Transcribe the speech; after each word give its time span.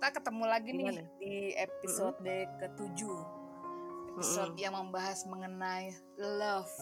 Kita 0.00 0.16
ketemu 0.16 0.44
lagi 0.48 0.72
nih 0.72 0.84
Gimana? 0.88 1.02
di 1.20 1.34
episode 1.52 2.16
ke-7. 2.56 3.00
Episode 4.10 4.56
yang 4.56 4.72
membahas 4.72 5.28
mengenai 5.28 5.92
love. 6.16 6.72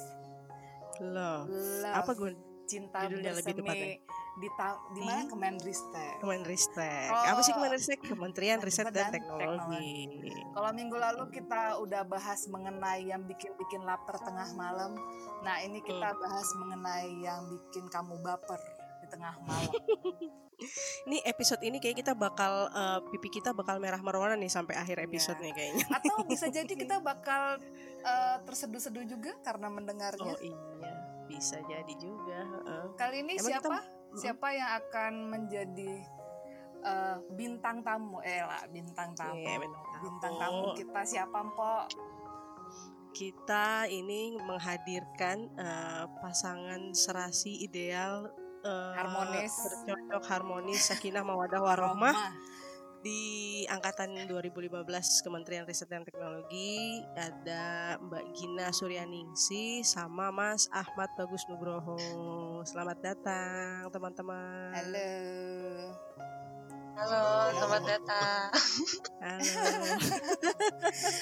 Loh, 1.01 1.43
Love. 1.83 1.95
apa 1.95 2.11
gue 2.15 2.31
Cinta 2.65 3.03
judulnya 3.03 3.35
lebih 3.35 3.55
tepatnya? 3.55 3.99
di 4.39 4.49
ta- 4.55 4.79
di 4.89 5.03
mana 5.03 5.27
Di- 5.27 5.31
Kemenristek. 5.31 6.15
Kemenristek? 6.19 7.09
Oh. 7.09 7.25
Apa 7.27 7.41
sih 7.43 7.51
Kemenristek? 7.51 7.99
Kementerian 8.05 8.63
Riset 8.63 8.87
dan 8.87 9.11
Dan 9.11 9.11
Teknologi. 9.11 10.15
Kalau 10.55 10.71
minggu 10.71 10.95
lalu 10.95 11.27
kita 11.33 11.75
udah 11.77 12.07
bahas 12.07 12.47
mengenai 12.47 13.03
yang 13.05 13.27
bikin-bikin 13.27 13.83
lapar 13.83 14.15
tengah 14.17 14.47
malam. 14.55 14.95
Nah, 15.43 15.59
ini 15.59 15.83
kita 15.83 16.07
Hmm. 16.09 16.23
bahas 16.23 16.47
mengenai 16.55 17.19
yang 17.19 17.51
bikin 17.51 17.91
kamu 17.91 18.15
baper 18.21 18.63
di 19.01 19.07
tengah 19.09 19.35
malam. 19.41 19.75
Ini 21.07 21.23
episode 21.23 21.63
ini 21.63 21.79
kayak 21.79 22.03
kita 22.03 22.13
bakal 22.13 22.67
eh, 22.69 22.99
pipi 23.09 23.31
kita 23.31 23.55
bakal 23.55 23.79
merah 23.79 24.03
merona 24.03 24.35
nih 24.35 24.51
sampai 24.51 24.75
akhir 24.75 24.99
Iya. 24.99 25.07
episode 25.07 25.39
nih 25.39 25.55
kayaknya. 25.55 25.87
Atau 25.89 26.27
bisa 26.27 26.47
jadi 26.57 26.69
kita 26.69 26.99
bakal 26.99 27.63
eh, 28.03 28.37
terseduh-seduh 28.43 29.07
juga 29.07 29.39
karena 29.41 29.71
mendengarnya. 29.71 30.35
Oh 30.35 30.41
iya, 30.43 30.59
bisa 31.25 31.63
jadi 31.63 31.95
juga. 31.95 32.43
heeh. 32.43 32.85
Kali 32.95 33.23
ini 33.23 33.39
Emang 33.39 33.55
kita- 33.55 33.63
siapa? 33.63 33.79
Siapa 34.09 34.49
yang 34.51 34.71
akan 34.83 35.13
menjadi 35.29 35.93
eh, 36.81 37.17
bintang 37.31 37.79
tamu? 37.81 38.19
Eh 38.21 38.43
lah, 38.43 38.67
bintang 38.67 39.15
tamu. 39.15 39.39
Iya, 39.39 39.63
bintang 39.63 39.85
tamu. 39.85 40.03
Bintang 40.03 40.35
tamu 40.37 40.65
kita 40.75 41.01
siapa, 41.05 41.39
Mpok? 41.39 41.83
Kita 43.09 43.87
ini 43.87 44.35
menghadirkan 44.37 45.39
eh, 45.55 46.05
pasangan 46.19 46.91
serasi 46.93 47.63
ideal 47.63 48.31
eh, 48.65 48.93
Harmonis. 48.95 49.55
bercocok 49.87 50.23
harmonis 50.27 50.81
sakinah 50.85 51.23
mawadah 51.23 51.61
warohmah 51.61 52.17
di 52.99 53.21
angkatan 53.65 54.27
2015 54.27 54.83
Kementerian 55.23 55.63
Riset 55.63 55.87
dan 55.87 56.03
Teknologi 56.03 56.99
ada 57.15 57.95
Mbak 57.97 58.25
Gina 58.35 58.75
Suryaningsi 58.75 59.87
sama 59.87 60.35
Mas 60.35 60.67
Ahmad 60.69 61.07
Bagus 61.15 61.47
Nugroho. 61.47 61.95
Selamat 62.67 62.99
datang 62.99 63.87
teman-teman. 63.89 64.75
Halo. 64.75 65.11
Halo, 66.99 67.23
selamat 67.55 67.83
datang. 67.87 68.47
Halo. 69.23 69.43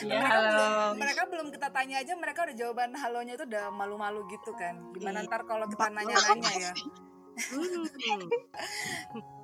Ya, 0.00 0.22
mereka, 0.22 0.30
halo. 0.32 0.48
belum, 0.48 0.92
mereka 0.96 1.22
belum 1.26 1.46
kita 1.50 1.68
tanya 1.68 1.96
aja, 2.00 2.12
mereka 2.14 2.40
udah 2.46 2.56
jawaban 2.56 2.90
halonya 2.94 3.34
itu 3.34 3.44
udah 3.44 3.68
malu-malu 3.68 4.24
gitu 4.30 4.54
kan. 4.54 4.78
Gimana 4.94 5.20
Iya. 5.20 5.28
ntar 5.28 5.42
kalau 5.44 5.66
kita 5.66 5.90
nanya-nanya 5.90 6.52
ya? 6.54 6.72
Hmm. 7.36 8.28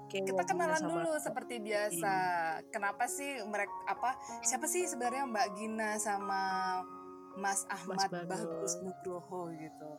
Oke, 0.09 0.25
Kita 0.29 0.43
kenalan 0.45 0.83
dulu 0.85 1.13
seperti 1.21 1.61
biasa. 1.61 2.15
Kenapa 2.69 3.09
sih 3.09 3.41
mereka 3.49 3.73
apa? 3.89 4.17
Siapa 4.45 4.69
sih 4.69 4.85
sebenarnya 4.89 5.25
Mbak 5.29 5.49
Gina 5.57 5.97
sama 6.01 6.43
Mas 7.37 7.65
Ahmad 7.69 8.09
Bagus. 8.13 8.29
Bagus 8.29 8.73
Nugroho 8.85 9.53
gitu? 9.57 9.91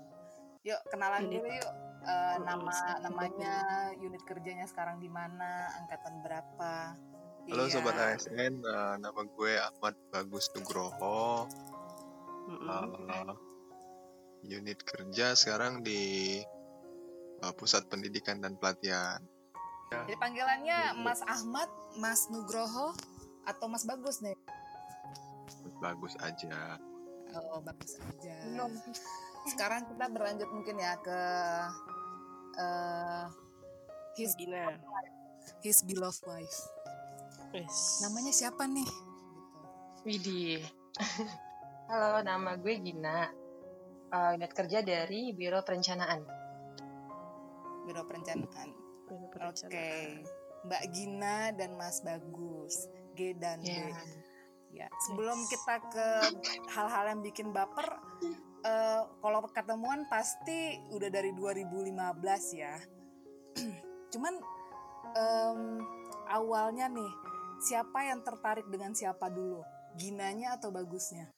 Yuk 0.63 0.79
kenalan 0.93 1.27
Unit. 1.27 1.41
dulu 1.41 1.49
yuk. 1.49 1.71
Mm-mm, 2.03 2.35
nama 2.43 2.73
namanya, 2.99 3.55
unit 3.95 4.19
kerjanya 4.27 4.67
sekarang 4.67 4.99
di 4.99 5.07
mana, 5.07 5.71
angkatan 5.79 6.19
berapa? 6.19 6.99
Halo 7.47 7.63
Iya. 7.67 7.73
Sobat 7.79 7.95
ASN, 7.95 8.53
eh, 8.59 8.95
nama 8.99 9.21
gue 9.23 9.51
Ahmad 9.55 9.95
Bagus 10.11 10.51
Nugroho. 10.51 11.47
Mm-mm. 12.47 12.67
Eh, 13.07 13.35
unit 14.51 14.79
kerja 14.83 15.31
sekarang 15.35 15.79
di 15.81 16.43
eh, 17.43 17.53
Pusat 17.53 17.91
Pendidikan 17.91 18.39
dan 18.39 18.55
Pelatihan. 18.55 19.19
Jadi 19.93 20.17
panggilannya 20.17 20.97
Mas 21.05 21.21
Ahmad, 21.29 21.69
Mas 22.01 22.25
Nugroho, 22.33 22.97
atau 23.45 23.69
Mas 23.69 23.85
Bagus 23.85 24.23
nih? 24.25 24.33
Bagus 25.77 26.15
aja. 26.23 26.79
Oh 27.33 27.59
bagus 27.61 27.97
aja. 27.97 28.35
Sekarang 29.49 29.89
kita 29.89 30.05
berlanjut 30.09 30.49
mungkin 30.53 30.79
ya 30.79 30.97
ke 31.01 31.19
eh 32.57 33.25
his 34.15 34.37
Gina. 34.37 34.77
his 35.65 35.81
beloved 35.83 36.23
wife. 36.29 36.59
Wes. 37.53 38.01
Namanya 38.05 38.33
siapa 38.33 38.65
nih? 38.65 38.87
Widih. 40.05 40.61
Halo, 41.89 42.21
nama 42.25 42.57
gue 42.57 42.75
Gina. 42.81 43.29
Eh, 44.13 44.29
unit 44.37 44.53
kerja 44.53 44.85
dari 44.85 45.33
Biro 45.33 45.61
Perencanaan. 45.65 46.42
Biro 47.83 48.03
Perencanaan. 48.07 48.69
Biro 49.07 49.27
Oke. 49.27 49.29
Perencanaan. 49.31 50.23
Mbak 50.63 50.83
Gina 50.95 51.51
dan 51.51 51.75
Mas 51.75 51.99
Bagus. 51.99 52.87
G 53.13 53.35
dan 53.37 53.61
B. 53.61 53.69
Ya. 53.69 53.93
Ya, 54.73 54.87
sebelum 55.05 55.37
kita 55.45 55.85
ke 55.93 56.07
hal-hal 56.73 57.13
yang 57.13 57.21
bikin 57.21 57.53
baper, 57.53 57.93
eh, 58.65 59.01
kalau 59.21 59.45
ketemuan 59.53 60.09
pasti 60.09 60.81
udah 60.89 61.13
dari 61.13 61.29
2015 61.37 62.57
ya. 62.57 62.73
Cuman 64.13 64.33
em, 65.13 65.77
awalnya 66.25 66.89
nih, 66.89 67.11
siapa 67.61 68.01
yang 68.01 68.25
tertarik 68.25 68.65
dengan 68.73 68.97
siapa 68.97 69.29
dulu? 69.29 69.61
Ginanya 69.93 70.57
atau 70.57 70.73
Bagusnya? 70.73 71.29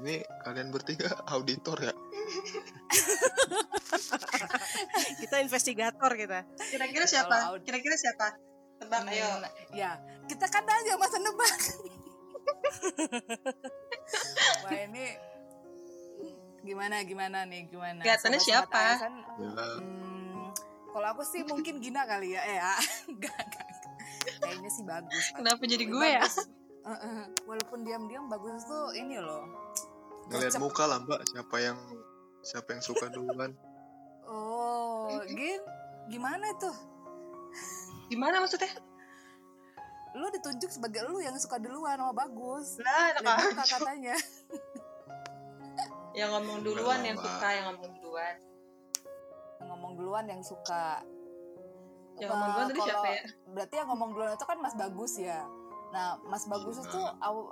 Ini 0.00 0.24
kalian 0.40 0.72
bertiga 0.72 1.20
auditor 1.36 1.76
ya? 1.84 1.92
Kita 5.20 5.36
investigator 5.40 6.10
kita. 6.16 6.44
Kira-kira 6.70 7.06
siapa? 7.06 7.58
Kira-kira 7.62 7.96
siapa? 7.96 8.32
Tebak, 8.80 9.00
Hmm, 9.04 9.44
ya, 9.76 10.00
kita 10.24 10.48
kan 10.48 10.64
aja 10.64 10.96
masa 10.96 11.20
nebak. 11.20 11.52
Wah 14.64 14.72
ini 14.72 15.04
gimana 16.64 17.04
gimana 17.04 17.44
nih 17.44 17.68
gimana? 17.68 18.00
Kelihatannya 18.00 18.40
siapa? 18.40 18.96
Ya, 18.96 19.08
Hmm, 19.84 20.48
kalau 20.92 21.08
aku 21.12 21.20
sih 21.28 21.44
mungkin 21.44 21.84
Gina 21.84 22.08
kali 22.08 22.32
ya. 22.32 22.40
Eh, 22.40 22.56
ah, 22.56 22.80
enggak, 23.12 23.36
enggak. 23.36 23.68
Kayaknya 24.40 24.70
sih 24.72 24.84
bagus. 24.88 25.24
Kenapa 25.36 25.60
jadi 25.68 25.84
gue 25.84 26.08
ya? 26.08 26.24
Walaupun 27.44 27.84
diam-diam 27.84 28.32
bagus 28.32 28.64
tuh 28.64 28.96
ini 28.96 29.20
loh. 29.20 29.44
ngeliat 30.30 30.56
muka 30.56 30.86
lah 30.86 31.02
mbak, 31.02 31.26
siapa 31.26 31.58
yang 31.58 31.74
siapa 32.40 32.72
yang 32.72 32.82
suka 32.82 33.06
duluan? 33.08 33.52
Oh, 34.24 35.10
Gin, 35.26 35.60
gimana 36.08 36.44
itu? 36.50 36.70
Gimana 38.08 38.42
maksudnya? 38.42 38.70
Lu 40.14 40.26
ditunjuk 40.30 40.70
sebagai 40.70 41.06
lu 41.06 41.22
yang 41.22 41.34
suka 41.38 41.58
duluan 41.58 41.98
sama 41.98 42.14
bagus. 42.14 42.78
Nah, 42.82 43.14
muka 43.22 43.64
katanya. 43.66 44.14
Yang 46.10 46.30
ngomong 46.34 46.58
duluan, 46.66 47.00
yang 47.06 47.14
suka, 47.14 47.48
yang 47.54 47.64
ngomong 47.70 47.92
duluan. 48.02 48.34
Ngomong 49.62 49.92
duluan 49.94 50.24
yang 50.26 50.42
suka. 50.42 50.98
Yang 52.18 52.30
ngomong 52.34 52.50
duluan 52.50 52.66
tadi 52.66 52.80
siapa 52.82 53.06
ya? 53.06 53.22
Berarti 53.54 53.74
yang 53.78 53.88
ngomong 53.94 54.10
duluan 54.14 54.30
itu 54.34 54.46
kan 54.46 54.58
Mas 54.58 54.74
Bagus 54.74 55.12
ya. 55.22 55.46
Nah, 55.94 56.18
Mas 56.26 56.44
Bagus 56.50 56.82
Gina. 56.82 56.90
itu 56.90 57.00
aw- 57.22 57.50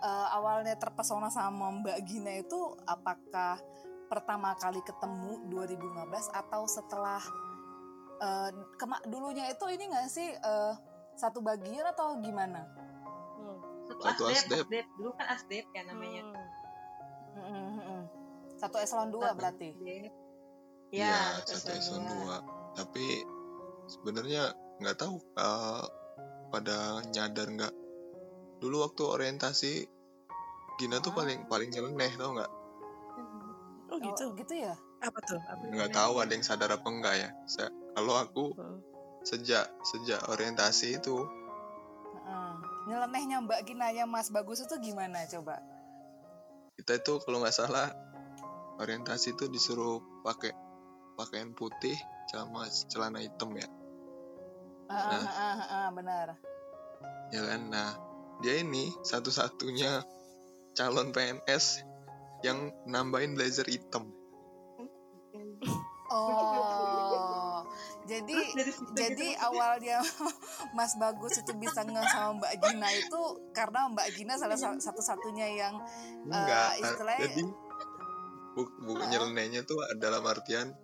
eh, 0.00 0.06
eh, 0.06 0.28
awalnya 0.32 0.74
terpesona 0.80 1.28
sama 1.28 1.68
Mbak 1.80 1.98
Gina 2.08 2.32
itu 2.40 2.76
apakah 2.88 3.60
pertama 4.08 4.56
kali 4.58 4.82
ketemu 4.82 5.46
2015 5.52 6.32
atau 6.34 6.62
setelah 6.66 7.22
eh, 8.20 8.50
kema- 8.80 9.04
dulunya 9.06 9.48
itu 9.52 9.64
ini 9.68 9.84
nggak 9.92 10.08
sih 10.08 10.28
eh, 10.32 10.74
satu 11.14 11.44
bagian 11.44 11.84
atau 11.92 12.16
gimana? 12.24 12.64
Hmm. 13.36 13.58
Satu 13.84 14.24
Asdep, 14.28 14.32
asdep. 14.32 14.64
Asdep. 14.64 14.86
Dulu 14.96 15.10
kan 15.16 15.26
Asdep 15.36 15.64
ya 15.76 15.82
namanya. 15.84 16.22
Hmm. 16.24 16.48
Mm, 17.30 17.46
mm, 17.46 17.80
mm. 17.84 18.04
Satu 18.56 18.76
eselon 18.80 19.10
dua 19.12 19.32
Satu 19.32 19.38
berarti. 19.38 19.68
Asdep. 19.76 20.12
Iya, 20.90 21.06
Ya, 21.06 21.18
satu 21.46 21.70
eselon 21.76 22.04
dua. 22.08 22.36
Tapi 22.74 23.06
sebenarnya 23.86 24.42
nggak 24.80 24.96
tahu 24.96 25.20
eh, 25.36 25.84
pada 26.50 27.04
nyadar 27.12 27.46
nggak. 27.52 27.74
Dulu 28.60 28.76
waktu 28.82 29.02
orientasi 29.02 29.72
Gina 30.76 31.00
tuh 31.00 31.12
Ah. 31.12 31.16
paling 31.18 31.40
paling 31.44 31.68
nyeleneh 31.68 32.12
tau 32.14 32.32
nggak? 32.32 32.52
Oh 33.90 33.98
gitu. 33.98 34.22
Oh, 34.22 34.32
gitu 34.34 34.54
ya? 34.54 34.72
Apa 35.00 35.18
tuh? 35.20 35.40
Apa? 35.42 35.60
Nggak 35.66 35.90
tahu 35.90 36.14
ada 36.16 36.30
yang 36.30 36.40
sadar 36.40 36.70
apa 36.70 36.86
enggak 36.86 37.14
ya. 37.18 37.28
Sa- 37.44 37.68
Kalau 37.90 38.14
aku 38.14 38.54
Oh. 38.54 38.78
sejak 39.22 39.66
sejak 39.82 40.20
orientasi 40.26 40.96
itu 40.96 41.20
Heeh. 41.20 42.52
Nyelenehnya 42.86 43.40
Mbak 43.40 43.60
Gina 43.64 43.90
yang 43.90 44.06
Mas 44.06 44.28
Bagus 44.28 44.60
itu 44.60 44.72
gimana 44.78 45.24
coba? 45.26 45.60
kita 46.72 46.96
itu 46.96 47.20
kalau 47.20 47.44
nggak 47.44 47.52
salah 47.52 47.92
orientasi 48.78 49.36
itu 49.36 49.44
disuruh 49.46 50.00
pakai 50.22 50.48
pakaian 51.12 51.52
putih 51.52 51.92
sama 52.26 52.64
celana 52.88 53.20
hitam 53.20 53.52
ya 53.52 53.68
Ah, 54.86 55.12
Nah. 55.12 55.20
ah, 55.20 55.36
ah, 55.36 55.60
ah, 55.60 55.88
benar. 55.92 56.26
ya 57.28 57.42
kan 57.44 57.60
nah 57.68 57.92
dia 58.40 58.58
ini 58.58 58.92
satu-satunya 59.00 60.00
calon 60.72 61.10
PNS 61.10 61.84
yang 62.40 62.56
nambahin 62.84 63.32
blazer 63.32 63.64
hitam. 63.64 64.08
Oh, 66.10 67.62
jadi 68.02 68.34
jadi 68.92 69.26
kita- 69.30 69.46
awalnya 69.46 70.02
Mas 70.76 70.98
Bagus 70.98 71.38
itu 71.38 71.54
bisa 71.54 71.86
nge 71.86 72.02
sama 72.08 72.34
Mbak 72.36 72.54
Gina 72.58 72.88
itu 72.90 73.22
karena 73.52 73.86
Mbak 73.88 74.08
Gina 74.12 74.34
salah 74.34 74.58
sa- 74.58 74.74
satu-satunya 74.74 75.46
yang 75.54 75.74
enggak 76.24 76.70
Eh, 76.72 76.82
istilahnya- 76.82 77.22
jadi 77.24 77.42
bu, 78.50 78.62
bu 78.80 78.92
nyelenehnya 78.98 79.62
tuh 79.62 79.78
dalam 79.96 80.26
artian 80.26 80.74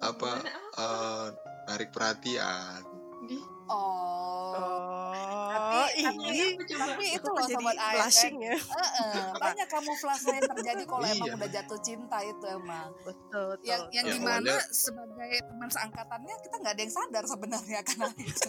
apa 0.00 0.42
eh, 0.74 1.26
narik 1.68 1.90
perhatian. 1.90 2.82
Di- 3.24 3.56
Oh, 3.68 4.07
Tapi- 6.00 6.24
ini 6.24 6.44
tapi- 6.60 6.78
tapi 6.78 7.04
itu 7.12 7.28
loh 7.28 7.42
sobat 7.44 7.76
ASN. 7.76 8.34
ya. 8.38 8.54
Heeh, 8.54 9.24
banyak 9.42 9.66
kamuflase 9.66 10.30
yang 10.30 10.46
terjadi 10.48 10.82
kalau 10.84 11.04
emang 11.04 11.26
Iya. 11.26 11.36
udah 11.36 11.50
jatuh 11.50 11.78
cinta 11.80 12.18
itu 12.20 12.44
emang. 12.46 12.88
Betul, 13.00 13.18
betul. 13.52 13.64
Yang 13.64 13.82
yang 13.92 14.04
Ya, 14.04 14.12
di 14.12 14.20
mana 14.20 14.52
sebagai 14.68 15.32
teman 15.42 15.68
seangkatannya 15.68 16.34
kita 16.38 16.54
nggak 16.56 16.72
ada 16.72 16.82
yang 16.82 16.92
sadar 16.92 17.24
sebenarnya 17.24 17.76
akan 17.82 17.96
hal 18.00 18.12
itu. 18.16 18.48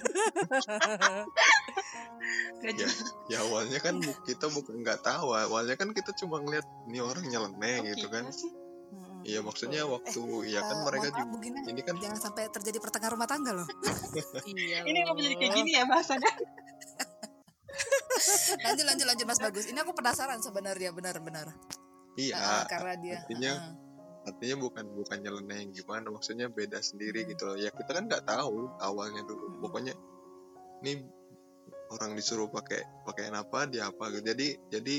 Gak 2.59 2.67
ya, 2.67 2.71
jelas. 2.75 2.97
ya 3.25 3.37
awalnya 3.41 3.79
kan 3.79 3.95
bu- 3.97 4.19
kita 4.23 4.45
bukan 4.47 4.75
nggak 4.79 4.99
tahu 5.01 5.31
awalnya 5.31 5.73
kan 5.73 5.89
kita 5.89 6.11
cuma 6.13 6.37
ngeliat 6.37 6.65
ini 6.85 6.99
orang 6.99 7.23
nyeleneh 7.23 7.77
gitu 7.89 8.07
kan? 8.07 8.27
Mm-mm. 8.27 9.21
iya 9.21 9.39
maksudnya 9.39 9.85
waktu 9.85 10.17
ya 10.47 10.61
kan 10.61 10.75
Eh, 10.75 10.83
mereka 10.83 11.05
juga 11.11 11.25
Bu 11.25 11.37
Gina, 11.37 11.59
ini 11.63 11.81
kan 11.81 11.93
jangan 11.95 12.19
sampai 12.19 12.47
terjadi 12.47 12.77
pertengkaran 12.79 13.13
rumah 13.13 13.27
tangga 13.27 13.51
loh. 13.53 13.67
Iya. 14.43 14.81
Ini 14.81 14.97
nggak 14.99 15.15
jadi 15.19 15.35
kayak 15.37 15.53
gini 15.55 15.71
ya 15.73 15.83
bahasannya? 15.85 16.31
lanjut 18.61 18.85
lanjut 18.85 19.05
lanjut 19.05 19.25
Mas 19.25 19.39
Bagus. 19.39 19.65
Ini 19.65 19.79
aku 19.79 19.91
penasaran 19.91 20.39
sebenarnya 20.39 20.91
benar-benar. 20.91 21.51
iya 22.15 22.35
Heeh, 22.35 22.63
karena 22.67 22.93
dia. 22.95 23.17
artinya 23.17 23.53
heeh. 23.55 23.73
artinya 24.27 24.55
bukan 24.59 24.85
bukan 24.93 25.17
nyeleneh 25.19 25.57
yang 25.61 25.71
gimana 25.71 26.07
maksudnya 26.07 26.47
beda 26.47 26.77
sendiri 26.79 27.23
gitu 27.23 27.45
loh 27.45 27.55
ya 27.55 27.69
kita 27.69 27.91
kan 27.91 28.05
nggak 28.05 28.25
tahu 28.25 28.67
awalnya 28.77 29.23
dulu 29.23 29.45
Hmm. 29.47 29.59
pokoknya 29.63 29.93
ini 30.79 31.07
orang 31.89 32.13
disuruh 32.13 32.45
pakai 32.47 32.77
pakaian 33.01 33.33
apa 33.33 33.65
dia 33.65 33.87
apa 33.87 34.11
gitu 34.11 34.21
jadi 34.27 34.47
jadi 34.69 34.97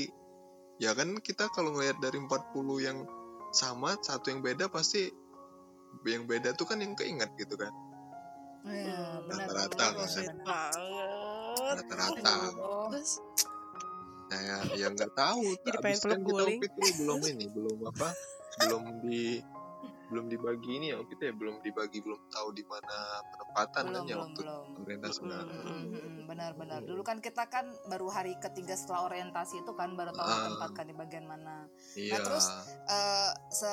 ya 0.77 0.91
kan 0.91 1.13
kita 1.17 1.47
kalau 1.49 1.71
ngelihat 1.71 2.01
dari 2.01 2.17
40 2.17 2.33
yang 2.81 3.05
sama 3.51 3.95
satu 3.99 4.27
yang 4.27 4.41
beda 4.41 4.67
pasti 4.67 5.05
yang 6.03 6.25
beda 6.25 6.51
tuh 6.51 6.65
kan 6.65 6.81
yang 6.81 6.95
keinget 6.95 7.29
gitu 7.35 7.53
kan 7.55 7.69
Iya, 8.61 9.25
benar. 9.25 9.49
Rata-rata 9.49 9.73
benar, 9.73 10.05
kan. 10.05 10.05
benar. 10.05 10.37
banget. 10.45 11.20
Rata-rata. 11.53 12.33
Oh, 12.55 12.87
Terus? 12.89 13.11
Nah 14.27 14.39
ya, 14.39 14.57
ya 14.75 14.87
nggak 14.89 15.11
tahu 15.11 15.43
Jadi 15.61 15.77
pengen 15.77 15.99
kan 15.99 16.01
peluk 16.01 16.19
kita 16.21 16.33
guling. 16.39 16.59
itu 16.61 16.79
belum 16.97 17.19
ini 17.27 17.45
belum 17.55 17.77
apa 17.85 18.09
belum 18.61 18.83
di 19.01 19.23
belum 20.07 20.27
dibagi 20.27 20.71
ini 20.73 20.91
ya 20.91 20.99
kita 21.01 21.23
ya 21.25 21.33
belum 21.33 21.63
dibagi 21.63 21.99
belum 21.99 22.19
tahu 22.27 22.51
di 22.51 22.63
mana 22.63 22.97
penempatan 23.25 23.83
belum 23.85 23.95
kan 23.95 24.03
ya 24.03 24.11
belum 24.11 24.23
waktu 24.25 24.41
belum. 24.41 24.63
pemerintah 24.75 25.09
sebenarnya 25.09 25.59
Mm, 25.61 25.71
mm, 25.71 25.87
mm, 25.87 26.19
Benar-benar. 26.27 26.79
Dulu 26.81 27.01
kan 27.01 27.17
kita 27.19 27.43
kan 27.45 27.63
baru 27.85 28.07
hari 28.07 28.35
ketiga 28.37 28.71
setelah 28.73 29.03
orientasi 29.05 29.59
itu 29.59 29.71
kan 29.73 29.91
baru 29.93 30.11
tahu 30.11 30.23
Ah. 30.25 30.35
ditempatkan 30.41 30.85
di 30.85 30.95
bagian 30.95 31.25
mana. 31.25 31.67
iya. 31.93 32.19
terus, 32.19 32.43
eh 32.87 33.31
se 33.49 33.71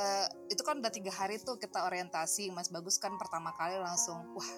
itu 0.48 0.58
kan 0.60 0.78
udah 0.78 0.90
tiga 0.90 1.10
hari 1.12 1.38
tuh 1.38 1.54
kita 1.54 1.82
orientasi 1.82 2.50
Mas 2.50 2.66
Bagus 2.68 2.98
kan 2.98 3.14
pertama 3.14 3.50
kali 3.52 3.74
langsung 3.76 4.26
wah 4.32 4.50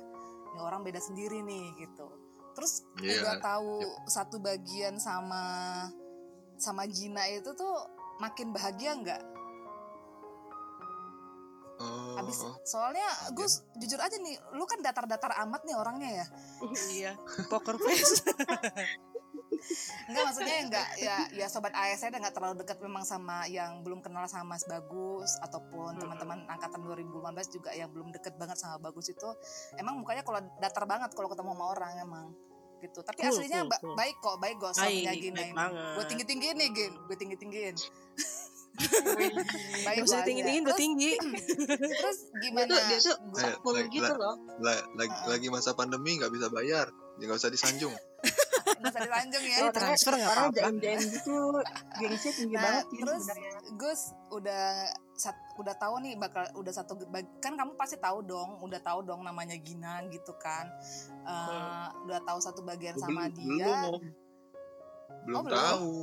ini 0.51 0.59
orang 0.59 0.81
beda 0.83 0.97
sendiri 0.99 1.41
nih 1.41 1.65
gitu 1.79 2.09
terus 2.57 2.85
Iya, 3.01 3.23
udah 3.23 3.37
tahu 3.41 3.73
satu 4.07 4.37
bagian 4.43 4.99
sama 5.01 5.43
sama 6.61 6.85
Gina 6.91 7.25
itu 7.31 7.51
tuh 7.57 7.75
makin 8.21 8.53
bahagia 8.53 8.93
nggak? 9.01 9.23
Oh, 11.81 12.21
abis 12.21 12.45
soalnya 12.69 13.09
Gus 13.33 13.65
jujur 13.81 13.97
aja 13.97 14.13
nih 14.21 14.37
lu 14.53 14.69
kan 14.69 14.85
datar-datar 14.85 15.33
amat 15.49 15.65
nih 15.65 15.77
orangnya 15.81 16.11
ya. 16.21 16.27
Iya, 16.93 17.13
poker 17.49 17.81
face. 17.81 18.21
Enggak 20.07 20.23
maksudnya 20.25 20.57
enggak 20.61 20.89
ya 20.97 21.17
ya 21.31 21.47
sobat 21.47 21.71
ASN 21.71 22.13
nggak 22.13 22.33
terlalu 22.33 22.55
dekat 22.59 22.79
memang 22.79 23.03
sama 23.03 23.45
yang 23.47 23.81
belum 23.81 24.01
kenal 24.01 24.25
sama 24.25 24.55
Mas 24.55 24.65
Bagus 24.65 25.39
ataupun 25.39 25.93
Hmm. 25.93 26.01
teman-teman 26.01 26.39
angkatan 26.47 26.81
2015 26.81 27.11
juga 27.51 27.71
yang 27.71 27.89
belum 27.89 28.11
deket 28.11 28.35
banget 28.35 28.57
sama 28.57 28.81
Bagus 28.81 29.09
itu 29.09 29.29
emang 29.75 29.97
mukanya 29.97 30.21
kalau 30.21 30.39
datar 30.57 30.85
banget 30.85 31.11
kalau 31.11 31.29
ketemu 31.29 31.51
sama 31.51 31.65
orang 31.69 31.93
emang 31.99 32.27
gitu. 32.81 33.01
Tapi 33.01 33.21
Cool, 33.21 33.29
aslinya 33.31 33.61
cool, 33.63 33.77
cool. 33.83 33.95
baik 33.95 34.17
kok, 34.19 34.37
baik 34.37 34.57
kok 34.57 34.73
Baik, 34.73 34.79
suaminya 34.79 35.13
Gina 35.13 35.37
baik 35.37 35.45
ini. 35.45 35.53
banget. 35.53 35.93
Gue 35.93 36.05
tinggi-tinggiin 36.09 36.57
nih, 36.57 36.69
Gin. 36.73 36.93
Gue 37.05 37.17
tinggi-tinggiin. 37.19 37.77
Wih. 37.77 39.31
Baik 39.85 39.97
gua 40.01 40.23
tinggi-tinggiin, 40.25 40.63
aja. 40.63 40.65
gue 40.65 40.77
tinggi. 40.79 41.13
Terus, 42.01 42.19
Dia 42.33 42.41
gimana? 42.41 42.67
tuh, 42.67 42.81
dia 42.81 42.99
tuh 43.03 43.77
gitu 43.91 44.13
loh. 44.15 44.35
La- 44.59 44.85
lagi, 44.97 45.17
lagi 45.29 45.47
masa 45.49 45.75
pandemi 45.75 46.17
nggak 46.17 46.33
bisa 46.33 46.49
bayar 46.49 46.89
ya 47.21 47.29
nggak 47.29 47.37
usah 47.37 47.53
disanjung 47.53 47.93
nggak 48.81 48.91
usah 48.91 49.03
dilanjung 49.03 49.45
ya. 49.45 49.57
Eh, 49.59 49.71
transfer 49.71 50.13
nggak 50.13 50.27
Orang 50.27 50.45
apa-apa. 50.47 50.59
jaim-jaim 50.59 51.01
gitu, 51.05 51.37
gengsi 51.95 52.29
tinggi 52.33 52.55
Nah, 52.55 52.63
banget 52.65 52.85
sih 52.87 52.99
terus. 52.99 53.25
Gus 53.77 54.01
udah 54.31 54.65
sat- 55.15 55.37
udah 55.55 55.75
tahu 55.75 55.95
nih 56.01 56.17
bakal 56.17 56.43
udah 56.55 56.73
satu 56.73 56.97
kan 57.39 57.53
kamu 57.53 57.73
pasti 57.75 57.97
tahu 57.97 58.21
dong, 58.23 58.57
udah 58.59 58.81
tahu 58.81 59.01
dong 59.03 59.21
namanya 59.21 59.55
Gina 59.57 60.01
gitu 60.07 60.33
kan. 60.35 60.65
Eh, 61.23 61.87
udah 62.03 62.21
tahu 62.21 62.39
satu 62.39 62.61
bagian 62.63 62.97
sama 62.97 63.29
belum 63.29 63.37
dia. 63.37 63.69
belum 63.85 64.03
belum 65.21 65.37
Oh, 65.37 65.43
belum? 65.43 65.53
tahu 65.55 65.95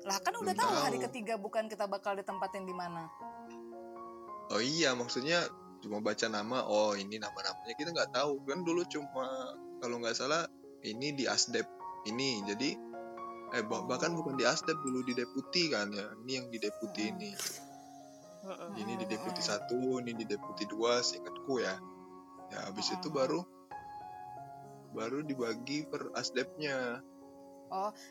Lah 0.00 0.18
kan 0.18 0.30
udah 0.32 0.52
Belum 0.52 0.62
tahu 0.62 0.72
hari 0.78 0.96
tahu. 0.96 1.04
ketiga 1.08 1.34
bukan 1.34 1.66
kita 1.66 1.84
bakal 1.84 2.12
ditempatin 2.12 2.62
di 2.62 2.72
mana. 2.72 3.08
oh 4.48 4.58
iya 4.58 4.92
maksudnya 4.92 5.44
cuma 5.78 5.98
baca 5.98 6.24
nama 6.26 6.64
oh 6.64 6.92
ini 6.92 7.16
nama 7.16 7.36
namanya 7.36 7.74
kita 7.74 7.90
nggak 7.90 8.10
tahu 8.10 8.40
kan 8.42 8.60
dulu 8.60 8.80
cuma 8.84 9.28
kalau 9.78 9.96
nggak 9.98 10.12
salah 10.12 10.48
ini 10.80 11.12
di 11.12 11.24
asdep 11.24 11.68
ini 12.06 12.44
jadi 12.46 12.70
eh 13.56 13.64
bah- 13.64 13.82
bahkan 13.88 14.12
bukan 14.12 14.36
di 14.36 14.44
asdep 14.44 14.76
dulu 14.84 15.02
di 15.02 15.16
deputi 15.16 15.72
kan 15.72 15.88
ya. 15.90 16.06
Ini 16.24 16.32
yang 16.42 16.46
di 16.52 16.58
deputi 16.60 17.10
ini. 17.10 17.32
Ini 18.78 18.92
di 19.02 19.06
deputi 19.08 19.42
satu 19.42 19.98
ini 19.98 20.14
di 20.14 20.24
deputi 20.24 20.68
dua 20.68 21.02
seingatku 21.02 21.58
ya. 21.58 21.74
Ya 22.54 22.58
habis 22.70 22.88
itu 22.92 23.08
baru 23.10 23.42
baru 24.96 25.20
dibagi 25.20 25.84
per 25.84 26.08
asdepnya 26.16 27.04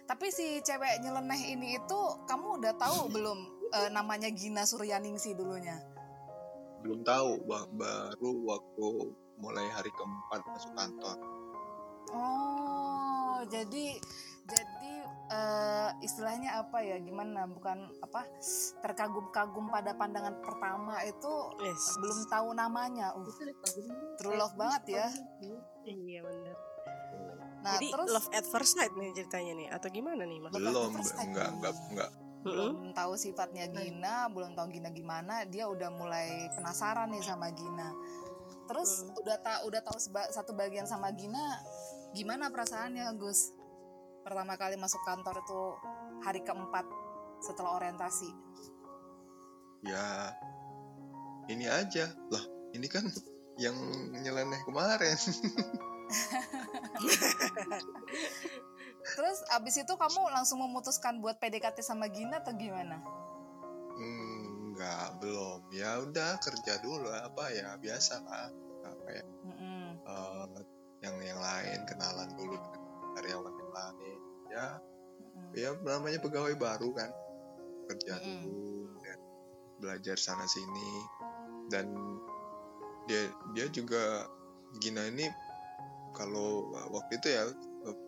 Tapi 0.06 0.30
si 0.30 0.62
cewek 0.62 1.02
nyeleneh 1.02 1.58
ini 1.58 1.82
itu 1.82 2.00
kamu 2.30 2.62
udah 2.62 2.74
tahu 2.78 3.08
belum 3.16 3.40
eh, 3.74 3.90
namanya 3.90 4.30
Gina 4.30 4.62
Suryaningsi 4.62 5.34
dulunya? 5.34 5.82
belum 6.86 7.02
tahu 7.02 7.42
bah- 7.50 7.70
baru 7.74 8.32
waktu 8.46 8.88
mulai 9.42 9.68
hari 9.74 9.90
keempat 9.94 10.42
masuk 10.46 10.72
kantor. 10.78 11.18
Oh, 12.16 12.57
jadi 13.46 13.86
jadi 14.48 14.94
eh, 15.28 15.90
istilahnya 16.02 16.64
apa 16.64 16.80
ya? 16.80 16.98
Gimana? 17.04 17.46
Bukan 17.46 17.78
apa? 18.00 18.24
Terkagum-kagum 18.82 19.68
pada 19.68 19.92
pandangan 19.94 20.40
pertama 20.40 21.04
itu 21.04 21.34
Yes. 21.60 22.00
belum 22.00 22.20
tahu 22.32 22.48
namanya. 22.56 23.12
Uh, 23.14 23.28
True 24.18 24.40
love 24.40 24.56
banget 24.56 24.84
ya. 25.04 25.08
Iya 25.84 26.24
benar. 26.24 26.56
Nah, 27.58 27.74
Jadi 27.76 27.88
terus 27.92 28.08
love 28.14 28.30
at 28.32 28.46
first 28.48 28.80
sight 28.80 28.94
nih 28.96 29.12
ceritanya 29.12 29.54
nih 29.58 29.68
atau 29.74 29.90
gimana 29.92 30.24
nih 30.24 30.40
mas? 30.40 30.54
Belum. 30.56 30.94
enggak 30.96 31.50
enggak 31.52 31.74
enggak 31.92 32.12
belum 32.48 32.96
tahu 32.96 33.14
sifatnya 33.20 33.68
Gina, 33.72 34.32
belum 34.32 34.56
tahu 34.56 34.68
Gina 34.72 34.90
gimana, 34.94 35.44
dia 35.50 35.68
udah 35.68 35.90
mulai 35.92 36.48
penasaran 36.56 37.12
nih 37.12 37.24
sama 37.24 37.52
Gina. 37.52 37.92
Terus 38.68 39.08
udah 39.16 39.38
tahu 39.40 39.72
udah 39.72 39.82
tahu 39.82 39.98
seba- 39.98 40.32
satu 40.32 40.52
bagian 40.54 40.84
sama 40.84 41.12
Gina, 41.16 41.64
gimana 42.12 42.52
perasaannya 42.52 43.08
Gus? 43.16 43.56
Pertama 44.28 44.60
kali 44.60 44.76
masuk 44.76 45.00
kantor 45.08 45.40
itu 45.40 45.62
hari 46.22 46.44
keempat 46.44 46.84
setelah 47.40 47.80
orientasi. 47.80 48.28
ya 49.86 50.34
ini 51.48 51.70
aja 51.70 52.10
lah 52.34 52.42
ini 52.74 52.90
kan 52.90 53.06
yang 53.62 53.78
nyeleneh 54.10 54.58
kemarin 54.66 55.14
Terus 59.08 59.38
abis 59.56 59.76
itu 59.80 59.94
kamu 59.96 60.22
langsung 60.34 60.60
memutuskan 60.60 61.24
buat 61.24 61.40
PDKT 61.40 61.80
sama 61.80 62.12
Gina 62.12 62.44
atau 62.44 62.52
gimana? 62.58 63.00
Hmm, 63.98 64.37
enggak 64.78 65.18
belum 65.18 65.60
ya 65.74 65.98
udah 66.06 66.38
kerja 66.38 66.78
dulu 66.86 67.10
apa 67.10 67.50
ya 67.50 67.74
biasa 67.82 68.22
lah 68.22 68.46
apa 68.86 69.08
ya 69.10 69.26
Mm-mm. 69.26 69.88
eh, 70.06 70.62
yang 71.02 71.18
yang 71.18 71.40
lain 71.42 71.82
kenalan 71.90 72.30
dulu 72.38 72.54
dengan 72.54 72.82
karyawan 73.18 73.54
yang 73.58 73.72
lain 73.74 74.20
ya 74.54 74.68
Mm-mm. 74.78 75.50
ya 75.58 75.70
namanya 75.82 76.22
pegawai 76.22 76.54
baru 76.54 76.94
kan 76.94 77.10
kerja 77.90 78.22
Mm-mm. 78.22 78.46
dulu 78.46 79.02
dan 79.02 79.20
belajar 79.82 80.18
sana 80.22 80.46
sini 80.46 80.90
dan 81.74 81.90
dia 83.10 83.34
dia 83.58 83.66
juga 83.74 84.30
Gina 84.78 85.10
ini 85.10 85.26
kalau 86.14 86.70
waktu 86.94 87.18
itu 87.18 87.28
ya 87.34 87.50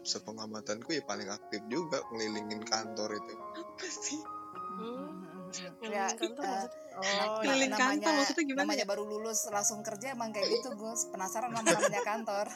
sepengamatanku 0.05 0.93
ya 0.93 1.01
paling 1.01 1.33
aktif 1.33 1.65
juga 1.65 1.97
ngelilingin 2.13 2.61
kantor 2.61 3.17
itu 3.17 3.33
apa 3.57 3.87
sih 3.89 4.21
Hmm. 4.69 5.38
Ya 5.81 6.07
na- 6.11 6.69
Oh, 6.99 7.39
keliling 7.39 7.71
namanya, 7.71 7.79
kantor 7.79 8.11
maksudnya 8.19 8.43
gimana 8.43 8.61
namanya 8.65 8.83
ya? 8.83 8.87
baru 8.91 9.03
lulus 9.07 9.39
langsung 9.47 9.79
kerja 9.81 10.11
emang 10.11 10.35
kayak 10.35 10.51
gitu 10.51 10.69
Gus 10.75 11.07
penasaran 11.07 11.47
sama 11.49 11.63
namanya 11.63 12.01
kantor 12.03 12.45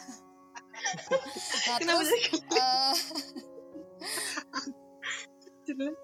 nah 1.63 1.77
Kenapa 1.79 2.01
terus 2.03 2.09
Jelas. 5.63 5.95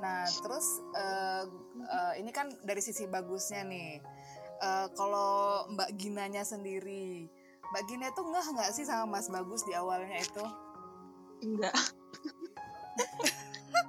Nah, 0.00 0.24
terus 0.24 0.66
eh, 0.96 1.44
eh, 1.84 2.12
ini 2.20 2.32
kan 2.32 2.48
dari 2.64 2.80
sisi 2.80 3.04
bagusnya 3.04 3.64
nih. 3.64 4.00
Eh, 4.60 4.86
kalau 4.96 5.64
Mbak 5.68 5.92
Ginanya 5.96 6.40
sendiri, 6.40 7.28
Mbak 7.68 7.82
Gina 7.84 8.06
itu 8.08 8.20
nggak 8.22 8.44
nggak 8.48 8.70
sih 8.72 8.84
sama 8.84 9.04
Mas 9.10 9.28
Bagus 9.28 9.60
di 9.64 9.76
awalnya 9.76 10.16
itu? 10.16 10.44
enggak 11.44 11.76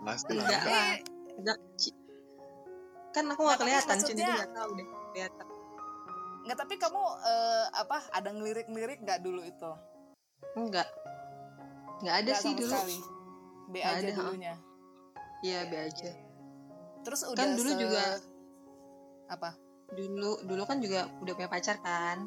pasti 0.04 0.36
lah 0.36 0.44
Enggak. 0.44 0.64
enggak. 0.66 1.15
Enggak 1.36 1.58
kan 3.12 3.26
aku 3.28 3.42
nggak 3.42 3.60
kelihatan 3.60 3.96
maksudnya- 3.96 4.28
nggak 4.36 4.54
tahu 4.54 4.70
deh 4.74 4.88
kelihatan 5.10 5.46
nggak 6.46 6.58
tapi 6.58 6.74
kamu 6.76 7.02
eh, 7.24 7.66
apa 7.74 7.98
ada 8.12 8.30
ngelirik-ngelirik 8.30 9.00
nggak 9.02 9.20
dulu 9.20 9.42
itu? 9.42 9.72
enggak 10.54 10.88
nggak 12.02 12.16
ada 12.18 12.28
Nggak 12.30 12.44
sih 12.44 12.54
dulu 12.54 12.70
sekali. 12.70 13.00
B 13.66 13.74
Nggak 13.74 13.88
aja 13.90 14.04
ada, 14.04 14.14
dulunya. 14.14 14.54
iya 15.42 15.60
be 15.66 15.78
aja 15.82 16.12
Terus 17.02 17.22
udah 17.24 17.38
kan 17.40 17.50
dulu 17.56 17.70
se- 17.70 17.80
juga 17.80 18.04
apa? 19.28 19.50
dulu 19.88 20.32
dulu 20.44 20.64
kan 20.66 20.78
juga 20.80 21.00
udah 21.18 21.34
punya 21.34 21.48
pacar 21.48 21.78
kan 21.80 22.26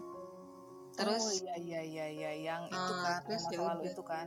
terus 0.94 1.20
oh 1.20 1.30
iya 1.32 1.54
iya 1.54 1.80
iya 1.84 2.06
iya 2.08 2.30
yang 2.48 2.62
itu 2.66 2.74
Ah, 2.96 3.18
kan 3.20 3.28
masa 3.28 3.50
lalu 3.54 3.82
itu 3.86 4.02
kan. 4.02 4.26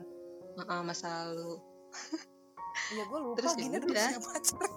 uh-uh, 0.56 0.82
masa 0.84 1.08
lalu 1.26 1.52
Iya 2.91 3.03
gue 3.03 3.19
lupa 3.21 3.38
Terus 3.38 3.51
ya 3.51 3.60
Gina 3.62 3.77
dulu 3.77 3.89
udah. 3.89 4.07
punya 4.07 4.21
pacar. 4.21 4.69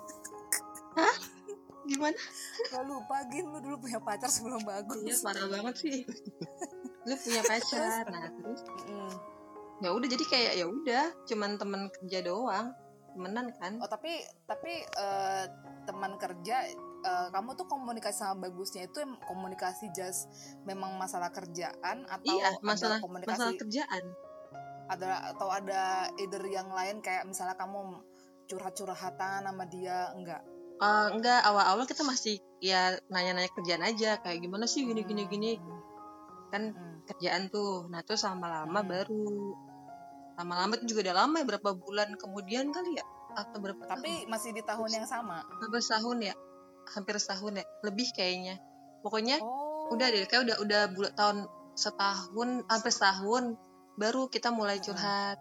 gimana 1.85 2.21
Gue 2.65 2.83
lupa 2.87 3.17
Gin 3.27 3.45
lu 3.47 3.59
dulu 3.61 3.77
punya 3.79 4.01
pacar 4.01 4.31
sebelum 4.31 4.63
bagus. 4.63 5.03
iya 5.03 5.17
parah 5.21 5.47
banget 5.47 5.75
sih 5.77 5.99
lu 7.05 7.15
punya 7.15 7.43
pacar 7.43 8.03
nah 8.09 8.29
terus 8.31 8.61
Mm. 8.85 9.13
ya 9.81 9.91
udah 9.91 10.07
jadi 10.07 10.25
kayak 10.25 10.53
ya 10.55 10.67
udah 10.67 11.05
cuman 11.25 11.51
temen 11.55 11.83
kerja 11.91 12.19
doang 12.23 12.73
temenan 13.11 13.53
kan 13.55 13.77
Oh 13.77 13.87
tapi 13.87 14.09
tapi 14.45 14.73
eh, 14.81 15.45
teman 15.85 16.17
kerja 16.17 16.57
eh, 17.03 17.29
kamu 17.29 17.53
tuh 17.55 17.67
komunikasi 17.67 18.17
sama 18.19 18.49
bagusnya 18.49 18.87
itu 18.87 18.97
komunikasi 19.23 19.93
just 19.93 20.31
memang 20.63 20.97
masalah 20.97 21.29
kerjaan 21.29 22.07
atau 22.07 22.33
iya 22.33 22.57
masalah 22.61 22.97
komunikasi 22.99 23.35
masalah 23.35 23.55
kerjaan 23.59 24.05
ada 24.87 25.33
atau 25.33 25.49
ada 25.49 26.09
either 26.19 26.45
yang 26.45 26.69
lain 26.69 27.01
kayak 27.01 27.25
misalnya 27.25 27.57
kamu 27.57 28.01
curhat-curhatan 28.45 29.45
sama 29.45 29.65
dia 29.67 30.13
enggak? 30.13 30.43
Eh, 30.75 31.07
enggak 31.15 31.41
awal-awal 31.43 31.87
kita 31.87 32.03
masih 32.03 32.37
ya 32.59 32.93
nanya-nanya 33.09 33.49
kerjaan 33.53 33.81
aja 33.81 34.19
kayak 34.19 34.43
gimana 34.43 34.67
sih 34.67 34.85
gini 34.85 35.01
gini 35.03 35.25
gini 35.25 35.53
kan 36.51 36.71
Hmm. 36.71 36.99
kerjaan 37.07 37.49
tuh 37.49 37.87
nah 37.89 38.03
terus 38.03 38.23
lama-lama 38.23 38.81
Hmm. 38.81 38.91
baru 38.91 39.27
lama-lama 40.35 40.75
itu 40.77 40.93
juga 40.93 41.11
udah 41.11 41.17
lama 41.25 41.37
ya 41.39 41.47
berapa 41.47 41.71
bulan 41.75 42.09
kemudian 42.19 42.69
kali 42.69 42.99
ya 42.99 43.05
atau 43.35 43.59
berapa 43.59 43.81
tahun? 43.81 43.99
Tapi 43.99 44.13
masih 44.27 44.51
di 44.51 44.63
tahun 44.63 44.91
yang 44.93 45.07
sama. 45.07 45.43
hampir 45.59 45.83
setahun 45.83 46.19
ya 46.21 46.35
hampir 46.91 47.15
setahun 47.17 47.53
ya 47.55 47.65
lebih 47.83 48.07
kayaknya 48.13 48.59
pokoknya 49.01 49.39
Oh. 49.41 49.95
udah 49.95 50.07
deh 50.11 50.27
kayak 50.27 50.43
udah 50.43 50.57
udah 50.59 50.83
bulan 50.91 51.13
tahun 51.15 51.37
setahun 51.75 52.49
hampir 52.67 52.93
setahun 52.93 53.45
baru 53.95 54.27
kita 54.27 54.51
mulai 54.51 54.77
Hmm. 54.77 54.85
curhat 54.85 55.39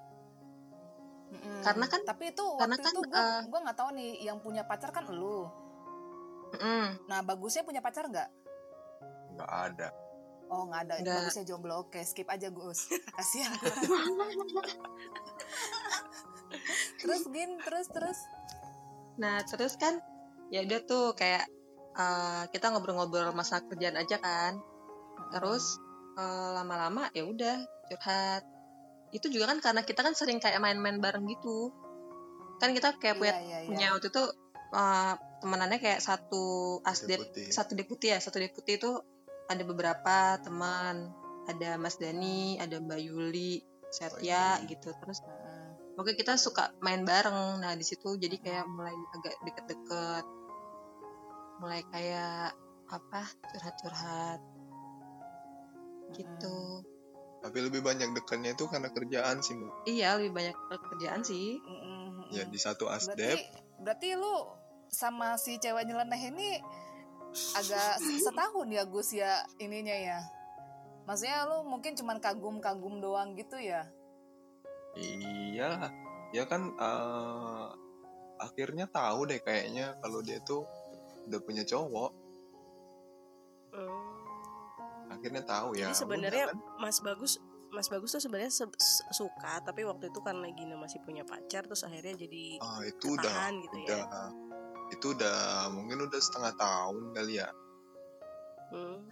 Mm-mm. 1.29 1.61
karena 1.61 1.85
kan- 1.87 2.05
tapi 2.05 2.29
itu 2.29 2.45
karena 2.55 2.75
kan, 2.75 2.85
itu 2.87 3.01
gua 3.03 3.17
eh, 3.17 3.39
gua 3.47 3.59
nggak 3.61 3.75
tahu 3.75 3.89
nih 3.91 4.11
yang 4.21 4.37
punya 4.37 4.63
pacar 4.63 4.89
kan 4.89 5.05
lu. 5.07 5.49
Mm, 6.53 7.09
Nah 7.09 7.19
bagusnya 7.21 7.61
punya 7.61 7.79
pacar 7.79 8.05
nggak? 8.05 8.29
nggak 9.33 9.49
ada 9.49 9.89
Oh 10.45 10.69
nggak 10.69 10.81
ada. 10.83 10.93
Nggak. 10.99 11.17
Bagusnya 11.25 11.43
jomblo. 11.43 11.73
Oke 11.79 12.03
skip 12.03 12.27
aja 12.27 12.45
Gus. 12.47 12.85
Kasihan 13.17 13.57
terus 16.99 17.25
gin 17.25 17.57
terus 17.59 17.87
terus. 17.89 18.19
nah 19.13 19.41
terus 19.43 19.73
kan 19.75 19.97
ya 20.49 20.61
udah 20.61 20.79
tuh 20.83 21.05
kayak 21.13 21.45
eh, 21.93 22.43
kita 22.47 22.69
ngobrol-ngobrol 22.69 23.29
masalah 23.31 23.61
kerjaan 23.63 23.93
aja 23.95 24.17
kan 24.17 24.61
terus 25.31 25.77
lama-lama 26.17 27.09
ya 27.11 27.23
udah 27.25 27.55
curhat 27.89 28.43
itu 29.13 29.29
juga 29.29 29.45
kan 29.49 29.61
karena 29.61 29.81
kita 29.81 30.01
kan 30.01 30.13
sering 30.13 30.37
kayak 30.37 30.57
main-main 30.57 30.97
bareng 30.97 31.25
gitu 31.25 31.69
kan 32.57 32.73
kita 32.73 32.97
kayak 32.97 33.17
punya 33.17 33.33
Iya, 33.33 33.41
iya, 33.43 33.57
iya. 33.61 33.67
punya 33.69 33.87
waktu 33.93 34.07
itu 34.09 34.23
eh, 34.73 35.13
temenannya 35.41 35.79
kayak 35.79 36.01
satu 36.01 36.43
asdep 36.81 37.19
Deputi. 37.19 37.43
satu 37.51 37.71
deputi 37.75 38.05
ya 38.09 38.17
satu 38.17 38.37
deputi 38.39 38.77
itu 38.77 38.89
ada 39.45 39.63
beberapa 39.63 40.39
teman 40.39 41.11
ada 41.45 41.75
Mas 41.75 41.99
Dani 41.99 42.55
ada 42.57 42.79
Mbak 42.79 42.99
Yuli 43.03 43.59
Setia 43.91 44.57
Yuli. 44.57 44.71
gitu 44.73 44.89
terus 44.97 45.19
Heeh. 45.21 45.61
Oke 45.93 46.17
kita 46.17 46.33
suka 46.39 46.73
main 46.81 47.05
bareng 47.05 47.61
nah 47.61 47.75
di 47.75 47.85
situ 47.85 48.17
jadi 48.17 48.39
kayak 48.39 48.65
mulai 48.65 48.95
agak 49.13 49.35
deket-deket 49.45 50.25
mulai 51.61 51.81
kayak 51.85 52.55
apa 52.89 53.21
curhat-curhat 53.45 54.41
gitu. 56.15 56.85
Tapi 57.43 57.57
lebih 57.59 57.83
banyak 57.83 58.15
dekatnya 58.15 58.55
itu 58.55 58.65
karena 58.71 58.87
kerjaan 58.93 59.43
sih 59.43 59.59
mbak. 59.59 59.73
Iya 59.83 60.15
lebih 60.15 60.31
banyak 60.31 60.55
kerjaan 60.95 61.21
sih. 61.27 61.59
Mm-mm. 61.59 62.31
ya 62.33 62.47
di 62.49 62.57
satu 62.57 62.87
berarti 62.89 63.13
asdep. 63.13 63.37
berarti 63.83 64.09
lu 64.17 64.35
sama 64.89 65.35
si 65.37 65.59
cewek 65.61 65.85
nyeleneh 65.85 66.33
ini 66.33 66.57
agak 67.57 67.99
setahun 67.99 68.67
ya 68.69 68.83
Gus 68.87 69.09
ya 69.11 69.43
ininya 69.59 69.93
ya? 69.93 70.19
Maksudnya 71.03 71.43
lu 71.51 71.67
mungkin 71.67 71.99
cuman 71.99 72.23
kagum-kagum 72.23 73.03
doang 73.03 73.35
gitu 73.35 73.59
ya? 73.59 73.91
Iya. 74.95 75.91
Ya 76.31 76.43
kan 76.47 76.71
eh, 76.73 77.67
akhirnya 78.39 78.87
tahu 78.87 79.27
deh 79.27 79.43
kayaknya 79.43 79.99
kalau 79.99 80.23
dia 80.23 80.39
tuh 80.47 80.63
udah 81.27 81.39
punya 81.43 81.67
cowok. 81.67 82.11
Hmm. 83.73 84.22
Akhirnya 85.13 85.43
tahu 85.43 85.69
ya 85.73 85.87
Jadi 85.87 85.95
sebenarnya 85.97 86.45
kan. 86.47 86.57
Mas 86.77 86.97
Bagus 86.99 87.37
Mas 87.69 87.87
Bagus 87.87 88.09
tuh 88.11 88.21
sebenarnya 88.21 88.53
se- 88.53 88.77
suka 89.09 89.57
tapi 89.59 89.81
waktu 89.81 90.07
itu 90.07 90.19
karena 90.19 90.45
Gina 90.49 90.75
masih 90.75 91.01
punya 91.01 91.23
pacar 91.23 91.63
terus 91.63 91.81
akhirnya 91.81 92.13
jadi 92.15 92.43
ah 92.59 92.79
itu 92.81 93.05
udah 93.11 93.33
gitu 93.59 93.77
udah 93.79 93.97
ya. 93.99 94.25
itu 94.89 95.05
udah 95.11 95.39
mungkin 95.69 95.97
udah 96.03 96.19
setengah 96.19 96.53
tahun 96.53 97.11
kali 97.11 97.37
ya 97.37 97.49
Hmm. 98.69 99.05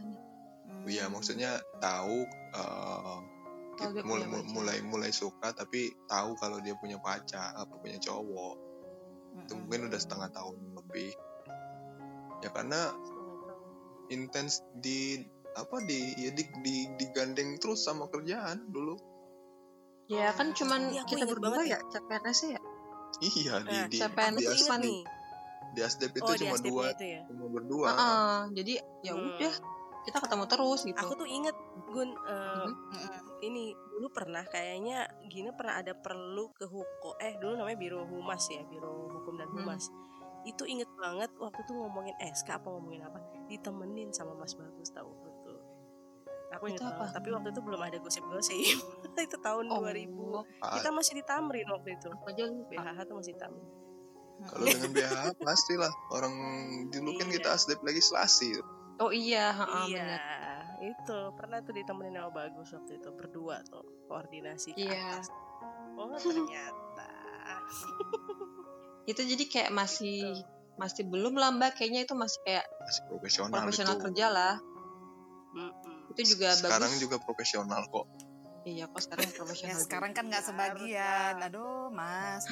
Iya 0.84 1.05
maksudnya 1.05 1.53
tahu 1.77 2.25
eh, 2.51 3.17
Kalau 3.72 3.91
dia 3.93 4.01
mulai, 4.01 4.25
pacar. 4.25 4.46
mulai 4.48 4.77
mulai 4.81 5.12
suka 5.12 5.53
tapi 5.53 5.79
tahu 6.05 6.34
kalau 6.36 6.58
dia 6.58 6.74
punya 6.75 6.98
pacar 6.98 7.53
apa 7.53 7.70
punya 7.75 7.98
cowok 7.98 8.55
itu 9.38 9.53
mungkin 9.55 9.88
udah 9.88 9.96
setengah 9.96 10.29
tahun 10.29 10.55
lebih 10.75 11.13
ya 12.41 12.50
karena 12.50 12.89
intens 14.08 14.60
di 14.75 15.22
apa 15.51 15.75
di 15.84 16.00
ya 16.15 16.31
di, 16.31 16.43
di 16.63 16.75
digandeng 16.96 17.60
terus 17.60 17.84
sama 17.84 18.08
kerjaan 18.08 18.67
dulu 18.67 18.96
ya 20.08 20.31
kan 20.31 20.51
cuman 20.51 20.91
Iya, 20.91 21.01
aku 21.03 21.10
kita 21.12 21.25
berdua 21.27 21.62
ya 21.63 21.79
CPNS 21.81 22.39
ya 22.50 22.60
iya 23.22 23.55
di 23.60 23.67
Nah, 23.70 23.86
di, 23.88 23.98
CPNS 24.00 24.38
di 24.38 24.46
asdep 24.48 24.79
nih. 24.79 25.01
di 25.72 25.79
asdep 25.81 26.12
itu 26.13 26.24
oh, 26.25 26.36
cuma 26.36 26.58
dua 26.58 26.84
itu 26.91 27.05
ya. 27.05 27.22
cuma 27.27 27.46
berdua 27.48 27.88
Heeh, 27.89 28.38
jadi 28.55 28.74
ya 29.01 29.13
Hmm. 29.13 29.27
udah 29.27 29.53
kita 30.01 30.17
ketemu 30.17 30.46
terus 30.50 30.79
gitu 30.81 30.98
Aku 30.98 31.13
tuh 31.13 31.29
inget 31.29 31.53
Gun 31.88 32.10
eh, 32.10 32.67
Mhm. 32.67 33.20
ini 33.41 33.63
dulu 33.91 34.08
pernah 34.10 34.43
kayaknya 34.43 35.03
Gina 35.27 35.51
pernah 35.51 35.77
ada 35.77 35.93
perlu 35.93 36.50
ke 36.51 36.65
Huko 36.65 37.15
eh 37.17 37.36
dulu 37.38 37.55
namanya 37.55 37.77
Biro 37.77 38.01
Humas 38.03 38.48
ya 38.48 38.63
Biro 38.63 39.12
Hukum 39.12 39.36
dan 39.36 39.48
Hmm. 39.48 39.62
Humas 39.62 39.91
itu 40.41 40.65
inget 40.65 40.89
banget 40.98 41.29
waktu 41.38 41.62
tuh 41.63 41.77
ngomongin 41.77 42.17
SK 42.17 42.58
apa 42.58 42.67
ngomongin 42.67 43.05
apa 43.05 43.22
ditemenin 43.46 44.10
sama 44.10 44.34
Mas 44.34 44.58
Bagus 44.58 44.89
tahu 44.89 45.05
betul 45.13 45.30
aku 46.51 46.63
inget 46.67 46.79
Itu 46.79 46.88
apa? 46.88 47.05
tapi 47.10 47.29
waktu 47.31 47.48
itu 47.50 47.62
belum 47.62 47.79
ada 47.79 47.98
gosip-gosip 47.98 48.60
itu 49.27 49.38
tahun 49.39 49.65
oh 49.67 49.79
2000 49.81 50.62
Ah, 50.62 50.75
kita 50.75 50.89
masih 50.89 51.13
di 51.15 51.24
Tamrin 51.24 51.67
waktu 51.67 51.89
itu. 51.96 52.08
Aku 52.08 52.25
aja 52.27 52.43
BHH 52.48 52.98
tuh 53.03 53.15
masih 53.15 53.34
Tamrin. 53.36 53.67
Kalau 54.41 54.65
dengan 54.65 54.91
BH 54.91 55.13
pastilah 55.48 55.91
orang 56.10 56.34
dulu 56.89 57.10
kan 57.15 57.27
Iya. 57.27 57.34
kita 57.38 57.50
asdep 57.53 57.79
legislasi 57.81 58.60
oh 58.98 59.10
iya 59.10 59.50
heeh, 59.50 59.84
iya 59.88 60.03
benar 60.03 60.62
itu. 60.81 61.20
Pernah 61.34 61.58
tuh 61.62 61.74
ditemenin 61.74 62.17
sama 62.17 62.29
Bagus 62.31 62.70
waktu 62.72 62.91
itu 62.98 63.10
berdua 63.12 63.62
tuh 63.65 63.81
koordinasi 64.05 64.74
ke 64.74 64.81
Iya. 64.81 65.17
atas. 65.17 65.29
Oh 65.96 66.13
ternyata. 66.13 67.10
Itu 69.05 69.22
jadi 69.22 69.43
kayak 69.43 69.72
masih 69.72 70.46
masih 70.75 71.05
belum 71.05 71.34
lah 71.34 71.50
mbak. 71.51 71.74
Kayaknya 71.75 72.05
itu 72.05 72.13
masih 72.13 72.39
kayak 72.41 72.65
masih 72.79 73.01
profesional 73.10 73.50
profesional 73.51 73.96
itu. 73.98 74.03
kerja 74.05 74.25
lah. 74.29 74.53
Itu 76.11 76.35
juga 76.35 76.53
sekarang 76.55 76.91
bagus. 76.91 77.03
juga 77.03 77.15
profesional 77.23 77.81
kok. 77.87 78.05
Iya 78.61 78.85
kok 78.93 79.01
sekarang 79.01 79.25
Ya 79.25 79.33
profesional 79.39 79.79
sekarang 79.81 80.11
kan 80.13 80.25
nggak 80.29 80.43
sebagian. 80.45 81.35
Aduh, 81.41 81.89
Mas. 81.89 82.45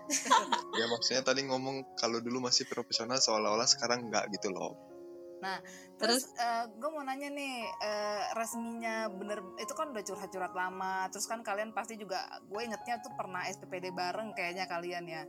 ya 0.80 0.86
maksudnya 0.88 1.22
tadi 1.26 1.44
ngomong 1.44 1.98
kalau 2.00 2.24
dulu 2.24 2.48
masih 2.48 2.64
profesional 2.64 3.20
seolah-olah 3.20 3.68
sekarang 3.68 4.08
nggak 4.08 4.32
gitu 4.32 4.48
loh. 4.54 4.96
Terus 5.96 6.32
gue 6.76 6.90
mau 6.92 7.04
nanya 7.04 7.28
nih, 7.32 7.64
eh, 7.64 8.22
resminya 8.36 9.08
bener 9.12 9.40
itu 9.60 9.72
kan 9.72 9.92
udah 9.92 10.04
curhat-curhat 10.04 10.52
lama. 10.52 11.08
Terus 11.12 11.28
kan 11.28 11.40
kalian 11.44 11.72
pasti 11.76 12.00
juga, 12.00 12.24
gue 12.44 12.60
ingetnya 12.64 13.00
tuh 13.04 13.12
pernah 13.16 13.44
SPPD 13.48 13.92
bareng 13.92 14.32
kayaknya 14.36 14.64
kalian 14.68 15.04
ya 15.08 15.22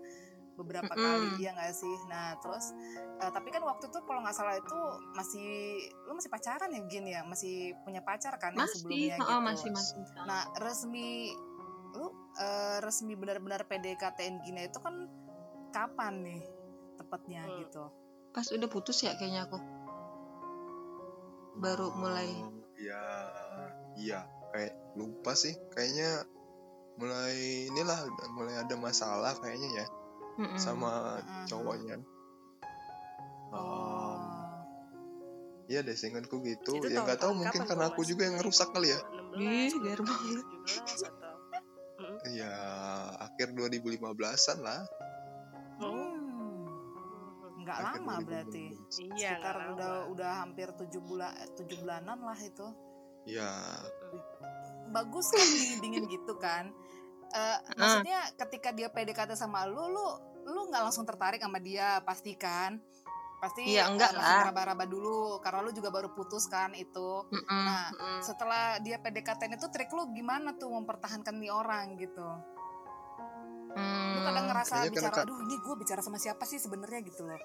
beberapa 0.57 0.89
Mm-mm. 0.89 1.05
kali 1.05 1.29
ya 1.45 1.53
nggak 1.53 1.71
sih. 1.71 1.95
Nah 2.09 2.33
terus 2.41 2.73
eh, 3.21 3.31
tapi 3.31 3.53
kan 3.53 3.61
waktu 3.61 3.87
itu 3.87 3.99
kalau 4.03 4.25
nggak 4.25 4.35
salah 4.35 4.57
itu 4.57 4.79
masih 5.13 5.47
lu 6.09 6.17
masih 6.17 6.33
pacaran 6.33 6.69
ya 6.73 6.81
gini 6.89 7.09
ya, 7.13 7.21
masih 7.23 7.77
punya 7.85 8.01
pacar 8.01 8.35
kan 8.41 8.57
yang 8.57 8.65
masih 8.65 8.81
sebelumnya 8.81 9.15
oh, 9.21 9.39
gitu. 9.39 9.45
masih 9.45 9.69
masih 9.71 9.93
Nah 10.25 10.41
resmi 10.59 11.31
lu 11.93 12.09
eh, 12.41 12.77
resmi 12.81 13.13
benar-benar 13.13 13.69
PDKT-in 13.69 14.41
gini 14.43 14.67
itu 14.67 14.81
kan 14.81 15.05
kapan 15.71 16.25
nih 16.25 16.41
tepatnya 16.97 17.45
Hmm. 17.45 17.61
gitu? 17.63 17.85
pas 18.33 18.45
udah 18.53 18.69
putus 18.69 19.01
ya 19.01 19.17
kayaknya 19.17 19.49
aku 19.49 19.57
baru 21.57 21.89
mulai 21.97 22.29
ya 22.77 23.01
iya 23.97 24.19
kayak 24.53 24.77
lupa 24.93 25.33
sih 25.33 25.57
kayaknya 25.73 26.21
mulai 27.01 27.65
inilah 27.69 27.97
mulai 28.37 28.61
ada 28.61 28.77
masalah 28.77 29.33
kayaknya 29.41 29.81
ya 29.81 29.85
Mm-mm. 30.37 30.57
sama 30.57 31.17
Mm-mm. 31.17 31.45
cowoknya 31.45 31.97
Oh. 33.47 33.57
Oh, 33.57 34.19
iya 35.65 35.79
deh 35.79 35.93
seingatku 35.93 36.39
gitu 36.41 36.77
Itu 36.77 36.87
ya 36.87 36.99
nggak 36.99 37.17
tahu 37.17 37.33
mungkin 37.33 37.63
karena 37.63 37.87
aku 37.87 38.03
juga 38.03 38.23
yang 38.23 38.35
ngerusak 38.37 38.69
kali 38.69 38.91
ya 38.91 38.99
16, 39.33 39.39
Ih, 39.39 39.71
banget. 39.97 40.45
17 40.67 41.07
atau 41.07 41.25
Mm. 41.97 42.17
ya 42.31 42.53
akhir 43.19 43.47
2015an 43.51 44.57
lah 44.59 44.85
Oh. 45.77 45.89
Hmm. 45.89 46.69
Nggak 47.57 47.77
akhir 47.79 47.99
lama 47.99 48.15
berarti. 48.19 48.65
2015. 48.69 49.17
Iya, 49.17 49.31
Sekitar 49.33 49.55
nggak 49.55 49.73
udah 49.73 49.89
lama. 49.95 50.11
udah 50.11 50.31
hampir 50.37 50.67
tujuh 50.75 51.01
bulan 51.01 51.29
tujuh 51.53 51.77
bulanan 51.79 52.17
lah 52.19 52.37
itu. 52.37 52.67
ya 53.25 53.49
Bagus 54.87 55.27
kan 55.29 55.47
dingin 55.79 56.05
gitu 56.05 56.37
kan. 56.37 56.69
Eh, 57.27 57.57
maksudnya 57.73 58.19
ketika 58.37 58.69
dia 58.71 58.87
PDKT 58.87 59.33
sama 59.33 59.65
lu, 59.65 59.83
lu 59.85 60.07
lu 60.47 60.71
nggak 60.71 60.79
langsung 60.81 61.03
tertarik 61.03 61.37
sama 61.37 61.59
dia 61.59 61.99
pasti 62.01 62.33
kan? 62.33 62.79
Pasti 63.37 63.69
Iya, 63.69 63.85
enggak 63.85 64.17
masih 64.17 64.23
lah. 64.23 64.43
raba-raba 64.49 64.85
dulu 64.87 65.37
karena 65.39 65.61
lu 65.61 65.69
juga 65.69 65.91
baru 65.91 66.09
putus 66.09 66.47
kan 66.47 66.73
itu. 66.73 67.21
Mm-mm, 67.29 67.45
Nah, 67.45 67.91
mm-mm. 67.93 68.17
Setelah 68.23 68.79
dia 68.79 68.97
PDKT 68.97 69.45
itu 69.51 69.67
trik 69.69 69.91
lu 69.91 70.09
gimana 70.09 70.55
tuh 70.55 70.73
mempertahankan 70.73 71.37
nih 71.37 71.51
orang 71.51 71.99
gitu? 71.99 72.25
Lu 74.09 74.19
kadang 74.25 74.41
Hmm, 74.41 74.49
ngerasa 74.49 74.73
karena 74.73 74.89
bicara, 74.89 75.13
ka- 75.13 75.21
aduh 75.21 75.37
ini 75.37 75.55
gue 75.59 75.75
bicara 75.77 76.01
sama 76.01 76.17
siapa 76.17 76.43
sih 76.43 76.57
sebenarnya 76.57 76.99
gitu 77.05 77.21
loh. 77.23 77.37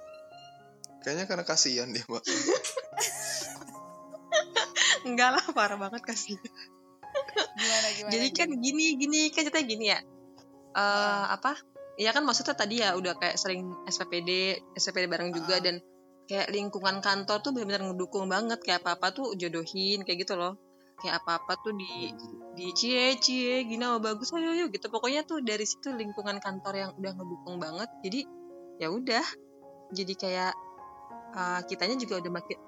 kayaknya 1.03 1.27
karena 1.27 1.43
kasihan 1.43 1.91
dia 1.91 2.07
mbak 2.07 2.23
enggak 5.03 5.31
lah 5.35 5.45
parah 5.51 5.75
banget 5.75 6.03
kasih 6.07 6.39
Gimana 7.53 7.89
gimana? 7.93 8.13
jadi 8.13 8.27
kan 8.33 8.49
gini 8.49 8.87
gini 8.97 9.21
kan 9.29 9.43
ceritanya 9.45 9.67
gini 9.67 9.85
ya 9.91 9.99
eh 10.73 11.25
apa 11.29 11.53
ya 12.01 12.11
kan 12.17 12.25
maksudnya 12.25 12.57
tadi 12.57 12.81
ya 12.81 12.97
udah 12.97 13.17
kayak 13.21 13.37
sering 13.37 13.69
SPPD 13.85 14.61
SPPD 14.77 15.07
bareng 15.09 15.31
juga 15.33 15.61
Ah. 15.61 15.63
dan 15.63 15.77
kayak 16.31 16.49
lingkungan 16.55 17.03
kantor 17.05 17.43
tuh 17.45 17.51
benar-benar 17.53 17.93
ngedukung 17.93 18.27
banget. 18.31 18.59
Kayak 18.65 18.87
apa 18.87 18.97
apa 18.97 19.07
tuh 19.13 19.35
jodohin 19.37 20.07
kayak 20.07 20.25
gitu 20.25 20.35
loh. 20.39 20.57
Kayak 21.03 21.25
apa 21.25 21.43
apa 21.43 21.53
tuh 21.61 21.75
di 21.75 22.15
di 22.55 22.69
cie 22.77 23.19
cie 23.19 23.67
gini 23.67 23.83
oh 23.85 23.99
bagus 23.99 24.33
ayo 24.33 24.55
ayo 24.55 24.71
gitu. 24.71 24.89
Pokoknya 24.89 25.27
tuh 25.27 25.43
dari 25.43 25.67
situ 25.67 25.93
lingkungan 25.93 26.39
kantor 26.41 26.75
yang 26.79 26.91
udah 26.97 27.13
ngedukung 27.13 27.57
banget. 27.61 27.91
Jadi 28.07 28.21
ya 28.81 28.89
udah. 28.89 29.25
Jadi 29.93 30.15
kayak 30.17 30.53
uh, 31.37 31.61
kitanya 31.69 32.01
juga 32.01 32.23
udah 32.23 32.33
makin 32.33 32.59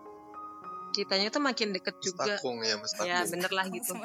kitanya 0.95 1.29
tuh 1.33 1.43
makin 1.43 1.73
deket 1.73 1.97
juga. 2.05 2.37
ya 2.63 2.77
ya 3.03 3.19
bener 3.25 3.51
lah 3.51 3.67
gitu. 3.73 3.97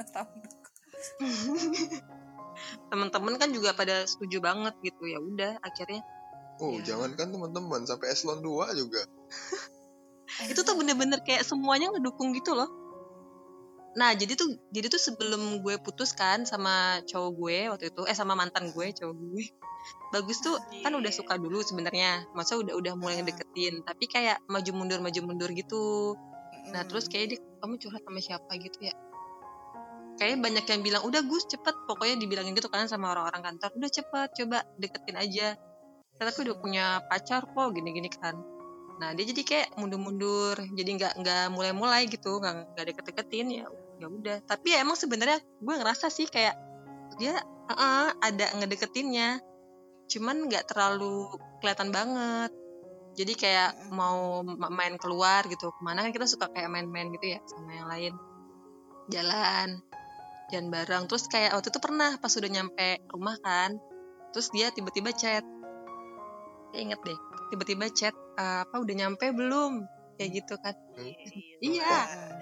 teman-teman 2.89 3.36
kan 3.38 3.50
juga 3.52 3.72
pada 3.74 4.04
setuju 4.06 4.39
banget 4.39 4.74
gitu 4.84 5.04
ya 5.06 5.19
udah 5.19 5.58
akhirnya. 5.62 6.02
Oh 6.60 6.76
Ya. 6.76 6.91
jangan 6.93 7.15
kan 7.15 7.32
teman-teman 7.32 7.88
sampai 7.88 8.12
eselon 8.12 8.43
2 8.43 8.76
juga. 8.76 9.02
Itu 10.52 10.62
tuh 10.62 10.76
bener-bener 10.78 11.24
kayak 11.24 11.41
semuanya 11.43 11.89
ngedukung 11.89 12.36
gitu 12.36 12.54
loh. 12.54 12.69
Nah 13.98 14.13
jadi 14.13 14.38
tuh 14.38 14.60
jadi 14.69 14.86
tuh 14.88 15.02
sebelum 15.02 15.65
gue 15.65 15.76
putus 15.82 16.13
kan 16.13 16.45
sama 16.45 17.02
cowok 17.10 17.32
gue 17.34 17.58
waktu 17.74 17.86
itu 17.89 18.02
eh 18.06 18.13
sama 18.13 18.38
mantan 18.38 18.69
gue 18.69 18.93
cowok 18.93 19.15
gue 19.17 19.45
bagus 20.13 20.38
tuh 20.45 20.54
kan 20.86 20.93
udah 20.93 21.10
suka 21.10 21.39
dulu 21.41 21.65
sebenarnya. 21.65 22.30
Masa 22.38 22.60
udah 22.62 22.78
udah 22.78 22.93
mulai 22.93 23.17
Ah. 23.17 23.26
ngedeketin 23.26 23.82
tapi 23.82 24.06
kayak 24.06 24.38
maju 24.45 24.72
mundur 24.78 25.00
maju 25.02 25.19
mundur 25.26 25.50
gitu. 25.52 26.13
Nah 26.69 26.86
terus 26.86 27.10
kayak 27.10 27.26
dia 27.34 27.39
kamu 27.63 27.82
curhat 27.82 28.04
sama 28.06 28.19
siapa? 28.22 28.52
gitu 28.62 28.78
ya 28.84 28.93
kayak 30.19 30.43
banyak 30.43 30.67
yang 30.67 30.82
bilang 30.84 31.01
udah 31.08 31.23
Gus 31.23 31.47
cepet. 31.47 31.73
Pokoknya 31.88 32.19
dibilangin 32.19 32.51
gitu 32.53 32.67
kan 32.67 32.86
sama 32.91 33.15
orang-orang 33.15 33.41
kantor 33.41 33.71
udah 33.79 33.89
cepet 33.89 34.29
coba 34.43 34.67
deketin 34.75 35.15
aja. 35.15 35.47
Tapi 36.19 36.38
udah 36.43 36.55
punya 36.60 36.86
pacar 37.08 37.47
kok 37.47 37.69
gini-gini 37.71 38.12
kan. 38.12 38.36
Nah 38.99 39.15
dia 39.15 39.23
jadi 39.23 39.41
kayak 39.47 39.67
mundur-mundur 39.79 40.60
jadi 40.75 40.89
nggak 40.99 41.13
nggak 41.23 41.43
mulai-mulai 41.55 42.12
gitu 42.12 42.43
nggak 42.43 42.75
nggak 42.75 42.86
deket-deketin 42.91 43.47
ya 43.63 43.65
ya 44.03 44.08
udah. 44.12 44.38
Tapi 44.43 44.75
ya 44.75 44.84
emang 44.84 44.99
sebenarnya 44.99 45.39
gue 45.39 45.73
ngerasa 45.79 46.12
sih 46.12 46.27
kayak 46.27 46.60
dia 47.15 47.39
"Heeh, 47.71 48.08
ada 48.19 48.45
ngedeketinnya 48.60 49.39
cuman 50.10 50.51
nggak 50.51 50.67
terlalu 50.67 51.32
kelihatan 51.63 51.95
banget. 51.95 52.51
Jadi 53.15 53.34
kayak 53.39 53.91
mau 53.95 54.43
ma- 54.43 54.71
main 54.71 54.99
keluar 54.99 55.47
gitu. 55.47 55.71
Ke 55.71 55.82
mana 55.84 56.03
kan 56.03 56.12
kita 56.12 56.27
suka 56.27 56.51
kayak 56.51 56.67
main-main 56.67 57.08
gitu 57.15 57.36
ya 57.36 57.39
sama 57.47 57.71
yang 57.71 57.88
lain. 57.88 58.13
Jalan 59.10 59.79
jalan 60.52 60.70
bareng. 60.74 61.04
Terus 61.10 61.26
kayak 61.30 61.56
waktu 61.56 61.70
itu 61.70 61.80
pernah 61.80 62.18
pas 62.18 62.34
udah 62.34 62.50
nyampe 62.50 62.88
rumah 63.10 63.38
kan 63.42 63.78
terus 64.30 64.54
dia 64.54 64.70
tiba-tiba 64.70 65.10
chat. 65.14 65.42
Saya 66.70 66.82
inget 66.86 67.02
deh 67.02 67.20
tiba-tiba 67.50 67.90
chat 67.90 68.14
"Eh, 68.38 68.60
apa 68.66 68.76
udah 68.78 68.96
nyampe 68.96 69.26
belum? 69.34 69.86
Kayak 70.20 70.30
gitu 70.44 70.54
kan. 70.62 70.76
Iya. 71.64 71.96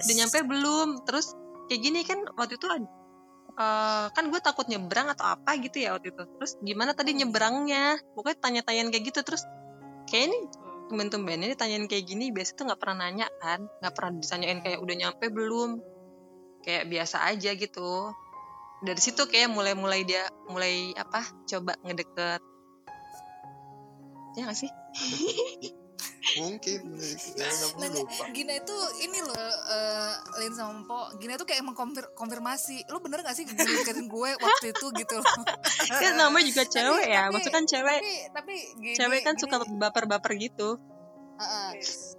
Udah 0.03 0.15
nyampe 0.19 0.39
belum? 0.43 0.87
Terus 1.07 1.31
kayak 1.71 1.81
gini 1.83 1.99
kan 2.03 2.19
waktu 2.35 2.59
itu 2.59 2.67
eh, 2.67 4.05
kan 4.11 4.23
gue 4.29 4.39
takut 4.43 4.67
nyebrang 4.67 5.07
atau 5.09 5.31
apa 5.37 5.55
gitu 5.63 5.79
ya 5.79 5.95
waktu 5.95 6.11
itu. 6.11 6.23
Terus 6.37 6.51
gimana 6.59 6.91
tadi 6.91 7.15
nyebrangnya? 7.15 7.97
Pokoknya 8.13 8.37
tanya-tanyain 8.43 8.91
kayak 8.91 9.05
gitu 9.13 9.19
terus 9.23 9.43
kayak 10.11 10.31
ini 10.31 10.39
temen-temennya 10.87 11.51
ditanyain 11.51 11.85
kayak 11.91 12.07
gini 12.07 12.31
biasa 12.31 12.55
tuh 12.55 12.63
nggak 12.71 12.79
pernah 12.79 13.11
nanya 13.11 13.27
kan 13.43 13.67
nggak 13.83 13.93
pernah 13.93 14.11
ditanyain 14.23 14.59
kayak 14.63 14.79
udah 14.79 14.95
nyampe 14.95 15.25
belum 15.27 15.83
kayak 16.67 16.91
biasa 16.91 17.23
aja 17.23 17.55
gitu. 17.55 18.11
Dari 18.83 18.99
situ 18.99 19.23
kayak 19.25 19.49
mulai-mulai 19.49 20.03
dia 20.03 20.27
mulai 20.51 20.91
apa 20.93 21.23
coba 21.47 21.79
ngedeket. 21.81 22.43
Ya 24.35 24.45
gak 24.45 24.59
sih? 24.59 24.69
Mungkin. 26.37 26.79
Ya 27.39 27.47
Nah, 27.79 27.89
Gina 28.35 28.53
itu 28.53 28.77
ini 29.01 29.17
loh 29.23 29.33
eh 29.71 30.13
Lin 30.43 30.53
sama 30.53 30.83
Mpo. 30.83 30.99
Gina 31.17 31.39
itu 31.39 31.47
kayak 31.47 31.63
mengkonfirmasi 31.65 32.85
Lu 32.93 33.01
bener 33.01 33.25
gak 33.25 33.33
sih 33.33 33.47
deketin 33.47 34.05
gue 34.05 34.29
waktu 34.37 34.75
itu? 34.75 34.85
Gitu 34.93 35.15
loh. 35.17 35.33
Kan 35.89 36.13
namanya 36.19 36.45
juga 36.51 36.63
cewek 36.69 37.05
ya 37.07 37.25
tapi- 37.25 37.33
maksudnya 37.33 37.55
kan 37.55 37.65
cewek 37.65 37.99
Tapi 38.03 38.13
Tapi 38.35 38.53
gini, 38.77 38.93
cewek 38.99 39.19
kan 39.25 39.33
gini, 39.33 39.41
suka 39.41 39.55
baper-baper 39.65 40.31
gitu 40.37 40.77
Heeh. 41.37 41.69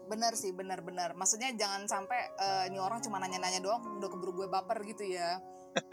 Bener 0.07 0.33
sih 0.38 0.54
bener-bener 0.54 1.12
Maksudnya 1.18 1.50
jangan 1.59 1.90
sampai 1.90 2.18
eh, 2.38 2.64
Ini 2.70 2.78
orang 2.78 3.02
cuma 3.02 3.18
nanya-nanya 3.18 3.59
doang 3.59 3.83
Udah 3.98 4.09
keburu 4.09 4.44
gue 4.44 4.46
baper 4.46 4.78
gitu 4.87 5.04
ya. 5.04 5.38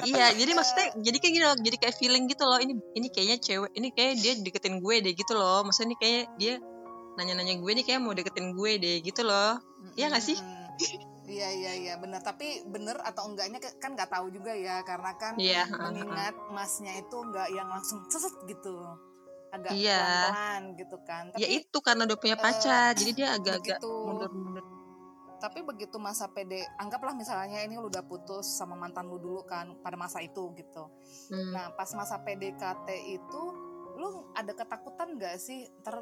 Iya 0.06 0.34
jadi 0.34 0.52
maksudnya 0.58 0.88
jadi 0.98 1.18
kayak 1.20 1.34
gini 1.34 1.46
loh 1.46 1.58
jadi 1.62 1.78
kayak 1.78 1.96
feeling 2.00 2.26
gitu 2.32 2.44
loh 2.48 2.58
ini 2.58 2.74
ini 2.96 3.08
kayaknya 3.12 3.38
cewek 3.38 3.72
ini 3.76 3.88
kayak 3.94 4.14
dia 4.18 4.34
deketin 4.40 4.82
gue 4.82 4.96
deh 5.04 5.14
gitu 5.14 5.34
loh. 5.36 5.62
Maksudnya 5.66 5.94
ini 5.94 5.98
kayak 5.98 6.24
dia 6.40 6.54
nanya-nanya 7.16 7.56
gue 7.60 7.72
nih 7.82 7.86
kayak 7.86 8.00
mau 8.04 8.14
deketin 8.14 8.56
gue 8.56 8.72
deh 8.80 8.98
gitu 9.04 9.22
loh. 9.24 9.60
Iya 9.96 10.12
nggak 10.12 10.24
sih? 10.24 10.38
Mm-mm. 10.40 10.64
Iya 11.26 11.50
iya 11.58 11.72
iya 11.74 11.94
bener. 11.98 12.22
Tapi 12.22 12.70
bener 12.70 13.02
atau 13.02 13.26
enggaknya 13.26 13.58
kan 13.82 13.98
nggak 13.98 14.10
tahu 14.14 14.30
juga 14.30 14.54
ya 14.54 14.86
karena 14.86 15.12
kan 15.18 15.34
Iya, 15.42 15.66
heeh, 15.66 15.82
mengingat 15.82 16.36
masnya 16.54 16.94
itu 17.02 17.18
nggak 17.18 17.50
yang 17.50 17.66
langsung 17.66 18.06
seset 18.10 18.36
gitu 18.46 18.78
agak 19.56 19.72
Iya. 19.72 20.00
pelan-pelan 20.04 20.64
gitu 20.76 20.98
kan. 21.08 21.24
Ya 21.36 21.48
tapi 21.48 21.58
itu 21.64 21.78
karena 21.80 22.02
udah 22.06 22.20
punya 22.20 22.38
pacar 22.38 22.92
jadi 22.96 23.12
dia 23.16 23.28
agak-agak 23.36 23.80
mundur-mundur 23.82 24.76
tapi 25.36 25.62
begitu 25.62 26.02
masa 26.02 26.32
PD 26.32 26.64
anggaplah 26.82 27.14
misalnya 27.14 27.62
ini 27.62 27.78
lu 27.78 27.92
udah 27.92 28.02
putus 28.02 28.50
sama 28.58 28.74
mantan 28.74 29.06
lu 29.06 29.22
dulu 29.22 29.46
kan 29.46 29.78
pada 29.84 29.94
masa 29.94 30.24
itu 30.24 30.50
gitu. 30.58 30.90
Hmm. 31.30 31.54
nah 31.54 31.70
pas 31.76 31.86
masa 31.94 32.18
PDKT 32.24 32.90
itu 33.14 33.42
lu 33.96 34.32
ada 34.36 34.52
ketakutan 34.52 35.16
nggak 35.16 35.36
sih? 35.40 35.70
Ntar 35.84 36.02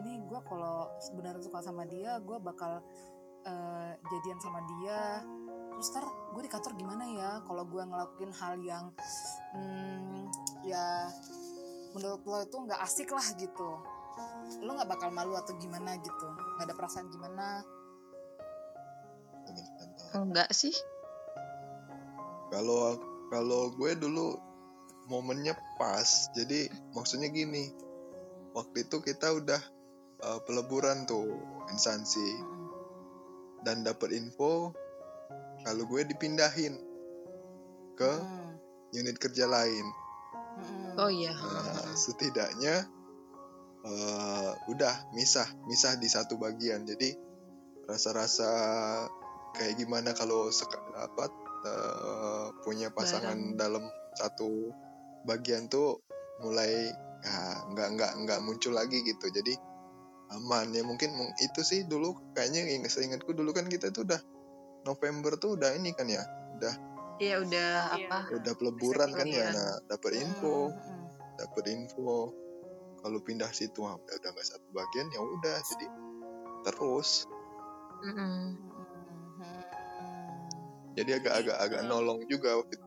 ini 0.00 0.22
gue 0.24 0.40
kalau 0.46 0.90
sebenarnya 1.02 1.42
suka 1.44 1.60
sama 1.60 1.84
dia 1.90 2.22
gue 2.22 2.38
bakal 2.40 2.80
eh, 3.44 3.92
jadian 3.98 4.38
sama 4.40 4.60
dia. 4.78 5.26
Terus 5.74 5.88
ntar 5.90 6.06
gue 6.06 6.42
di 6.46 6.50
kantor 6.50 6.72
gimana 6.78 7.04
ya? 7.10 7.30
Kalau 7.44 7.64
gue 7.66 7.82
ngelakuin 7.82 8.32
hal 8.32 8.54
yang 8.62 8.84
hmm, 9.58 10.30
ya 10.64 11.10
menurut 11.94 12.22
lo 12.26 12.38
itu 12.42 12.56
nggak 12.58 12.80
asik 12.82 13.08
lah 13.14 13.26
gitu 13.38 13.68
lo 14.60 14.70
nggak 14.74 14.90
bakal 14.90 15.08
malu 15.14 15.38
atau 15.38 15.54
gimana 15.56 15.96
gitu 16.02 16.26
nggak 16.58 16.66
ada 16.68 16.74
perasaan 16.76 17.08
gimana 17.10 17.62
enggak 20.14 20.50
sih 20.54 20.74
Kalau 22.54 22.94
kalau 23.34 23.74
gue 23.74 23.98
dulu 23.98 24.38
momennya 25.10 25.58
pas. 25.74 26.30
Jadi 26.38 26.70
maksudnya 26.94 27.26
gini. 27.34 27.74
Waktu 28.54 28.86
itu 28.86 29.02
kita 29.02 29.34
udah 29.34 29.58
uh, 30.22 30.38
peleburan 30.46 31.02
tuh 31.10 31.26
instansi 31.74 32.38
dan 33.66 33.82
dapat 33.82 34.14
info 34.14 34.70
kalau 35.66 35.82
gue 35.90 36.06
dipindahin 36.06 36.78
ke 37.98 38.12
unit 38.94 39.18
kerja 39.18 39.50
lain. 39.50 39.82
Oh 40.94 41.10
iya 41.10 41.34
Nah, 41.34 41.90
setidaknya 41.94 42.86
eh, 43.84 44.50
udah 44.72 44.94
misah, 45.12 45.44
misah 45.68 45.98
di 46.00 46.08
satu 46.08 46.40
bagian. 46.40 46.86
Jadi 46.88 47.12
rasa-rasa 47.84 48.48
kayak 49.52 49.76
gimana 49.76 50.16
kalau 50.16 50.48
seka- 50.48 50.80
apa 50.96 51.24
eh, 51.64 52.46
punya 52.64 52.88
pasangan 52.92 53.56
dalam 53.56 53.84
satu 54.16 54.72
bagian 55.28 55.68
tuh 55.68 56.00
mulai 56.40 56.92
ya, 57.24 57.36
nggak 57.72 57.88
nggak 57.98 58.12
nggak 58.24 58.40
muncul 58.44 58.72
lagi 58.72 59.00
gitu. 59.04 59.28
Jadi 59.28 59.54
aman 60.32 60.72
ya 60.72 60.82
mungkin 60.82 61.12
mung- 61.14 61.36
itu 61.38 61.60
sih 61.60 61.84
dulu 61.84 62.16
kayaknya 62.32 62.64
yang 62.66 62.88
seingatku 62.88 63.36
dulu 63.36 63.52
kan 63.52 63.68
kita 63.68 63.92
tuh 63.92 64.08
udah 64.08 64.20
November 64.88 65.36
tuh 65.36 65.56
udah 65.60 65.76
ini 65.76 65.92
kan 65.92 66.08
ya 66.08 66.24
udah 66.58 66.93
iya 67.16 67.34
udah 67.38 67.70
Iya. 67.94 68.06
apa 68.06 68.18
udah 68.32 68.52
peleburan 68.54 69.08
kan 69.10 69.26
ya 69.26 69.48
nah 69.50 69.72
dapat 69.86 70.12
info 70.16 70.68
Mm-mm. 70.68 71.02
dapat 71.36 71.64
info 71.68 72.34
kalau 72.98 73.18
pindah 73.20 73.50
situ 73.50 73.82
ah, 73.82 73.94
udah 73.94 74.14
udah 74.14 74.30
nggak 74.30 74.46
satu 74.46 74.66
bagian 74.70 75.06
ya 75.08 75.20
udah 75.20 75.56
jadi 75.62 75.86
terus. 76.62 77.28
Mm-mm. 78.00 78.56
jadi 80.94 81.18
agak-agak 81.18 81.56
agak 81.58 81.80
nolong 81.84 82.22
juga 82.24 82.54
waktu 82.54 82.74
itu. 82.74 82.86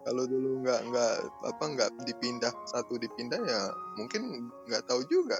kalau 0.00 0.24
dulu 0.24 0.62
nggak 0.62 0.80
nggak 0.86 1.12
apa 1.44 1.64
nggak 1.68 1.90
dipindah 2.04 2.54
satu 2.64 2.94
dipindah 2.96 3.42
ya 3.42 3.60
mungkin 3.94 4.46
nggak 4.64 4.86
tahu 4.86 5.02
juga 5.04 5.36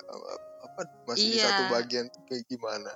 apa 0.60 0.80
masih 1.06 1.30
di 1.30 1.36
Iya. 1.38 1.46
satu 1.46 1.62
bagian 1.70 2.04
tuh 2.08 2.20
kayak 2.26 2.44
gimana 2.44 2.90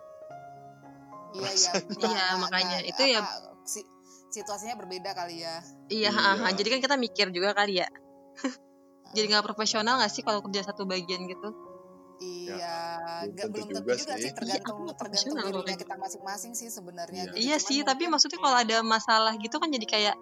Iya 1.32 1.48
iya. 1.48 1.72
Nggak- 1.80 1.94
Iya, 1.96 2.10
nggak- 2.10 2.38
makanya 2.38 2.78
itu 2.84 3.02
ya- 3.06 3.22
apa, 3.22 3.32
si- 3.64 3.88
situasinya 4.34 4.74
berbeda 4.74 5.10
kali 5.12 5.40
ya. 5.40 5.62
iya, 5.88 6.10
Iya. 6.10 6.50
jadi 6.52 6.68
kan 6.68 6.80
kita 6.82 6.96
mikir 6.96 7.26
juga 7.30 7.52
kali 7.52 7.78
ya 7.78 7.88
jadi 9.14 9.26
nggak 9.28 9.44
profesional 9.44 9.94
nggak 9.96 10.10
sih 10.10 10.20
kalau 10.20 10.42
kerja 10.42 10.66
satu 10.66 10.84
bagian 10.84 11.24
gitu 11.24 11.54
Iya, 12.16 12.78
belum 13.26 13.26
nggak 13.26 13.34
tentu 13.36 13.52
belum 13.52 13.66
tentu 13.68 13.80
juga 13.82 13.94
juga, 13.96 14.14
sih. 14.14 14.22
sih 14.22 14.32
tergantung 14.32 14.78
Iya, 14.80 14.94
tergantung 14.96 15.34
dirinya 15.36 15.76
kita 15.76 15.94
masing-masing 15.96 16.52
sih 16.54 16.68
sebenarnya. 16.68 17.20
Iya. 17.20 17.26
gitu. 17.28 17.36
iya 17.40 17.56
Cuman 17.56 17.66
sih 17.66 17.78
tapi 17.80 17.90
mungkin- 18.00 18.10
maksudnya 18.12 18.38
kalau 18.40 18.56
ada 18.56 18.76
masalah 18.82 19.32
gitu 19.36 19.56
kan 19.56 19.68
jadi 19.68 19.86
kayak 19.88 20.16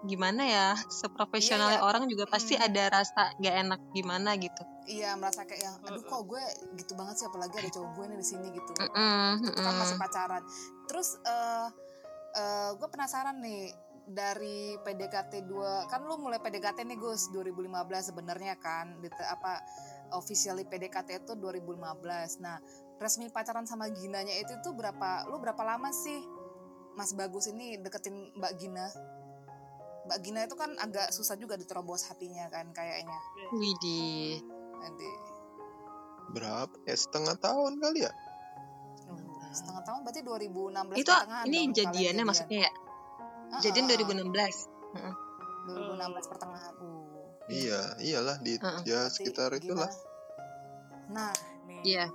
gimana 0.00 0.42
ya 0.46 0.66
seprofesionalnya 0.88 1.74
Iya, 1.74 1.82
iya. 1.82 1.88
orang 1.88 2.02
juga 2.06 2.24
pasti 2.26 2.54
Mm. 2.54 2.62
ada 2.62 2.82
rasa 2.92 3.22
nggak 3.34 3.54
enak 3.58 3.80
gimana 3.90 4.30
gitu 4.36 4.62
iya 4.86 5.10
merasa 5.12 5.42
kayak 5.42 5.58
yang 5.60 5.74
aduh 5.82 6.00
kok 6.00 6.22
gue 6.22 6.42
gitu 6.76 6.92
banget 6.94 7.14
sih 7.16 7.26
apalagi 7.26 7.54
ada 7.56 7.70
cowok 7.70 7.90
gue 7.92 8.04
nih 8.06 8.16
di 8.16 8.26
sini 8.26 8.46
gitu. 8.48 8.72
Mm-mm, 8.78 9.28
Itu 9.42 9.50
kan 9.50 9.64
mm-mm. 9.66 9.80
masih 9.82 9.96
pacaran. 9.98 10.42
Terus 10.86 11.08
eh 11.20 11.66
eh, 12.38 12.70
gue 12.78 12.88
penasaran 12.88 13.42
nih 13.42 13.74
dari 14.08 14.80
PDKT 14.80 15.44
2 15.44 15.92
kan 15.92 16.00
lu 16.08 16.16
mulai 16.16 16.40
PDKT 16.40 16.80
nih 16.88 16.96
Gus 16.96 17.28
2015 17.28 17.68
sebenarnya 18.08 18.56
kan 18.56 18.96
di 19.04 19.12
apa 19.20 19.60
officially 20.16 20.64
PDKT 20.64 21.28
itu 21.28 21.36
2015. 21.36 22.40
Nah, 22.40 22.56
resmi 22.96 23.28
pacaran 23.28 23.68
sama 23.68 23.92
Ginanya 23.92 24.32
itu 24.32 24.56
tuh 24.64 24.72
berapa 24.72 25.28
lu 25.28 25.36
berapa 25.36 25.60
lama 25.60 25.92
sih 25.92 26.24
Mas 26.96 27.12
Bagus 27.12 27.52
ini 27.52 27.76
deketin 27.76 28.32
Mbak 28.32 28.52
Gina? 28.56 28.88
Mbak 30.08 30.18
Gina 30.24 30.40
itu 30.48 30.56
kan 30.56 30.72
agak 30.80 31.12
susah 31.12 31.36
juga 31.36 31.60
diterobos 31.60 32.08
hatinya 32.08 32.48
kan 32.48 32.72
kayaknya. 32.72 33.18
Widih 33.52 34.40
Nanti 34.80 35.08
berapa 36.32 36.72
ya 36.88 36.96
setengah 36.96 37.36
tahun 37.40 37.80
kali 37.80 38.04
ya 38.04 38.12
setengah 39.52 39.82
tahun 39.84 40.00
berarti 40.04 40.20
2016 40.24 41.00
itu 41.00 41.10
pertengahan 41.10 41.44
ini 41.46 41.58
dong 41.58 41.72
jadiannya 41.74 42.12
jadian. 42.12 42.26
maksudnya 42.26 42.60
ya 42.66 42.72
Ah, 43.48 43.60
jadian 43.64 43.88
ah, 43.88 43.96
ah. 43.96 43.98
2016 44.28 45.68
2016 45.68 46.32
pertengahan. 46.32 46.74
Uh. 46.80 47.04
iya 47.48 47.80
iyalah 48.00 48.36
di 48.44 48.60
Heeh. 48.60 48.80
ya 48.84 49.00
sekitar 49.08 49.56
itulah 49.56 49.88
gimana? 49.88 51.08
Nah, 51.08 51.32
nih. 51.64 51.80
iya 51.84 52.06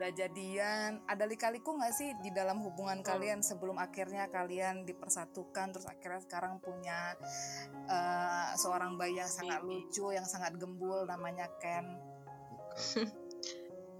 Udah 0.00 0.16
jadian, 0.16 1.04
ada 1.04 1.28
lika-liku 1.28 1.76
nggak 1.76 1.92
sih 1.92 2.16
di 2.24 2.32
dalam 2.32 2.64
hubungan 2.64 3.04
kalian 3.04 3.44
sebelum 3.44 3.76
akhirnya 3.76 4.32
kalian 4.32 4.88
dipersatukan 4.88 5.76
terus 5.76 5.84
akhirnya 5.84 6.24
sekarang 6.24 6.56
punya 6.56 7.20
eh, 7.84 8.48
seorang 8.56 8.96
bayi 8.96 9.20
yang 9.20 9.28
sangat 9.28 9.60
lucu, 9.60 10.08
yang 10.08 10.24
sangat 10.24 10.56
gembul 10.56 11.04
namanya 11.04 11.52
Ken. 11.60 11.84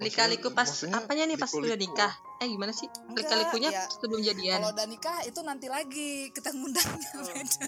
Lika-liku 0.00 0.48
pas 0.50 0.64
apanya 0.86 1.24
nih 1.24 1.36
pas 1.36 1.50
udah 1.50 1.76
nikah 1.76 2.08
eh 2.38 2.48
gimana 2.48 2.72
sih 2.72 2.88
lika-likunya 3.10 3.68
ya. 3.68 3.84
sebelum 3.86 4.20
jadian 4.20 4.58
Kalau 4.58 4.72
udah 4.72 4.86
nikah 4.86 5.16
itu 5.22 5.40
nanti 5.40 5.66
lagi 5.66 6.10
kita 6.30 6.50
ngundangnya 6.50 7.08
Oh. 7.12 7.24
beda. 7.28 7.64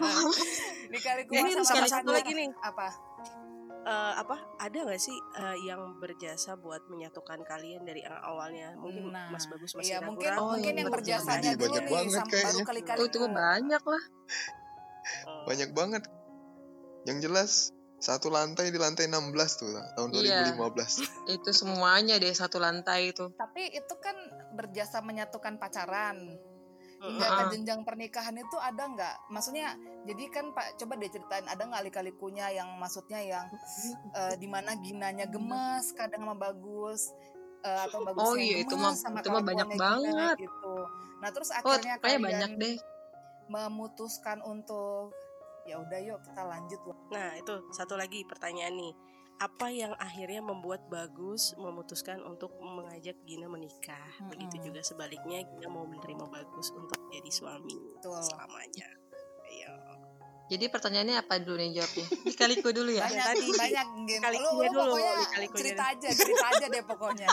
Lika-liku 0.90 1.30
Ini 1.30 1.50
sama 1.60 1.84
satu 1.84 2.10
lagi 2.10 2.32
nih. 2.32 2.48
Apa? 2.58 2.88
Eh, 3.80 4.12
apa 4.14 4.36
ada 4.58 4.76
nggak 4.78 4.96
sih 4.98 5.12
eh, 5.14 5.56
yang 5.62 5.96
berjasa 5.96 6.52
buat 6.54 6.84
menyatukan 6.86 7.40
kalian 7.42 7.80
dari 7.82 8.00
yang 8.00 8.12
awalnya 8.18 8.72
mungkin 8.74 9.08
Nah, 9.08 9.28
Mas 9.28 9.44
Bagus 9.44 9.72
masih 9.72 9.88
Iya, 9.90 9.98
mungkin. 10.02 10.28
Oh, 10.36 10.52
mungkin 10.52 10.74
yang 10.74 10.88
berjasanya 10.88 11.52
dulu 11.54 11.64
banyak 11.70 11.82
nih 11.82 11.92
banget 11.94 12.12
sam- 12.14 12.20
baru 12.22 12.32
kayaknya. 12.34 12.64
kali-kali 12.66 12.98
oh 12.98 13.06
itu 13.06 13.18
banyak 13.22 13.82
lah 13.82 14.02
banyak 15.42 15.70
banget 15.70 16.02
yang 17.02 17.18
jelas 17.18 17.72
satu 18.00 18.28
lantai 18.28 18.68
di 18.68 18.76
lantai 18.76 19.04
16 19.06 19.30
tuh 19.54 19.68
tahun 19.94 20.08
Iya. 20.16 20.56
2015 20.56 21.04
itu 21.36 21.50
semuanya 21.52 22.16
deh 22.16 22.32
satu 22.32 22.56
lantai 22.56 23.12
itu 23.12 23.28
Tapi 23.30 23.70
itu 23.70 23.94
kan 23.96 24.16
berjasa 24.52 24.98
menyatukan 24.98 25.54
pacaran. 25.54 26.16
Hingga 26.98 27.16
Mm-mm. 27.22 27.38
ke 27.38 27.44
jenjang 27.50 27.80
pernikahan 27.80 28.36
itu 28.36 28.56
ada 28.56 28.84
nggak? 28.84 29.16
Maksudnya, 29.28 29.72
jadi 30.04 30.20
kan 30.28 30.52
Pak, 30.52 30.76
coba 30.76 30.96
deh 30.96 31.08
ceritain 31.08 31.44
ada 31.44 31.60
nggak 31.62 31.88
lika-likunya 31.88 32.52
yang 32.52 32.76
maksudnya 32.76 33.16
yang 33.18 33.48
eh, 34.12 34.36
di 34.36 34.44
mana 34.44 34.76
ginanya 34.76 35.24
gemes, 35.24 35.92
kadang 35.92 36.20
sama 36.22 36.36
bagus, 36.36 37.08
eh, 37.62 37.80
atau 37.84 38.04
bagusnya 38.04 38.20
Oh 38.22 38.36
iya, 38.36 38.56
itu 38.60 38.74
mah- 38.74 38.92
itu 38.92 39.28
mah 39.30 39.40
banyak 39.42 39.68
banget. 39.74 40.36
gitu. 40.38 40.76
Nah 41.20 41.28
terus 41.30 41.48
oh 41.48 41.56
akhirnya 41.56 41.96
kayaknya 41.96 42.20
kalian 42.20 42.20
banyak 42.20 42.52
deh 42.58 42.76
memutuskan 43.48 44.38
untuk 44.42 45.16
ya 45.68 45.76
udah 45.80 45.98
yuk 46.00 46.18
kita 46.24 46.42
lanjut. 46.44 46.80
Nah 47.12 47.36
itu 47.36 47.52
satu 47.72 47.94
lagi 47.96 48.24
pertanyaan 48.24 48.74
nih 48.76 48.92
apa 49.40 49.72
yang 49.72 49.96
akhirnya 49.96 50.44
membuat 50.44 50.84
Bagus 50.92 51.56
memutuskan 51.56 52.20
untuk 52.20 52.52
mengajak 52.60 53.16
Gina 53.24 53.48
menikah 53.48 54.12
begitu 54.28 54.60
Mm-mm. 54.60 54.66
juga 54.68 54.80
sebaliknya 54.84 55.40
Gina 55.48 55.72
mau 55.72 55.88
menerima 55.88 56.28
Bagus 56.28 56.68
untuk 56.76 57.00
jadi 57.08 57.30
suami 57.32 57.72
Betul. 57.96 58.20
selamanya 58.20 58.88
Ayo. 59.48 59.72
jadi 60.52 60.68
pertanyaannya 60.68 61.16
apa 61.24 61.40
dulu 61.40 61.56
nih 61.56 61.72
jawabnya 61.72 62.06
lika-liku 62.28 62.68
dulu 62.68 62.92
ya 62.92 63.08
Banyak, 63.08 63.26
tadi. 63.32 63.48
banyak 63.56 63.88
game. 64.04 64.22
Lu, 64.28 64.44
lu 64.44 64.64
dulu, 64.76 64.92
pokoknya 65.00 65.48
cerita 65.56 65.82
aja, 65.88 66.08
cerita 66.12 66.46
aja 66.52 66.66
deh 66.68 66.84
pokoknya. 66.84 67.28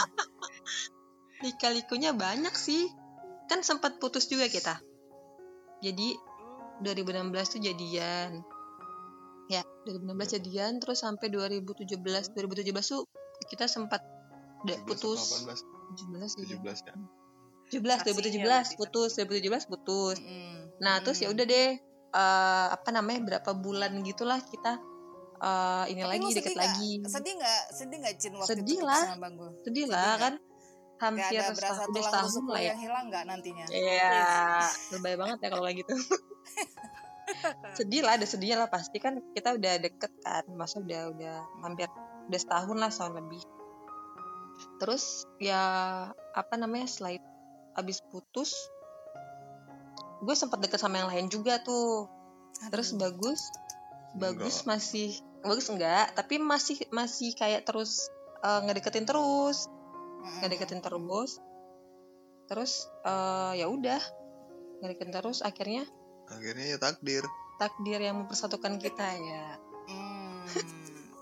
lika-likunya 1.44 2.12
banyak 2.16 2.56
sih 2.56 2.88
kan 3.52 3.68
sempat 3.68 4.00
putus 4.00 4.32
juga 4.32 4.48
kita 4.48 4.80
jadi 5.84 6.16
2016 6.84 7.54
tuh 7.54 7.62
jadian 7.62 8.42
ya 9.48 9.63
2016 9.88 10.36
jadian 10.40 10.72
terus 10.84 11.02
sampai 11.02 11.32
2017 11.32 11.98
2017 12.04 12.36
tuh 12.84 13.08
kita 13.48 13.66
sempat 13.66 14.04
udah 14.68 14.78
17 14.84 14.88
putus 14.88 15.22
atau 15.46 15.56
18 15.56 16.36
17 16.36 16.44
iya. 16.44 16.58
17 16.60 16.88
ya 16.88 16.94
17 17.68 17.84
Saksinya 18.04 18.44
2017 18.76 18.80
putus 18.80 19.10
2017 19.16 19.72
putus 19.72 20.16
Mm-mm. 20.20 20.56
nah 20.84 21.00
terus 21.00 21.24
ya 21.24 21.32
udah 21.32 21.46
deh 21.48 21.70
eh, 22.12 22.68
apa 22.72 22.90
namanya 22.92 23.20
berapa 23.24 23.52
bulan 23.56 24.04
gitulah 24.04 24.40
kita 24.44 24.80
eh, 25.40 25.84
ini 25.96 26.02
Tapi 26.04 26.12
lagi 26.12 26.28
deket 26.36 26.52
nggak? 26.52 26.63
lagi 26.68 26.92
Sedih 27.08 27.34
nggak? 27.40 27.62
Sedih 27.72 27.98
nggak 28.04 28.13
Cin 28.20 28.34
waktu 28.36 28.50
Sedih 28.52 28.78
itu 28.80 28.86
lah. 28.88 29.04
sama 29.08 29.18
Bang 29.24 29.34
Gu? 29.40 29.48
sedih 29.63 29.63
sedih 29.63 29.86
lah 29.88 30.12
kan 30.20 30.34
Hampir 30.97 31.39
ada 31.39 31.53
berasa 31.53 31.62
setahun, 31.62 31.88
udah 31.88 32.01
tulang 32.01 32.12
setahun 32.12 32.45
lah 32.49 32.62
ya 32.62 32.67
yang 32.73 32.81
hilang 32.81 33.03
nggak 33.13 33.23
nantinya? 33.29 33.65
Iya, 33.69 34.17
lebay 34.97 35.15
banget 35.15 35.38
ya 35.45 35.47
kalau 35.53 35.63
kayak 35.69 35.77
gitu. 35.86 35.93
sedih 37.77 38.01
lah, 38.01 38.17
ada 38.17 38.25
sedihnya 38.25 38.57
lah 38.65 38.69
pasti 38.71 38.97
kan 38.97 39.21
kita 39.38 39.60
udah 39.60 39.73
deket 39.77 40.12
kan, 40.25 40.43
masa 40.57 40.81
udah 40.81 41.13
udah 41.13 41.36
hampir 41.62 41.86
udah 42.27 42.39
setahun 42.39 42.77
lah 42.81 42.89
setahun 42.89 43.13
lebih. 43.21 43.43
Terus 44.81 45.29
ya 45.38 45.62
apa 46.33 46.53
namanya 46.57 46.89
setelah 46.89 47.21
abis 47.77 48.01
putus 48.10 48.57
gue 50.21 50.33
sempat 50.33 50.57
deket 50.65 50.81
sama 50.81 50.97
yang 50.97 51.10
lain 51.13 51.27
juga 51.29 51.62
tuh 51.62 52.10
terus 52.73 52.93
Aduh. 52.93 53.05
bagus 53.05 53.41
bagus 54.17 54.65
Enggak. 54.65 54.69
masih 54.73 55.10
bagus 55.45 55.67
enggak 55.69 56.05
tapi 56.17 56.41
masih 56.41 56.75
masih 56.89 57.38
kayak 57.38 57.69
terus 57.69 58.10
eh, 58.41 58.60
ngedeketin 58.65 59.05
terus 59.05 59.69
Mm-mm. 60.28 60.40
ngedeketin 60.44 60.84
terus. 60.84 61.40
Terus 62.48 62.72
eh, 63.04 63.63
ya 63.63 63.68
udah. 63.72 64.02
Ngedeketin 64.84 65.13
terus 65.16 65.40
akhirnya? 65.42 65.88
Akhirnya 66.28 66.76
ya 66.76 66.78
takdir. 66.78 67.24
Takdir 67.58 68.00
yang 68.04 68.20
mempersatukan 68.22 68.78
kita 68.78 69.08
ya. 69.18 69.58
Hmm, 69.88 70.44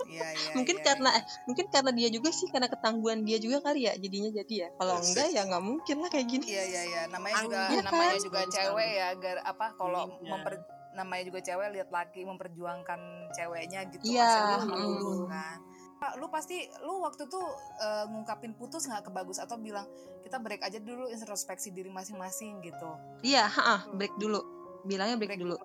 iya, 0.10 0.26
iya, 0.34 0.52
mungkin 0.58 0.82
iya, 0.82 0.86
karena 0.90 1.10
eh, 1.14 1.24
mungkin 1.46 1.66
karena 1.70 1.92
dia 1.94 2.10
juga 2.10 2.34
sih 2.34 2.50
karena 2.50 2.66
ketangguhan 2.66 3.22
dia 3.22 3.38
juga 3.38 3.62
kali 3.62 3.86
ya 3.86 3.94
jadinya 3.96 4.34
jadi 4.34 4.56
ya. 4.66 4.68
Kalau 4.76 4.98
enggak 5.00 5.28
ya 5.32 5.42
nggak 5.46 5.64
mungkin 5.64 5.96
lah 6.02 6.10
kayak 6.10 6.28
gini. 6.28 6.46
Iya 6.50 6.64
iya 6.66 6.82
iya, 6.90 7.02
namanya 7.08 7.36
juga 7.46 7.60
Anggun 7.70 7.84
namanya 7.86 8.12
kan? 8.18 8.26
juga 8.26 8.40
cewek 8.50 8.90
ya, 8.90 9.06
agar 9.14 9.36
apa 9.46 9.66
kalau 9.78 10.04
Iya. 10.18 10.28
memper 10.34 10.54
namanya 10.96 11.24
juga 11.28 11.40
cewek 11.44 11.68
lihat 11.76 11.90
laki 11.92 12.22
memperjuangkan 12.24 13.00
ceweknya 13.36 13.80
gitu 13.92 14.04
Iya, 14.16 14.32
pasti 14.56 14.72
lu 14.72 14.92
dulu 14.96 15.24
mm. 15.24 15.28
kan. 15.30 15.58
Pak, 15.96 16.20
lu 16.20 16.28
pasti 16.28 16.60
lu 16.84 17.00
waktu 17.02 17.28
itu 17.28 17.42
eh, 17.80 18.06
ngungkapin 18.12 18.54
putus 18.60 18.86
nggak 18.88 19.08
ke 19.08 19.12
bagus 19.16 19.40
atau 19.40 19.56
bilang 19.56 19.88
kita 20.26 20.42
break 20.42 20.66
aja 20.66 20.82
dulu 20.82 21.08
introspeksi 21.08 21.72
diri 21.72 21.88
masing-masing 21.88 22.60
gitu. 22.66 22.90
iya 23.22 23.46
ha 23.46 23.86
break 23.94 24.18
dulu 24.18 24.42
bilangnya 24.84 25.16
break, 25.18 25.38
dulu 25.38 25.56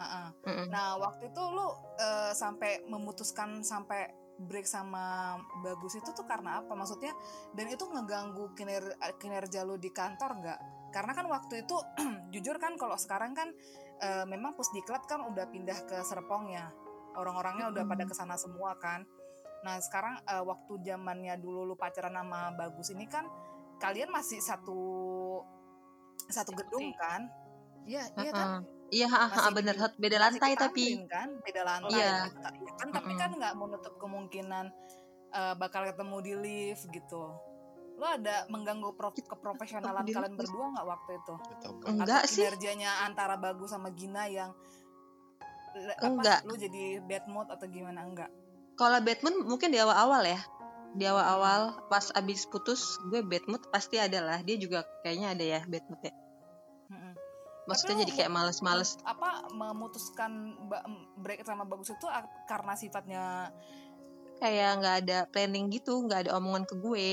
Uh-uh. 0.00 0.28
Mm-mm. 0.48 0.66
Nah 0.72 0.96
waktu 0.96 1.28
itu 1.28 1.42
lu 1.52 1.68
eh, 2.00 2.32
sampai 2.32 2.88
memutuskan 2.88 3.60
sampai 3.60 4.08
break 4.40 4.64
sama 4.64 5.36
bagus 5.60 6.00
itu 6.00 6.08
tuh 6.16 6.24
karena 6.24 6.64
apa? 6.64 6.72
Maksudnya 6.72 7.12
dan 7.52 7.68
itu 7.68 7.84
ngeganggu 7.84 8.56
kiner 8.56 8.96
kinerja 9.20 9.60
lu 9.68 9.76
di 9.76 9.92
kantor 9.92 10.40
nggak? 10.40 10.58
Karena 10.96 11.12
kan 11.12 11.28
waktu 11.28 11.68
itu 11.68 11.76
jujur 12.32 12.56
kan 12.56 12.80
kalau 12.80 12.96
sekarang 12.96 13.36
kan 13.36 13.52
eh, 14.00 14.24
memang 14.24 14.56
pusdiklat 14.56 15.04
kan 15.04 15.20
udah 15.28 15.44
pindah 15.52 15.76
ke 15.84 16.00
Serpong 16.00 16.48
ya. 16.48 16.72
Orang-orangnya 17.20 17.68
udah 17.68 17.84
pada 17.84 18.08
ke 18.08 18.14
sana 18.16 18.40
semua 18.40 18.80
kan. 18.80 19.04
Nah 19.60 19.76
sekarang 19.78 20.20
eh, 20.22 20.40
waktu 20.40 20.72
zamannya 20.80 21.36
dulu 21.36 21.64
lu 21.64 21.74
pacaran 21.74 22.12
sama 22.12 22.52
bagus 22.52 22.88
ini 22.90 23.04
kan 23.04 23.28
kalian 23.76 24.08
masih 24.08 24.40
satu 24.40 24.80
satu 26.26 26.52
gedung 26.52 26.92
kan? 26.94 27.26
Iya, 27.84 28.04
iya 28.18 28.30
kan? 28.30 28.46
Heeh. 28.46 28.60
iya 28.90 29.06
ha, 29.08 29.18
ha, 29.22 29.26
Masih 29.30 29.52
bener 29.54 29.74
di- 29.74 29.96
beda 29.98 30.16
lantai 30.18 30.52
tapi 30.52 30.84
kan 31.06 31.28
beda 31.40 31.62
lantai 31.64 31.94
Iya. 31.94 32.12
gitu. 32.28 32.38
Ya 32.42 32.72
kan 32.76 32.88
tapi 32.90 33.12
kan 33.14 33.30
nggak 33.32 33.54
menutup 33.54 33.94
kemungkinan 33.96 34.66
eh, 35.30 35.54
bakal 35.56 35.86
ketemu 35.86 36.16
di 36.20 36.32
lift 36.36 36.84
gitu 36.88 37.30
lo 38.00 38.08
ada 38.08 38.48
mengganggu 38.48 38.96
pro- 38.96 39.12
keprofesionalan 39.12 40.08
kalian 40.08 40.32
berdua 40.32 40.72
nggak 40.72 40.86
waktu 40.88 41.10
itu 41.20 41.34
apa? 41.36 41.84
enggak 41.84 42.22
sih 42.24 42.40
kinerjanya 42.40 43.04
antara 43.04 43.36
bagus 43.36 43.68
sama 43.68 43.92
Gina 43.92 44.24
yang 44.24 44.56
apa, 45.70 46.08
Enggak. 46.08 46.38
lu 46.48 46.56
jadi 46.56 46.98
bad 46.98 47.28
mood 47.28 47.46
atau 47.46 47.68
gimana 47.68 48.00
enggak 48.02 48.32
kalau 48.80 48.96
bad 49.04 49.20
mood 49.20 49.36
mungkin 49.44 49.68
di 49.68 49.78
awal-awal 49.78 50.24
ya. 50.24 50.40
Di 50.96 51.04
awal-awal 51.04 51.86
pas 51.92 52.08
abis 52.16 52.48
putus 52.48 52.96
gue 53.12 53.20
bad 53.20 53.44
mood 53.46 53.60
pasti 53.68 54.00
ada 54.00 54.24
lah. 54.24 54.38
Dia 54.40 54.56
juga 54.56 54.88
kayaknya 55.04 55.36
ada 55.36 55.44
ya 55.44 55.60
bad 55.68 55.84
mood 55.92 56.00
ya 56.00 56.14
maksudnya 57.70 57.96
lu 57.96 58.02
jadi 58.02 58.12
kayak 58.18 58.32
males-males. 58.34 58.90
apa 59.06 59.46
memutuskan 59.54 60.58
break 61.22 61.46
sama 61.46 61.62
bagus 61.62 61.94
itu 61.94 62.06
karena 62.50 62.74
sifatnya 62.74 63.22
kayak 64.42 64.70
nggak 64.82 64.96
ada 65.06 65.18
planning 65.30 65.70
gitu 65.70 66.02
nggak 66.02 66.26
ada 66.26 66.30
omongan 66.40 66.66
ke 66.66 66.74
gue. 66.82 67.08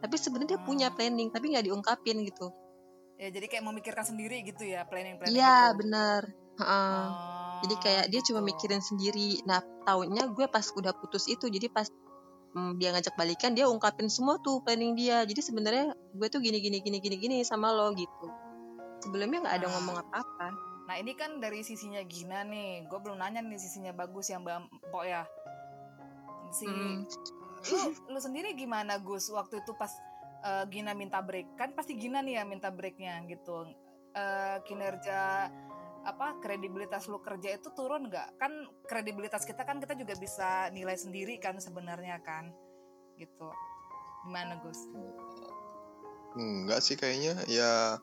Tapi 0.00 0.16
sebenarnya 0.16 0.56
dia 0.56 0.60
punya 0.64 0.88
Hmm. 0.88 0.96
planning 0.96 1.28
tapi 1.28 1.52
nggak 1.52 1.68
diungkapin 1.68 2.24
gitu. 2.24 2.48
Ya 3.20 3.28
jadi 3.28 3.52
kayak 3.52 3.64
memikirkan 3.68 4.08
sendiri 4.08 4.40
gitu 4.48 4.64
ya 4.64 4.88
planning 4.88 5.20
planning 5.20 5.36
iya 5.36 5.76
gitu. 5.76 5.76
bener. 5.76 6.20
Heeh. 6.56 7.04
Oh, 7.04 7.29
jadi 7.60 7.74
kayak 7.80 8.04
dia 8.12 8.20
cuma 8.24 8.40
gitu. 8.42 8.48
mikirin 8.52 8.82
sendiri 8.82 9.40
nah 9.44 9.60
tahunnya 9.84 10.32
gue 10.32 10.46
pas 10.48 10.64
udah 10.76 10.92
putus 10.96 11.28
itu 11.28 11.46
jadi 11.48 11.68
pas 11.68 11.88
mm, 12.56 12.80
dia 12.80 12.90
ngajak 12.92 13.14
balikan 13.14 13.52
dia 13.52 13.68
ungkapin 13.68 14.08
semua 14.08 14.40
tuh 14.40 14.60
planning 14.64 14.96
dia 14.96 15.22
jadi 15.28 15.40
sebenarnya 15.40 15.86
gue 16.16 16.28
tuh 16.28 16.40
gini 16.40 16.58
gini 16.60 16.80
gini 16.80 16.98
gini 16.98 17.16
gini 17.20 17.36
sama 17.44 17.70
lo 17.70 17.92
gitu 17.94 18.26
sebelumnya 19.00 19.44
nggak 19.44 19.56
ada 19.60 19.66
Ah. 19.68 19.72
ngomong 19.76 19.96
apa-apa 20.06 20.48
Nah 20.90 20.98
ini 20.98 21.14
kan 21.14 21.38
dari 21.38 21.62
sisinya 21.62 22.02
Gina 22.02 22.42
nih, 22.42 22.82
gue 22.90 22.98
belum 22.98 23.22
nanya 23.22 23.46
nih 23.46 23.62
sisinya 23.62 23.94
bagus 23.94 24.26
yang 24.26 24.42
Mbak 24.42 24.90
Mpok 24.90 25.04
ya. 25.06 25.22
Si 26.50 26.66
Mm. 26.66 27.06
lu, 27.70 27.80
lu 28.10 28.18
sendiri 28.18 28.58
gimana 28.58 28.98
Gus 28.98 29.30
waktu 29.30 29.62
itu 29.62 29.70
pas 29.78 29.94
eh, 30.42 30.66
Gina 30.66 30.90
minta 30.98 31.22
break? 31.22 31.54
Kan 31.54 31.78
pasti 31.78 31.94
Gina 31.94 32.18
nih 32.26 32.42
yang 32.42 32.50
minta 32.50 32.74
breaknya 32.74 33.22
gitu. 33.30 33.70
Eh, 34.18 34.56
kinerja 34.66 35.46
apa 36.00 36.40
kredibilitas 36.40 37.06
lu 37.06 37.20
kerja 37.20 37.54
itu 37.56 37.68
turun 37.76 38.08
nggak? 38.08 38.40
Kan 38.40 38.52
kredibilitas 38.88 39.44
kita 39.44 39.62
kan 39.68 39.78
kita 39.78 39.92
juga 39.94 40.16
bisa 40.16 40.72
nilai 40.72 40.96
sendiri 40.96 41.36
kan 41.36 41.60
sebenarnya 41.60 42.20
kan, 42.24 42.48
gitu. 43.20 43.48
Gimana 44.24 44.60
Gus? 44.60 44.80
Enggak 46.36 46.80
sih 46.84 46.94
kayaknya 46.94 47.40
ya 47.50 47.96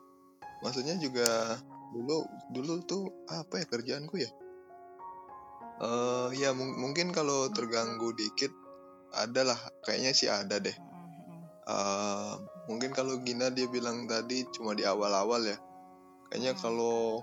maksudnya 0.65 0.97
juga 0.99 1.57
dulu 1.95 2.25
dulu 2.51 2.73
tuh 2.83 3.07
apa 3.31 3.63
ya 3.63 3.65
kerjaanku 3.69 4.19
ya 4.19 4.27
eh 5.77 6.29
ya 6.35 6.51
mung- 6.51 6.75
mungkin 6.75 7.13
kalau 7.13 7.47
terganggu 7.53 8.11
dikit 8.17 8.49
ada 9.13 9.47
lah 9.47 9.59
kayaknya 9.85 10.11
sih 10.11 10.27
ada 10.27 10.57
deh. 10.59 10.73
Eh, 11.67 12.33
mungkin 12.67 12.91
kalau 12.91 13.19
Gina 13.23 13.47
dia 13.53 13.67
bilang 13.69 14.07
tadi 14.09 14.43
cuma 14.51 14.75
di 14.75 14.83
awal-awal 14.83 15.43
ya 15.47 15.57
kayaknya 16.27 16.57
Hmm. 16.57 16.61
kalau 16.63 17.21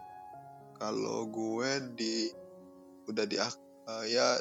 kalau 0.78 1.26
gue 1.30 1.70
di 1.94 2.28
udah 3.10 3.24
di 3.28 3.37
eh, 3.38 4.04
ya 4.10 4.38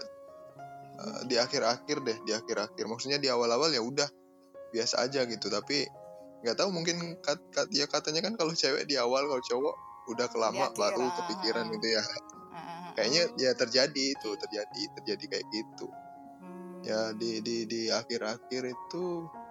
eh, 0.99 1.19
di 1.27 1.35
akhir-akhir 1.37 1.97
deh 2.03 2.17
di 2.23 2.31
akhir-akhir. 2.33 2.83
Maksudnya 2.87 3.19
di 3.19 3.29
awal-awal 3.29 3.71
ya 3.73 3.81
udah 3.83 4.07
biasa 4.73 5.05
aja 5.05 5.25
gitu. 5.29 5.47
Tapi 5.51 5.85
nggak 6.43 6.59
tahu 6.59 6.69
mungkin 6.75 7.17
kat, 7.23 7.39
kat- 7.55 7.71
ya 7.71 7.87
katanya 7.87 8.19
kan 8.25 8.33
kalau 8.35 8.51
cewek 8.51 8.83
di 8.83 8.99
awal 8.99 9.23
kalau 9.31 9.43
cowok 9.43 9.75
udah 10.11 10.27
kelama 10.27 10.67
akhir, 10.67 10.75
baru 10.75 11.05
kepikiran 11.23 11.65
gitu 11.71 11.87
ya. 11.95 12.03
Kayaknya 12.93 13.23
ya 13.41 13.51
terjadi 13.57 14.05
itu 14.13 14.29
terjadi 14.37 14.81
terjadi 15.01 15.23
kayak 15.37 15.47
gitu. 15.49 15.87
Hmm. 16.43 16.83
ya 16.83 17.15
di 17.15 17.39
di 17.39 17.63
di 17.63 17.87
akhir-akhir 17.87 18.67
itu 18.67 19.03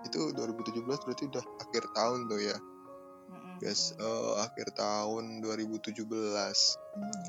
itu 0.05 0.21
2017 0.37 0.85
berarti 0.85 1.25
udah 1.33 1.45
akhir 1.65 1.83
tahun 1.97 2.29
tuh 2.29 2.41
ya. 2.45 2.57
Guys 3.63 3.95
eh, 3.95 4.33
akhir 4.37 4.75
tahun 4.75 5.39
2017 5.41 6.03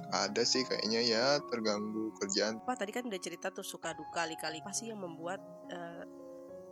ada 0.09 0.41
sih 0.43 0.65
kayaknya 0.65 1.01
ya 1.01 1.25
terganggu 1.45 2.09
kerjaan 2.17 2.57
apa 2.59 2.73
tadi 2.75 2.91
kan 2.91 3.05
udah 3.05 3.21
cerita 3.21 3.47
tuh 3.47 3.61
suka 3.63 3.93
duka 3.93 4.25
kali-kali 4.25 4.57
apa 4.57 4.73
sih 4.73 4.89
yang 4.89 4.97
membuat 4.97 5.37
eh, 5.69 6.03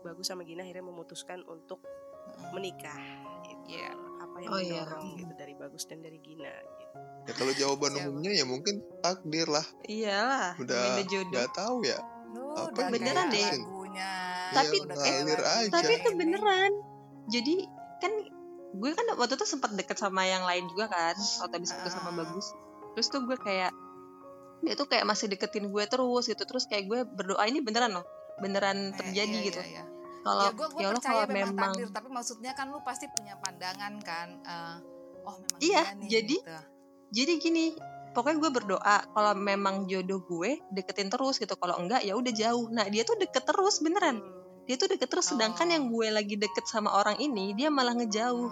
bagus 0.02 0.26
sama 0.26 0.42
Gina 0.42 0.62
akhirnya 0.62 0.82
memutuskan 0.84 1.46
untuk 1.46 1.86
Mm-mm. 2.32 2.52
menikah 2.54 2.98
gitu. 3.44 3.78
Iya. 3.78 3.94
apa 4.20 4.36
yang 4.40 4.50
Oh, 4.50 4.58
iya. 4.58 4.82
mendorong 4.82 5.08
gitu 5.16 5.34
dari 5.36 5.54
bagus 5.54 5.84
dan 5.86 6.00
dari 6.00 6.18
Gina 6.18 6.50
gitu. 6.50 6.94
ya 7.22 7.34
kalau 7.38 7.54
jawaban 7.54 7.92
Siapa? 7.94 8.08
umumnya 8.08 8.32
ya 8.34 8.46
mungkin 8.46 8.76
takdir 9.00 9.46
lah 9.46 9.66
iyalah 9.86 10.58
udah 10.58 11.06
nggak 11.06 11.50
tahu 11.54 11.86
ya 11.86 12.02
Lu 12.32 12.56
Apa 12.56 12.72
udah 12.72 12.86
beneran 12.90 13.28
deh. 13.28 13.44
lagunya 13.44 14.12
Tapi- 14.52 14.80
aja. 14.88 15.70
tapi 15.70 15.92
itu 15.94 16.10
beneran 16.16 16.72
jadi 17.28 17.56
kan 18.00 18.14
gue 18.72 18.90
kan 18.90 19.06
waktu 19.14 19.34
itu 19.34 19.46
sempat 19.46 19.72
deket 19.72 19.96
sama 19.96 20.24
yang 20.24 20.42
lain 20.42 20.66
juga 20.66 20.88
kan 20.88 21.16
waktu 21.42 21.56
habis 21.58 21.72
putus 21.72 21.92
sama 21.92 22.10
Ah. 22.10 22.16
bagus 22.20 22.46
terus 22.92 23.08
tuh 23.08 23.22
gue 23.22 23.36
kayak 23.36 23.72
dia 24.62 24.74
tuh 24.74 24.86
kayak 24.86 25.04
masih 25.04 25.28
deketin 25.28 25.68
gue 25.68 25.84
terus 25.86 26.24
gitu 26.24 26.40
terus 26.42 26.64
kayak 26.66 26.86
gue 26.86 27.00
berdoa 27.06 27.44
ini 27.44 27.60
beneran 27.60 27.92
loh 27.92 28.06
beneran 28.38 28.92
Eh, 28.92 28.96
terjadi 28.96 29.38
iya, 29.38 29.46
gitu 29.46 29.60
iya, 29.60 29.72
iya. 29.74 29.84
kalau 30.22 30.44
ya 30.44 30.52
gue 30.52 30.68
gue 30.68 30.80
ya 30.80 30.88
Allah 30.88 30.96
percaya 30.98 31.16
kalau 31.18 31.28
memang, 31.30 31.50
memang 31.52 31.72
takdir 31.72 31.90
tapi 31.90 32.08
maksudnya 32.10 32.52
kan 32.54 32.66
lu 32.68 32.80
pasti 32.80 33.06
punya 33.10 33.36
pandangan 33.38 33.94
kan 34.00 34.28
eh, 34.40 34.76
oh 35.22 35.36
memang 35.36 35.60
Iya, 35.60 35.82
dia 35.84 35.94
nih, 35.94 36.08
jadi 36.10 36.36
gitu. 36.38 36.58
jadi 37.12 37.34
gini 37.40 37.66
pokoknya 38.12 38.38
gue 38.40 38.52
berdoa 38.54 38.98
kalau 39.08 39.34
memang 39.34 39.76
jodoh 39.86 40.22
gue 40.22 40.62
deketin 40.70 41.08
terus 41.08 41.36
gitu 41.36 41.56
kalau 41.56 41.76
enggak 41.76 42.02
ya 42.02 42.14
udah 42.14 42.32
jauh 42.32 42.68
nah 42.70 42.86
dia 42.86 43.02
tuh 43.02 43.16
deket 43.16 43.44
terus 43.44 43.80
beneran 43.80 44.20
Hmm. 44.20 44.41
Dia 44.72 44.80
tuh 44.80 44.88
deket 44.88 45.12
terus 45.12 45.28
sedangkan 45.28 45.68
Oh. 45.68 45.74
yang 45.76 45.84
gue 45.92 46.08
lagi 46.08 46.40
deket 46.40 46.64
sama 46.64 46.96
orang 46.96 47.20
ini 47.20 47.52
dia 47.52 47.68
malah 47.68 47.92
ngejauh. 47.92 48.52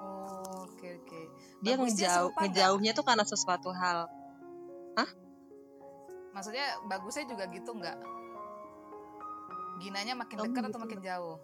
Oh 0.00 0.64
oke 0.64 0.88
oke. 1.04 1.20
Dia 1.60 1.76
Bagusnya 1.76 1.84
ngejauh 1.84 2.28
nggak? 2.32 2.40
ngejauhnya 2.48 2.90
tuh 2.96 3.04
karena 3.04 3.24
sesuatu 3.28 3.68
hal. 3.76 4.08
Maksudnya 6.32 6.66
bagusnya 6.90 7.28
juga 7.28 7.44
gitu 7.46 7.70
nggak? 7.70 7.94
Ginanya 9.78 10.16
makin 10.16 10.36
Oh, 10.40 10.44
dekat 10.48 10.62
atau 10.64 10.70
gitu. 10.72 10.82
makin 10.82 11.00
jauh? 11.04 11.36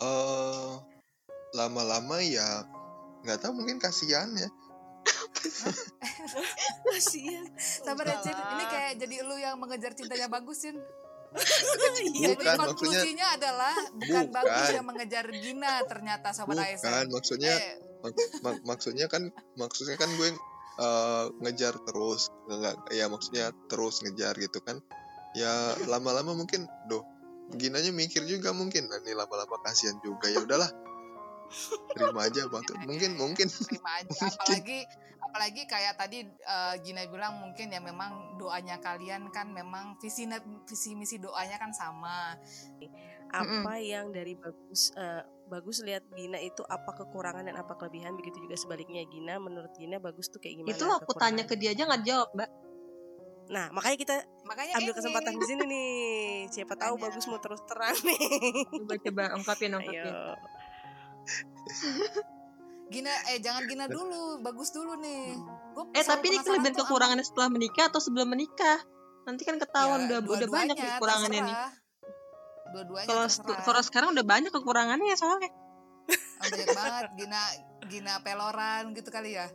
Eh 0.00 0.72
lama-lama 1.54 2.18
ya 2.18 2.64
nggak 3.22 3.38
tahu 3.38 3.52
mungkin 3.52 3.76
kasihan 3.78 4.32
ya. 4.32 4.48
Kasihan. 6.88 7.46
sabar 7.58 8.02
ya 8.02 8.18
Cin. 8.18 8.34
Ini 8.34 8.64
kayak 8.66 8.92
jadi 8.98 9.16
lu 9.22 9.36
yang 9.36 9.54
mengejar 9.60 9.94
cintanya 9.94 10.26
bagusin 10.26 10.74
Iya, 11.28 12.32
jadi 12.34 12.40
Bukan, 12.40 12.56
maksudnya- 12.72 13.36
adalah 13.36 13.74
bukan 13.92 14.24
Bukan. 14.24 14.26
bagus 14.32 14.66
yang 14.72 14.86
mengejar 14.86 15.24
Gina 15.30 15.72
ternyata 15.84 16.28
sobat 16.32 16.56
ASN 16.56 16.80
bukan 16.80 17.06
maksudnya 17.12 17.52
eh. 17.52 17.76
mak- 18.00 18.32
mak- 18.40 18.62
maksudnya 18.64 19.06
kan 19.06 19.22
maksudnya 19.54 19.96
kan 19.96 20.08
gue 20.14 20.28
eh, 20.78 21.24
ngejar 21.42 21.74
terus 21.82 22.30
nggak 22.46 22.74
ya 22.94 23.06
maksudnya 23.06 23.50
terus 23.66 24.00
ngejar 24.00 24.34
gitu 24.38 24.62
kan. 24.62 24.78
Ya 25.36 25.50
lama-lama 25.84 26.32
mungkin 26.32 26.64
doh 26.88 27.04
ginanya 27.52 27.90
mikir 27.90 28.24
juga 28.24 28.52
mungkin 28.52 28.88
nah, 28.88 29.00
ini 29.02 29.12
lama-lama 29.12 29.58
kasihan 29.60 29.98
juga. 30.00 30.30
Ya 30.30 30.40
udahlah 30.40 30.70
terima 31.96 32.24
aja 32.24 32.46
bang 32.48 32.64
mungkin 32.88 33.10
mungkin. 33.16 33.46
Terima 33.48 33.90
aja 34.00 34.12
apalagi 34.32 34.80
apalagi 35.28 35.68
kayak 35.68 36.00
tadi 36.00 36.24
eh, 36.24 36.74
Gina 36.80 37.04
bilang 37.04 37.36
mungkin 37.44 37.68
ya 37.68 37.78
memang 37.84 38.40
doanya 38.40 38.80
kalian 38.80 39.28
kan 39.28 39.52
memang 39.52 40.00
visi 40.00 40.24
visi 40.64 40.96
misi 40.96 41.20
doanya 41.20 41.60
kan 41.60 41.68
sama. 41.70 42.32
Apa 43.28 43.76
yang 43.76 44.08
dari 44.08 44.32
bagus 44.32 44.88
eh, 44.96 45.20
bagus 45.52 45.84
lihat 45.84 46.08
Gina 46.16 46.40
itu 46.40 46.64
apa 46.64 46.96
kekurangan 46.96 47.44
dan 47.44 47.60
apa 47.60 47.76
kelebihan 47.76 48.16
begitu 48.16 48.40
juga 48.40 48.56
sebaliknya 48.56 49.04
Gina 49.04 49.36
menurut 49.36 49.70
Gina 49.76 50.00
bagus 50.00 50.32
tuh 50.32 50.40
kayak 50.40 50.64
gimana 50.64 50.72
Itu 50.72 50.88
aku 50.88 51.12
tanya 51.12 51.44
ke 51.44 51.54
dia 51.60 51.76
aja 51.76 51.84
nggak 51.84 52.02
jawab, 52.08 52.30
Mbak. 52.32 52.50
nah 53.48 53.72
makanya 53.72 53.96
kita 53.96 54.16
makanya 54.44 54.76
ambil 54.76 54.92
ini, 54.92 54.98
kesempatan 55.00 55.34
di 55.40 55.46
sini 55.48 55.62
nih. 55.64 55.92
Siapa 56.52 56.74
tahu 56.76 57.00
Makanya. 57.00 57.04
bagus 57.08 57.24
mau 57.28 57.40
terus 57.40 57.60
terang 57.64 57.96
nih. 58.04 58.20
Coba 58.76 58.94
coba 59.00 59.24
ungkapin 59.36 59.72
ungkapin. 59.72 60.12
ayo 60.12 60.36
Gina 62.88 63.12
eh 63.32 63.38
jangan 63.44 63.68
Gina 63.68 63.84
dulu 63.86 64.40
bagus 64.40 64.72
dulu 64.72 64.96
nih 65.00 65.36
Gua 65.76 65.84
Eh 65.92 66.04
tapi 66.04 66.32
ini 66.32 66.40
kelebihan 66.40 66.74
kekurangannya 66.74 67.24
setelah 67.24 67.48
menikah 67.52 67.86
atau 67.86 68.00
sebelum 68.02 68.34
menikah? 68.34 68.82
Nanti 69.28 69.44
kan 69.44 69.60
ketahuan 69.60 70.08
Ya, 70.08 70.18
udah 70.18 70.18
udah 70.24 70.48
banyak 70.48 70.76
kekurangannya 70.76 71.42
nih. 71.44 71.56
dua-duanya 72.68 73.28
Kalau 73.62 73.82
sekarang 73.84 74.12
udah 74.16 74.24
banyak 74.26 74.50
kekurangannya 74.50 75.14
soalnya. 75.14 75.52
Oh, 76.08 76.46
banyak 76.48 76.68
banget 76.72 77.04
Gina 77.20 77.42
Gina 77.88 78.14
peloran 78.24 78.94
gitu 78.96 79.08
kali 79.12 79.36
ya 79.36 79.46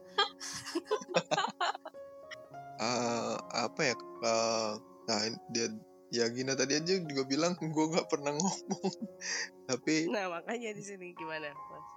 eh, 2.82 3.36
apa 3.40 3.82
ya 3.82 3.96
eh, 3.98 4.72
nah 5.10 5.20
dia 5.50 5.68
ya 6.14 6.26
Gina 6.30 6.54
tadi 6.54 6.78
aja 6.78 6.94
juga 7.02 7.24
bilang 7.26 7.58
gue 7.58 7.86
nggak 7.94 8.10
pernah 8.10 8.36
ngomong 8.36 8.94
tapi 9.70 10.12
nah 10.12 10.30
makanya 10.30 10.76
di 10.78 10.84
sini 10.84 11.16
gimana 11.18 11.50
Mas? 11.50 11.88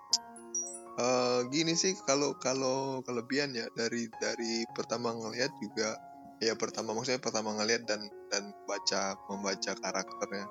Eh 0.97 1.41
gini 1.53 1.77
sih 1.77 1.93
kalau 2.09 2.33
kalau 2.41 3.05
kelebihan 3.05 3.53
ya 3.53 3.69
dari 3.77 4.09
dari 4.17 4.65
pertama 4.73 5.13
ngelihat 5.13 5.53
juga 5.61 5.93
ya 6.41 6.57
pertama 6.57 6.97
maksudnya 6.97 7.21
pertama 7.21 7.53
ngelihat 7.57 7.85
dan 7.85 8.01
dan 8.33 8.53
baca 8.65 9.17
membaca 9.29 9.73
karakternya. 9.77 10.49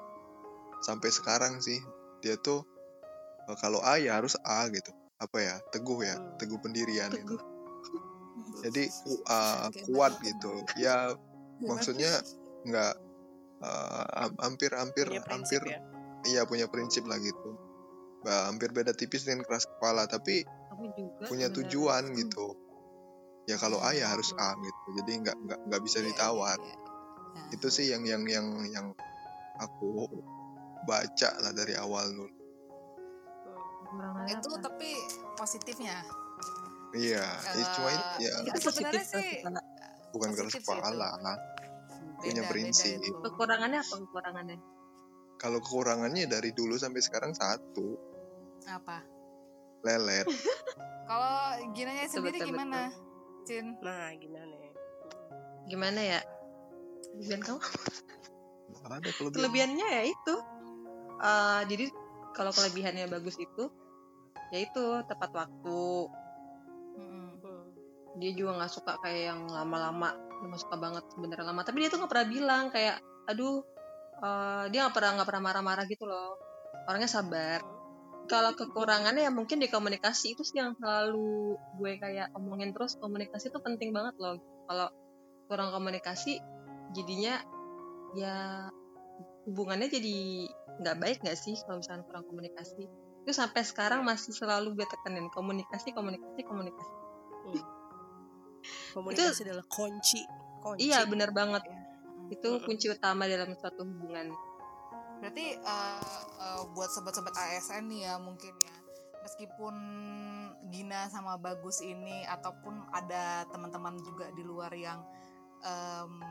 Sampai 0.86 1.10
sekarang 1.10 1.62
sih 1.66 1.82
dia 2.22 2.38
tuh 2.38 2.62
eh, 3.50 3.58
kalau 3.58 3.82
A 3.82 3.98
ya 3.98 4.22
harus 4.22 4.38
A 4.46 4.70
gitu. 4.70 4.94
Apa 5.18 5.38
ya? 5.42 5.56
Teguh 5.74 6.06
ya 6.06 6.14
Hmm. 6.20 6.38
teguh 6.38 6.60
pendirian 6.62 7.10
Teguh. 7.10 7.26
itu 7.26 7.36
jadi 8.62 8.84
ku- 9.06 9.24
uh, 9.26 9.70
kuat 9.90 10.14
gitu. 10.22 10.62
Ya 10.78 11.14
maksudnya 11.66 12.22
nggak 12.66 12.94
uh, 13.66 14.06
ham- 14.14 14.40
hampir 14.42 14.70
hampir 14.74 15.06
punya 15.10 15.24
hampir 15.30 15.62
ya? 15.66 15.80
iya 16.26 16.42
punya 16.46 16.66
prinsip 16.68 17.06
lah 17.08 17.16
gitu 17.22 17.56
Bah, 18.26 18.50
hampir 18.50 18.74
beda 18.74 18.90
tipis 18.92 19.22
dengan 19.22 19.46
keras 19.46 19.70
kepala 19.70 20.10
tapi 20.10 20.42
juga 20.98 21.30
punya 21.30 21.46
sebenarnya. 21.46 21.50
tujuan 21.62 22.04
gitu. 22.18 22.48
Ya 23.46 23.56
kalau 23.56 23.78
A 23.78 23.94
ya 23.94 24.10
harus 24.10 24.34
A 24.36 24.58
gitu 24.58 24.88
jadi 24.98 25.12
nggak 25.22 25.38
nggak 25.40 25.60
nggak 25.64 25.82
bisa 25.86 26.02
Iya, 26.02 26.10
ditawar. 26.10 26.58
iya, 26.58 26.66
iya. 26.66 26.78
Nah, 27.36 27.46
itu 27.54 27.68
sih 27.70 27.86
yang 27.88 28.02
yang 28.02 28.26
yang 28.26 28.48
yang 28.66 28.88
aku 29.56 30.10
baca 30.84 31.30
lah 31.38 31.54
dari 31.54 31.78
awal 31.78 32.10
dulu. 32.10 32.34
Itu 34.26 34.50
apa? 34.50 34.66
tapi 34.66 34.90
positifnya. 35.38 36.02
Iya 36.92 37.28
ya, 37.28 37.66
cuma 37.76 37.90
itu 37.92 38.08
ya 38.24 38.34
Ya, 38.42 38.52
Itu 38.52 38.60
sebenarnya 38.64 39.04
positif 39.04 39.22
sih 39.22 39.30
bukan 40.10 40.30
keras 40.32 40.54
kepala. 40.58 41.10
Punya 42.18 42.42
Beda- 42.42 42.50
prinsip. 42.50 42.98
Kekurangannya 43.22 43.80
apa 43.80 43.96
kekurangannya? 44.02 44.58
kalau 45.36 45.60
kekurangannya 45.60 46.26
dari 46.26 46.56
dulu 46.56 46.74
sampai 46.74 47.04
sekarang 47.04 47.36
satu 47.36 48.15
apa 48.70 49.06
lelet 49.86 50.28
kalau 51.10 51.34
Ginanya 51.78 52.06
sendiri 52.10 52.42
betul, 52.42 52.50
gimana 52.54 52.90
Cin 53.46 53.78
nah 53.78 54.10
gimana 54.18 54.56
ya 54.58 54.66
Gimana 55.66 56.02
ya? 56.02 56.22
Kelebihan 57.18 57.42
kamu? 57.42 57.60
Ada 58.86 59.10
kelebihan 59.18 59.34
Kelebihannya 59.34 59.88
ya 59.90 60.04
itu. 60.06 60.36
Eh, 61.18 61.62
jadi 61.74 61.86
kalau 62.38 62.52
kelebihannya 62.54 63.06
bagus 63.10 63.38
itu, 63.42 63.74
ya 64.54 64.60
itu 64.62 64.84
tepat 65.10 65.32
waktu. 65.34 65.86
Hmm. 67.02 67.34
Dia 68.22 68.32
juga 68.38 68.62
nggak 68.62 68.72
suka 68.72 69.02
kayak 69.02 69.22
yang 69.34 69.42
lama-lama. 69.50 70.14
Dia 70.14 70.46
nggak 70.54 70.62
suka 70.62 70.78
banget 70.78 71.04
sebenarnya 71.10 71.46
lama. 71.50 71.62
Tapi 71.66 71.78
dia 71.82 71.90
tuh 71.90 71.98
nggak 72.06 72.12
pernah 72.14 72.28
bilang 72.30 72.64
kayak, 72.70 73.02
aduh, 73.26 73.66
eh, 74.22 74.64
dia 74.70 74.80
nggak 74.86 74.96
pernah 74.96 75.12
nggak 75.18 75.28
pernah 75.28 75.44
marah-marah 75.50 75.86
gitu 75.90 76.06
loh. 76.06 76.38
Orangnya 76.86 77.10
sabar. 77.10 77.75
Kalau 78.26 78.58
kekurangannya 78.58 79.30
ya 79.30 79.32
mungkin 79.34 79.62
di 79.62 79.70
komunikasi 79.70 80.34
itu 80.34 80.42
sih 80.42 80.58
yang 80.58 80.74
selalu 80.82 81.54
gue 81.78 81.92
kayak 82.02 82.34
omongin 82.34 82.74
terus 82.74 82.98
komunikasi 82.98 83.54
itu 83.54 83.60
penting 83.62 83.94
banget 83.94 84.18
loh. 84.18 84.42
Kalau 84.66 84.90
kurang 85.46 85.70
komunikasi 85.70 86.42
jadinya 86.98 87.38
ya 88.18 88.66
hubungannya 89.46 89.92
jadi 89.94 90.50
nggak 90.82 90.98
baik 90.98 91.18
nggak 91.22 91.38
sih 91.38 91.54
kalau 91.70 91.78
misalnya 91.80 92.04
kurang 92.10 92.26
komunikasi. 92.26 92.90
Itu 93.26 93.32
sampai 93.34 93.62
sekarang 93.62 94.02
masih 94.02 94.34
selalu 94.34 94.74
gue 94.74 94.86
tekenin 94.90 95.30
komunikasi 95.30 95.94
komunikasi 95.94 96.42
komunikasi. 96.42 96.94
komunikasi 98.98 99.42
adalah 99.46 99.66
kunci 99.70 100.26
kunci 100.66 100.90
Iya 100.90 101.06
benar 101.06 101.30
banget. 101.30 101.62
Ya. 101.70 101.80
Itu 102.34 102.58
Mm-mm. 102.58 102.66
kunci 102.66 102.90
utama 102.90 103.30
dalam 103.30 103.54
suatu 103.54 103.86
hubungan. 103.86 104.34
Berarti 105.20 105.46
eh, 105.56 106.24
eh, 106.42 106.62
buat 106.76 106.90
sobat-sobat 106.92 107.36
ASN 107.36 107.88
nih 107.92 108.12
ya 108.12 108.14
mungkin 108.20 108.54
ya 108.60 108.76
meskipun 109.26 109.76
Gina 110.70 111.10
sama 111.10 111.38
Bagus 111.42 111.82
ini 111.82 112.26
ataupun 112.30 112.78
ada 112.94 113.46
teman-teman 113.50 113.98
juga 114.06 114.30
di 114.34 114.46
luar 114.46 114.70
yang 114.78 115.02
em, 115.66 116.22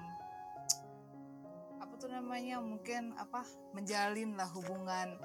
apa 1.82 1.92
tuh 1.98 2.06
namanya 2.06 2.62
mungkin 2.62 3.14
apa 3.18 3.42
menjalin 3.74 4.38
lah 4.38 4.46
hubungan 4.54 5.18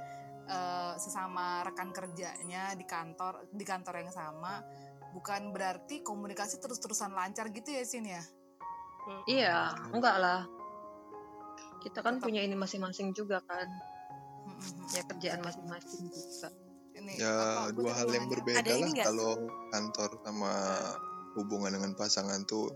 eh, 0.50 0.94
sesama 0.98 1.62
rekan 1.62 1.94
kerjanya 1.94 2.74
di 2.74 2.86
kantor 2.90 3.46
di 3.54 3.66
kantor 3.66 4.02
yang 4.02 4.14
sama 4.14 4.66
bukan 5.14 5.50
berarti 5.54 6.02
komunikasi 6.06 6.62
terus-terusan 6.62 7.14
lancar 7.14 7.50
gitu 7.50 7.74
ya 7.74 7.84
Sin 7.86 8.06
ya. 8.06 8.22
Iya, 9.26 9.74
enggak 9.90 10.22
lah. 10.22 10.46
Kita 11.80 12.00
kan 12.04 12.20
Tetap. 12.20 12.26
punya 12.28 12.42
ini 12.44 12.56
masing-masing 12.56 13.16
juga 13.16 13.40
kan. 13.44 13.68
Ya 14.92 15.02
kerjaan 15.08 15.40
masing-masing 15.40 16.12
juga. 16.12 16.50
Ini 17.00 17.12
ya 17.16 17.32
apa, 17.32 17.72
dua 17.72 17.96
hal 17.96 18.12
yang 18.12 18.28
berbeda 18.28 18.60
Ada 18.60 18.76
lah 18.76 18.92
kalau 19.08 19.32
kantor 19.72 20.10
sama 20.20 20.54
hubungan 21.40 21.72
dengan 21.72 21.96
pasangan 21.96 22.44
tuh 22.44 22.68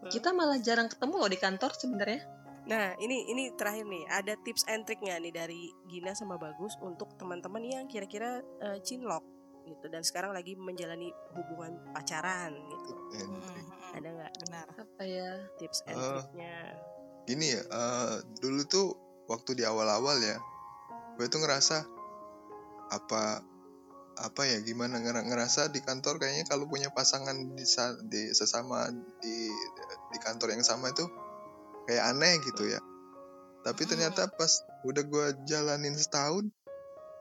Kita 0.00 0.32
malah 0.32 0.60
jarang 0.60 0.88
ketemu 0.88 1.14
loh 1.16 1.28
di 1.28 1.36
kantor 1.36 1.72
sebenarnya. 1.76 2.20
Nah, 2.68 2.96
ini 2.96 3.28
ini 3.28 3.52
terakhir 3.52 3.84
nih, 3.84 4.04
ada 4.08 4.32
tips 4.40 4.64
and 4.68 4.84
trick 4.84 5.00
nggak 5.00 5.20
nih 5.20 5.32
dari 5.32 5.68
Gina 5.88 6.12
sama 6.12 6.36
Bagus 6.36 6.76
untuk 6.80 7.16
teman-teman 7.16 7.60
yang 7.60 7.84
kira-kira 7.84 8.40
eh, 8.60 8.80
cinlok 8.80 9.20
gitu 9.64 9.86
dan 9.92 10.00
sekarang 10.00 10.32
lagi 10.32 10.56
menjalani 10.56 11.12
hubungan 11.36 11.76
pacaran 11.92 12.52
gitu. 12.52 12.92
Mm-mm. 13.16 13.64
Ada 13.92 14.08
nggak 14.08 14.32
benar 14.44 14.66
Apa 14.72 15.02
ya? 15.04 15.30
tips 15.60 15.84
and 15.84 15.96
Eh, 15.96 16.08
tricknya? 16.16 16.56
Gini 17.28 17.56
ya 17.56 17.62
eh, 17.62 18.14
dulu 18.40 18.62
tuh 18.68 18.86
waktu 19.30 19.60
di 19.60 19.64
awal-awal 19.64 20.18
ya 20.20 20.36
gue 21.16 21.26
tuh 21.28 21.40
ngerasa 21.42 21.84
apa 22.90 23.44
apa 24.20 24.42
ya 24.44 24.60
gimana 24.60 25.00
ngera- 25.00 25.24
ngerasa 25.24 25.72
di 25.72 25.80
kantor 25.80 26.20
kayaknya 26.20 26.44
kalau 26.44 26.68
punya 26.68 26.92
pasangan 26.92 27.56
di, 27.56 27.64
di 28.10 28.22
sesama 28.36 28.90
di 29.22 29.48
di 30.10 30.18
kantor 30.20 30.52
yang 30.52 30.64
sama 30.66 30.92
itu 30.92 31.06
kayak 31.88 32.04
aneh 32.16 32.36
gitu 32.44 32.68
ya 32.68 32.80
tapi 33.64 33.84
Hmm. 33.84 33.90
ternyata 33.96 34.28
pas 34.34 34.64
udah 34.84 35.04
gue 35.04 35.26
jalanin 35.48 35.96
setahun 35.96 36.48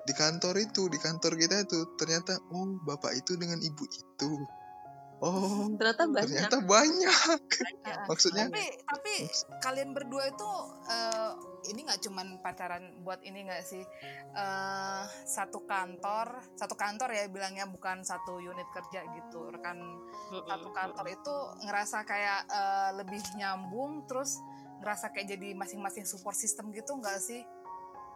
di 0.07 0.13
kantor 0.15 0.57
itu 0.63 0.87
di 0.89 0.97
kantor 0.97 1.37
kita 1.37 1.67
itu 1.67 1.85
ternyata 1.99 2.39
oh 2.51 2.79
bapak 2.87 3.13
itu 3.19 3.35
dengan 3.35 3.59
ibu 3.61 3.83
itu 3.85 4.29
oh 5.19 5.67
Ternyata 5.75 6.03
banyak. 6.07 6.23
ternyata 6.27 6.57
banyak. 6.63 7.39
Ah, 7.83 8.05
maksudnya? 8.07 8.47
Tapi 8.47 8.63
tapi 8.87 9.13
kalian 9.59 9.91
berdua 9.91 10.27
itu 10.31 10.49
eh, 10.87 11.31
ini 11.71 11.83
nggak 11.83 11.99
cuman 12.07 12.39
pacaran 12.39 13.03
buat 13.03 13.19
ini 13.23 13.43
nggak 13.43 13.63
sih? 13.63 13.83
Eh 14.33 15.03
satu 15.27 15.67
kantor 15.67 16.39
satu 16.55 16.75
kantor 16.79 17.11
ya 17.11 17.27
bilangnya 17.27 17.67
bukan 17.67 18.03
satu 18.03 18.39
unit 18.39 18.67
kerja 18.71 19.03
gitu. 19.15 19.51
Rekan 19.51 19.79
satu 20.47 20.69
kantor 20.71 21.05
itu 21.11 21.35
ngerasa 21.67 22.07
kayak 22.07 22.41
eh, 22.47 22.89
lebih 22.99 23.19
nyambung 23.35 24.07
terus 24.07 24.39
ngerasa 24.79 25.11
kayak 25.11 25.35
jadi 25.35 25.51
masing-masing 25.59 26.07
support 26.07 26.35
system 26.39 26.71
gitu 26.71 26.95
nggak 26.95 27.19
sih? 27.19 27.43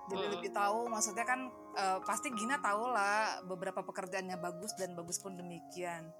Jadi 0.03 0.19
Hmm. 0.19 0.33
lebih 0.35 0.51
tahu 0.51 0.87
maksudnya 0.91 1.23
kan 1.23 1.47
eh, 1.75 1.99
pasti 2.03 2.31
Gina 2.35 2.59
tahu 2.59 2.91
lah 2.91 3.43
beberapa 3.43 3.83
pekerjaannya 3.83 4.35
bagus 4.39 4.71
dan 4.79 4.95
bagus 4.95 5.19
pun 5.19 5.35
demikian 5.35 6.11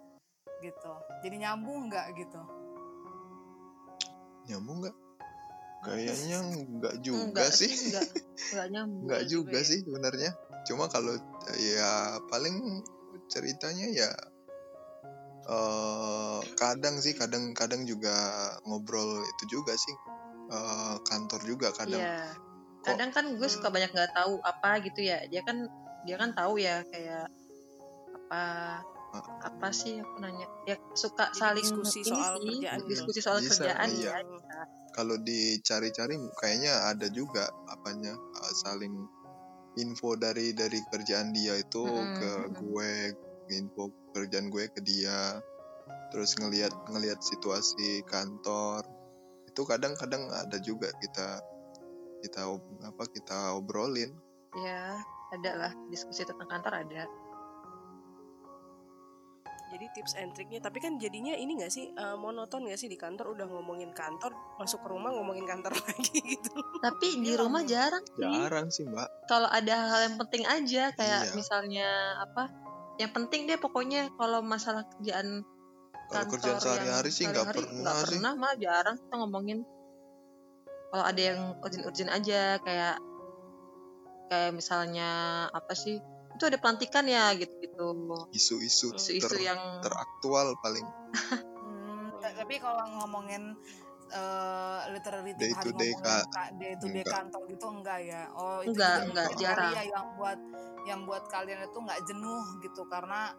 gitu. 0.64 0.92
Jadi 1.22 1.36
nyambung 1.38 1.92
nggak 1.92 2.08
gitu? 2.16 2.40
Nyambung 4.48 4.78
nggak? 4.82 4.96
Kayaknya 5.84 6.40
nggak 6.80 6.96
juga 7.04 7.20
Enggak 7.28 7.52
sih 7.52 7.68
Enggak, 7.70 8.08
enggak 8.50 8.68
nyambung. 8.74 9.02
nggak 9.04 9.24
juga 9.28 9.52
juga 9.52 9.60
ya. 9.60 9.68
sih 9.68 9.80
sebenarnya. 9.84 10.32
Cuma 10.64 10.88
kalau 10.88 11.14
ya 11.60 11.92
paling 12.32 12.56
ceritanya 13.28 13.88
ya 13.92 14.10
eh 15.44 16.40
kadang 16.56 16.96
sih 16.98 17.12
kadang 17.12 17.52
kadang 17.52 17.84
juga 17.84 18.16
ngobrol 18.64 19.20
itu 19.28 19.60
juga 19.60 19.76
sih. 19.76 19.92
Eh, 20.48 20.96
kantor 21.04 21.42
juga 21.44 21.68
kadang. 21.72 22.00
Iya. 22.00 22.32
Kok- 22.80 22.84
Kadang 22.84 23.12
kan 23.12 23.26
gue 23.36 23.48
suka 23.48 23.68
banyak 23.68 23.92
nggak 23.92 24.12
tahu 24.12 24.40
apa 24.40 24.80
gitu 24.84 25.04
ya. 25.04 25.24
Dia 25.28 25.44
kan 25.44 25.68
dia 26.04 26.16
kan 26.16 26.32
tahu 26.32 26.60
ya 26.60 26.84
kayak 26.88 27.28
apa 28.14 28.44
apa 29.22 29.70
sih 29.70 30.02
aku 30.02 30.18
nanya 30.18 30.48
ya 30.66 30.76
suka 30.98 31.30
Jadi 31.30 31.38
saling 31.38 31.66
diskusi 31.70 32.00
ini 32.02 32.10
soal 32.10 32.34
sih, 32.34 32.48
kerjaan 32.50 32.80
gitu. 32.82 32.90
diskusi 32.90 33.20
soal 33.22 33.38
Bisa, 33.40 33.50
kerjaan 33.54 33.90
iya. 33.94 34.10
ya 34.10 34.18
bisa. 34.26 34.60
kalau 34.94 35.16
dicari-cari 35.22 36.16
kayaknya 36.42 36.74
ada 36.90 37.08
juga 37.14 37.44
apanya 37.70 38.14
eh, 38.18 38.54
saling 38.66 38.94
info 39.78 40.18
dari 40.18 40.54
dari 40.54 40.80
kerjaan 40.90 41.34
dia 41.34 41.58
itu 41.62 41.82
Mm-mm, 41.86 42.18
ke 42.18 42.32
mm-mm. 42.34 42.54
gue 42.58 42.92
info 43.54 43.84
kerjaan 44.14 44.48
gue 44.50 44.66
ke 44.70 44.82
dia 44.82 45.38
terus 46.14 46.38
ngelihat 46.38 46.74
ngelihat 46.90 47.22
situasi 47.22 48.06
kantor 48.06 48.86
itu 49.50 49.62
kadang-kadang 49.66 50.26
ada 50.30 50.58
juga 50.62 50.90
kita 51.02 51.42
kita 52.26 52.42
apa 52.86 53.04
kita 53.14 53.58
obrolin 53.58 54.14
ya 54.58 54.98
ada 55.34 55.52
lah 55.58 55.72
diskusi 55.90 56.22
tentang 56.26 56.46
kantor 56.46 56.86
ada 56.86 57.10
Jadi 59.74 59.86
tips 59.90 60.14
and 60.22 60.30
triknya, 60.32 60.62
tapi 60.62 60.78
kan 60.78 61.02
jadinya 61.02 61.34
ini 61.34 61.58
gak 61.58 61.74
sih 61.74 61.90
eh, 61.90 62.14
monoton 62.14 62.70
gak 62.70 62.78
sih 62.78 62.86
di 62.86 62.94
kantor? 62.94 63.34
Udah 63.34 63.50
ngomongin 63.50 63.90
kantor, 63.90 64.30
masuk 64.62 64.86
ke 64.86 64.88
rumah 64.88 65.10
ngomongin 65.10 65.44
kantor 65.44 65.74
lagi 65.82 66.14
gitu. 66.22 66.54
tapi 66.78 67.18
di 67.26 67.34
Iya, 67.34 67.42
rumah 67.42 67.66
jarang 67.66 68.06
sih. 68.06 68.22
Jarang 68.22 68.68
sih 68.70 68.86
mbak. 68.86 69.10
Kalau 69.26 69.50
ada 69.50 69.76
hal 69.90 70.00
yang 70.06 70.18
penting 70.22 70.44
aja 70.46 70.94
kayak 70.94 71.22
Iya. 71.26 71.34
misalnya 71.34 71.88
apa 72.22 72.54
yang 73.02 73.10
penting 73.10 73.50
deh 73.50 73.58
pokoknya 73.58 74.14
kalau 74.14 74.46
masalah 74.46 74.86
kerjaan 74.86 75.42
kalau 76.14 76.30
kantor 76.30 76.30
kerjaan 76.38 76.54
yang 76.54 76.62
sehari-hari 76.62 77.10
sih 77.10 77.26
nggak 77.26 77.46
pernah 77.50 77.74
nggak 77.74 77.96
sih. 77.98 78.04
pernah 78.06 78.32
malah 78.38 78.58
jarang 78.62 78.96
kita 79.02 79.16
ngomongin. 79.18 79.60
Kalau 80.94 81.06
ada 81.10 81.22
yang 81.26 81.40
urgent-urgent 81.58 82.12
aja 82.14 82.62
kayak 82.62 82.96
kayak 84.30 84.52
misalnya 84.54 85.10
apa 85.50 85.74
sih 85.74 85.98
itu 86.34 86.44
ada 86.44 86.58
pelantikan 86.58 87.06
ya 87.06 87.32
gitu-gitu 87.34 87.88
isu-isu 88.32 88.94
isu-isu 88.94 89.28
ter- 89.30 89.46
yang 89.46 89.60
teraktual 89.80 90.54
paling 90.60 90.86
Hmm, 91.64 92.10
ta- 92.18 92.34
tapi 92.34 92.58
kalau 92.58 92.84
ngomongin 93.02 93.54
eh 94.14 94.82
literally 94.94 95.34
Day 95.34 95.50
to 95.58 95.74
day, 95.74 95.90
ka- 95.98 96.54
day 96.54 96.78
to 96.78 96.86
day 96.86 97.02
Enggak. 97.02 97.14
kantor 97.18 97.42
gitu 97.50 97.66
enggak 97.66 98.00
ya 98.04 98.22
oh 98.34 98.62
itu 98.62 98.78
Enggak, 98.78 98.94
juga 98.94 99.10
enggak, 99.10 99.26
mungkin 99.26 99.42
jarang. 99.42 99.72
ya 99.74 99.82
yang 99.90 100.06
buat 100.14 100.40
yang 100.84 101.00
buat 101.08 101.24
kalian 101.28 101.60
itu 101.66 101.78
nggak 101.82 102.02
jenuh 102.06 102.44
gitu 102.62 102.82
karena 102.86 103.34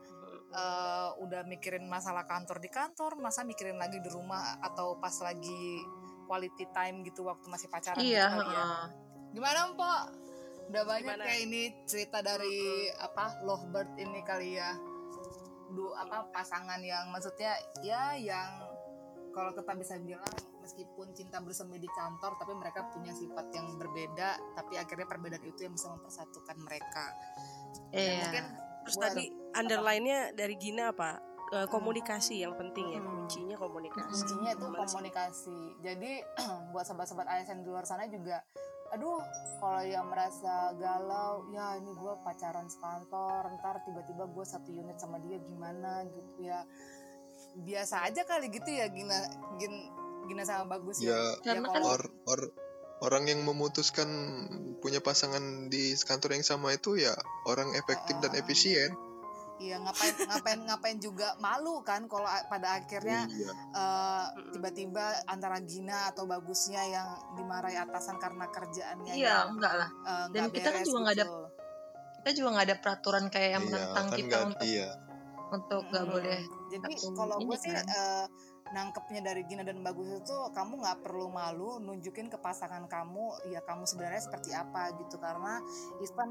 eh, 0.51 1.09
udah 1.19 1.43
mikirin 1.47 1.87
masalah 1.87 2.27
kantor 2.27 2.59
di 2.59 2.71
kantor 2.71 3.15
masa 3.19 3.43
mikirin 3.43 3.79
lagi 3.79 3.99
di 3.99 4.11
rumah 4.11 4.59
atau 4.63 4.99
pas 4.99 5.15
lagi 5.19 5.79
quality 6.27 6.67
time 6.73 7.05
gitu 7.05 7.23
waktu 7.23 7.47
masih 7.47 7.69
pacaran 7.69 8.03
iya 8.03 8.27
gitu 8.27 8.43
kali 8.43 8.51
ya. 8.51 8.67
gimana 9.31 9.59
Mpok 9.71 10.01
udah 10.65 10.83
banyak 10.83 11.05
Gimana? 11.07 11.25
kayak 11.25 11.41
ini 11.43 11.62
cerita 11.85 12.19
dari 12.21 12.57
apa 12.95 13.41
lovebird 13.43 13.95
ini 13.97 14.21
kali 14.23 14.57
ya 14.57 14.73
du 15.71 15.91
apa 15.93 16.31
pasangan 16.31 16.79
yang 16.79 17.11
maksudnya 17.11 17.53
ya 17.81 18.15
yang 18.15 18.62
kalau 19.31 19.51
kita 19.51 19.75
bisa 19.75 19.99
bilang 19.99 20.31
meskipun 20.59 21.11
cinta 21.12 21.43
bersemi 21.43 21.77
di 21.77 21.91
kantor 21.91 22.39
tapi 22.39 22.55
mereka 22.55 22.87
punya 22.89 23.11
sifat 23.11 23.51
yang 23.51 23.67
berbeda 23.75 24.39
tapi 24.55 24.79
akhirnya 24.79 25.05
perbedaan 25.05 25.43
itu 25.43 25.67
yang 25.67 25.75
bisa 25.75 25.91
mempersatukan 25.91 26.57
mereka 26.59 27.07
Dan 27.91 27.99
iya 28.01 28.23
mungkin 28.23 28.45
Terus 28.85 29.01
tadi 29.01 29.25
underline-nya 29.55 30.37
dari 30.37 30.55
Gina 30.55 30.93
apa? 30.93 31.17
Eh, 31.47 31.65
komunikasi 31.67 32.41
yang 32.41 32.53
penting 32.53 32.93
ya, 32.93 33.01
Hmm. 33.01 33.25
kuncinya 33.25 33.57
komunikasi. 33.57 34.12
kuncinya 34.12 34.51
itu 34.53 34.67
komunikasi 34.67 35.59
jadi 35.81 36.12
buat 36.73 36.85
sahabat-sahabat 36.85 37.27
ASN 37.27 37.61
di 37.61 37.69
luar 37.69 37.85
sana 37.85 38.05
juga 38.07 38.45
aduh 38.91 39.18
kalau 39.59 39.82
yang 39.82 40.07
merasa 40.07 40.70
galau 40.76 41.49
ya 41.51 41.74
ini 41.76 41.91
gue 41.91 42.14
pacaran 42.20 42.68
sekantor 42.68 43.49
ntar 43.59 43.80
tiba-tiba 43.82 44.28
gue 44.28 44.45
satu 44.45 44.68
unit 44.68 44.97
sama 44.97 45.18
dia 45.18 45.41
gimana 45.41 46.05
gitu 46.05 46.45
ya 46.45 46.62
biasa 47.57 48.05
aja 48.05 48.22
kali 48.24 48.51
gitu 48.51 48.66
ya 48.66 48.91
Gina 48.91 49.14
Gin, 49.57 49.74
Gina 50.26 50.43
sama 50.43 50.76
bagus 50.76 50.99
ya, 50.99 51.11
Ya, 51.11 51.22
Karena 51.41 51.70
kalau- 51.70 51.91
or, 51.91 52.03
or- 52.26 52.53
orang 53.03 53.28
yang 53.28 53.45
memutuskan 53.45 54.09
punya 54.80 54.99
pasangan 54.99 55.68
di 55.68 55.93
kantor 55.99 56.41
yang 56.41 56.47
sama 56.47 56.72
itu 56.72 56.97
ya 56.97 57.12
orang 57.45 57.74
efektif 57.74 58.16
dan 58.18 58.32
Ah. 58.32 58.41
efisien. 58.41 58.97
Iya 59.65 59.81
ngapain 59.81 60.15
ngapain 60.21 60.61
ngapain 60.62 60.99
juga 60.99 61.33
malu 61.39 61.81
kan 61.81 62.05
kalau 62.05 62.29
pada 62.47 62.77
akhirnya 62.77 63.25
Iya. 63.25 63.53
eh, 63.73 64.25
tiba-tiba 64.53 65.25
antara 65.25 65.57
Gina 65.61 66.12
atau 66.12 66.29
bagusnya 66.29 66.85
yang 66.85 67.09
dimarahi 67.33 67.81
atasan 67.81 68.21
karena 68.21 68.45
kerjaannya 68.47 69.12
iya 69.15 69.41
yang 69.41 69.57
enggak 69.57 69.73
lah 69.73 69.89
eh, 70.05 70.27
Dan 70.31 70.53
kita 70.53 70.69
kan 70.69 70.83
juga 70.83 70.99
nggak 71.01 71.17
ada 71.17 71.25
gitu. 71.25 71.41
kita 72.15 72.31
juga 72.35 72.49
nggak 72.53 72.67
ada 72.67 72.77
peraturan 72.79 73.25
kayak 73.29 73.51
yang 73.51 73.65
Iya, 73.65 73.73
menentang 73.73 74.07
kan 74.07 74.17
kita 74.17 74.37
untuk 74.45 74.67
iya. 74.67 74.89
untuk 75.51 75.83
nggak 75.89 76.05
Mm-mm. 76.05 76.15
boleh 76.15 76.41
Jadi 76.69 76.93
kalau 77.15 77.37
gue 77.39 77.57
sih 77.57 77.71
kan. 77.71 77.87
eh, 77.87 78.27
nangkepnya 78.67 79.21
dari 79.23 79.45
Gina 79.45 79.62
dan 79.62 79.81
Bagus 79.81 80.09
itu 80.11 80.37
kamu 80.51 80.83
nggak 80.83 80.99
perlu 81.01 81.29
malu 81.29 81.79
nunjukin 81.79 82.27
ke 82.27 82.37
pasangan 82.37 82.85
kamu 82.85 83.25
ya 83.47 83.61
kamu 83.61 83.85
sebenarnya 83.85 84.19
seperti 84.21 84.51
apa 84.51 84.89
gitu 84.97 85.17
karena 85.17 85.61
even 86.01 86.31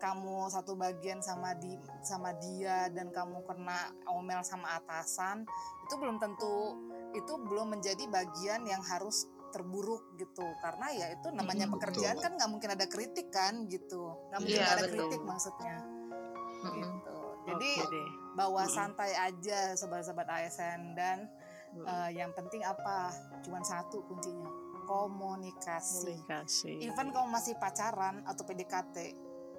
kamu 0.00 0.48
satu 0.48 0.74
bagian 0.74 1.20
sama 1.20 1.52
di 1.54 1.76
sama 2.00 2.32
dia 2.40 2.88
dan 2.90 3.12
kamu 3.12 3.44
kena 3.44 3.92
omel 4.08 4.40
sama 4.40 4.80
atasan 4.80 5.44
itu 5.84 5.94
belum 6.00 6.16
tentu 6.16 6.80
itu 7.12 7.32
belum 7.44 7.76
menjadi 7.78 8.08
bagian 8.08 8.64
yang 8.64 8.80
harus 8.80 9.28
terburuk 9.50 10.14
gitu 10.16 10.46
karena 10.62 10.86
ya 10.94 11.06
itu 11.10 11.28
namanya 11.34 11.66
Mm-mm. 11.66 11.76
pekerjaan 11.78 12.16
Betul. 12.16 12.24
kan 12.24 12.32
nggak 12.38 12.50
mungkin 12.50 12.70
ada 12.70 12.86
kritik 12.86 13.28
kan 13.28 13.66
gitu 13.66 14.14
nggak 14.30 14.40
mungkin 14.40 14.60
nggak 14.62 14.74
ada 14.78 14.84
betul. 14.86 14.94
kritik 14.96 15.22
maksudnya 15.26 15.76
Mm-mm. 16.64 16.74
gitu 16.80 17.18
jadi 17.50 17.70
deh. 17.90 18.08
bawa 18.38 18.62
Mm-mm. 18.64 18.74
santai 18.74 19.12
aja 19.14 19.74
sobat-sobat 19.76 20.26
ASN 20.26 20.94
dan 20.96 21.28
Hmm. 21.70 21.86
eh, 21.86 22.18
yang 22.18 22.34
penting 22.34 22.66
apa 22.66 23.14
cuman 23.46 23.62
satu 23.62 24.02
kuncinya 24.10 24.50
komunikasi 24.90 26.18
Komunikasi. 26.18 26.82
even 26.82 27.14
kamu 27.14 27.30
masih 27.30 27.54
pacaran 27.62 28.26
atau 28.26 28.42
PDKT 28.42 28.96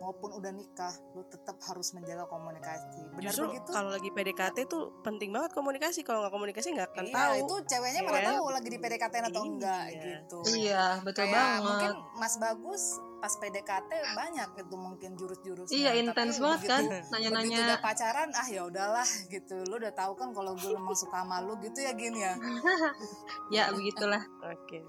maupun 0.01 0.33
udah 0.33 0.49
nikah 0.49 0.89
lu 1.13 1.21
tetap 1.23 1.61
harus 1.61 1.93
menjaga 1.93 2.25
komunikasi 2.25 3.05
benar 3.11 3.29
Justru 3.29 3.45
begitu 3.47 3.69
kalau 3.69 3.89
lagi 3.91 4.09
PDKT 4.09 4.57
tuh 4.65 4.83
penting 4.99 5.29
banget 5.29 5.53
komunikasi. 5.53 6.01
Kalau 6.01 6.25
nggak 6.25 6.33
komunikasi 6.33 6.67
nggak 6.71 6.89
akan 6.89 7.05
iya, 7.05 7.13
tahu. 7.13 7.33
itu 7.37 7.55
ceweknya 7.69 8.01
Iya 8.01 8.07
mana 8.07 8.17
kan? 8.17 8.33
tahu 8.33 8.45
lagi 8.49 8.67
di 8.67 8.79
PDKT 8.79 9.13
atau 9.21 9.29
Iya. 9.37 9.47
enggak 9.47 9.83
gitu 9.93 10.37
iya 10.51 10.83
betul 10.99 11.23
kayak 11.23 11.37
banget 11.37 11.61
mungkin 11.61 11.91
Mas 12.15 12.35
Bagus 12.35 12.83
pas 13.15 13.33
PDKT 13.37 13.91
banyak 14.11 14.49
itu 14.57 14.75
mungkin 14.75 15.09
jurus-jurusnya 15.13 15.69
iya 15.71 15.91
Tapi 15.91 16.01
intens 16.03 16.35
banget 16.35 16.61
kan 16.65 16.81
begitu- 16.81 16.89
begitu 16.97 17.13
nanya-nanya 17.13 17.57
udah 17.61 17.79
pacaran 17.79 18.29
ah 18.33 18.47
ya 18.47 18.61
udahlah 18.65 19.07
gitu 19.27 19.55
lu 19.63 19.75
udah 19.77 19.93
tahu 19.93 20.13
kan 20.15 20.29
kalau 20.31 20.51
gue 20.53 20.71
memang 20.71 20.95
suka 20.95 21.21
sama 21.21 21.37
lu 21.39 21.53
gitu 21.59 21.77
ya 21.79 21.93
gini 21.93 22.17
ya 22.19 22.33
ya 23.55 23.63
begitulah 23.69 24.25
Oke. 24.43 24.81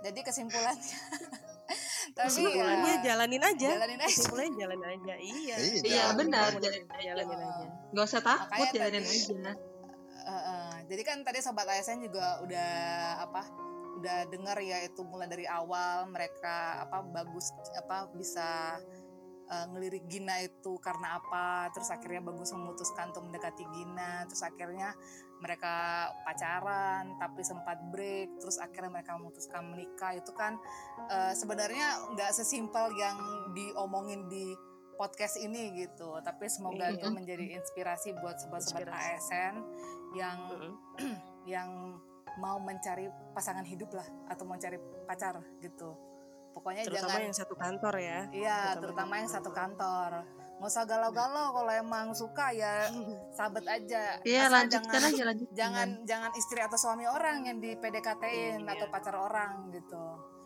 jadi 0.00 0.20
kesimpulannya 0.20 0.96
tapi 2.14 2.30
Kesimpulannya 2.30 2.92
ya, 2.92 3.02
jalanin 3.04 3.42
aja. 3.42 3.68
jalanin 3.74 3.98
aja 3.98 4.08
Kesimpulannya 4.08 4.52
jalanin 4.54 4.86
aja. 4.88 5.14
Iya. 5.16 5.54
Iya, 5.56 5.82
iya 5.82 6.04
benar 6.12 6.50
jalanin 6.54 6.86
aja 6.86 7.02
Jalanin 7.10 7.38
aja. 7.40 7.66
nggak 7.90 8.04
usah 8.04 8.22
takut 8.22 8.46
Makanya 8.48 8.72
jalanin 8.72 9.02
tadi- 9.02 9.18
aja 9.34 9.52
Eh, 10.24 10.32
eh, 10.32 10.74
jadi 10.86 11.02
kan 11.02 11.16
tadi 11.20 11.38
sobat 11.38 11.66
ASN 11.66 12.00
juga 12.00 12.40
udah 12.40 12.70
apa 13.20 13.42
udah 13.94 14.24
dengar 14.26 14.56
ya 14.58 14.80
itu 14.80 15.02
mulai 15.02 15.26
dari 15.26 15.44
awal 15.44 16.08
mereka 16.08 16.56
apa 16.80 17.04
bagus 17.04 17.52
apa 17.74 18.08
bisa 18.10 18.80
eh, 19.50 19.66
ngelirik 19.72 20.04
Gina 20.08 20.40
itu 20.40 20.76
karena 20.80 21.20
apa 21.20 21.68
terus 21.72 21.88
akhirnya 21.92 22.24
bagus 22.24 22.52
memutuskan 22.52 23.12
untuk 23.12 23.28
mendekati 23.28 23.64
Gina 23.72 24.24
terus 24.28 24.42
akhirnya 24.42 24.92
mereka 25.42 26.08
pacaran 26.24 27.20
tapi 27.20 27.44
sempat 27.44 27.76
break 27.92 28.40
terus 28.40 28.56
akhirnya 28.56 29.00
mereka 29.00 29.16
memutuskan 29.20 29.68
menikah 29.68 30.16
itu 30.16 30.32
kan 30.32 30.56
eh, 31.10 31.32
sebenarnya 31.36 32.14
nggak 32.16 32.30
sesimpel 32.32 32.92
yang 32.96 33.16
diomongin 33.52 34.24
di 34.32 34.56
podcast 34.94 35.36
ini 35.42 35.74
gitu 35.74 36.22
tapi 36.22 36.46
semoga 36.46 36.86
Iya. 36.88 37.02
itu 37.02 37.06
menjadi 37.10 37.58
inspirasi 37.58 38.14
buat 38.22 38.38
sobat-sobat. 38.38 38.88
ASN 38.88 39.54
yang 40.14 40.38
yang 41.52 41.98
mau 42.38 42.58
mencari 42.58 43.06
pasangan 43.34 43.62
hidup 43.66 43.94
lah 43.94 44.06
atau 44.30 44.42
mau 44.46 44.58
cari 44.58 44.78
pacar 45.06 45.38
gitu 45.62 45.94
pokoknya 46.54 46.82
Terutama 46.86 47.10
jangan 47.10 47.20
yang 47.20 47.36
satu 47.36 47.54
kantor 47.54 47.94
ya. 47.98 48.20
iya 48.30 48.58
terutama 48.72 48.80
terutama 48.80 49.14
yang 49.18 49.30
satu 49.30 49.50
kantor 49.50 50.10
nggak 50.54 50.70
usah 50.70 50.86
galau-galau 50.86 51.50
kalau 51.50 51.72
emang 51.74 52.06
suka 52.14 52.54
ya 52.54 52.86
sahabat 53.36 53.66
aja 53.66 54.22
Iya 54.22 54.46
Asal 54.46 54.54
lanjutkan 54.54 54.92
jangan 54.94 55.10
aja 55.10 55.22
lanjutkan. 55.26 55.52
jangan 55.52 55.88
jangan 56.06 56.30
istri 56.34 56.60
atau 56.62 56.78
suami 56.78 57.04
orang 57.04 57.42
yang 57.44 57.58
di 57.58 57.74
PDKT-in 57.74 58.62
Iya. 58.62 58.70
atau 58.72 58.86
pacar 58.88 59.18
orang 59.18 59.74
gitu 59.74 60.04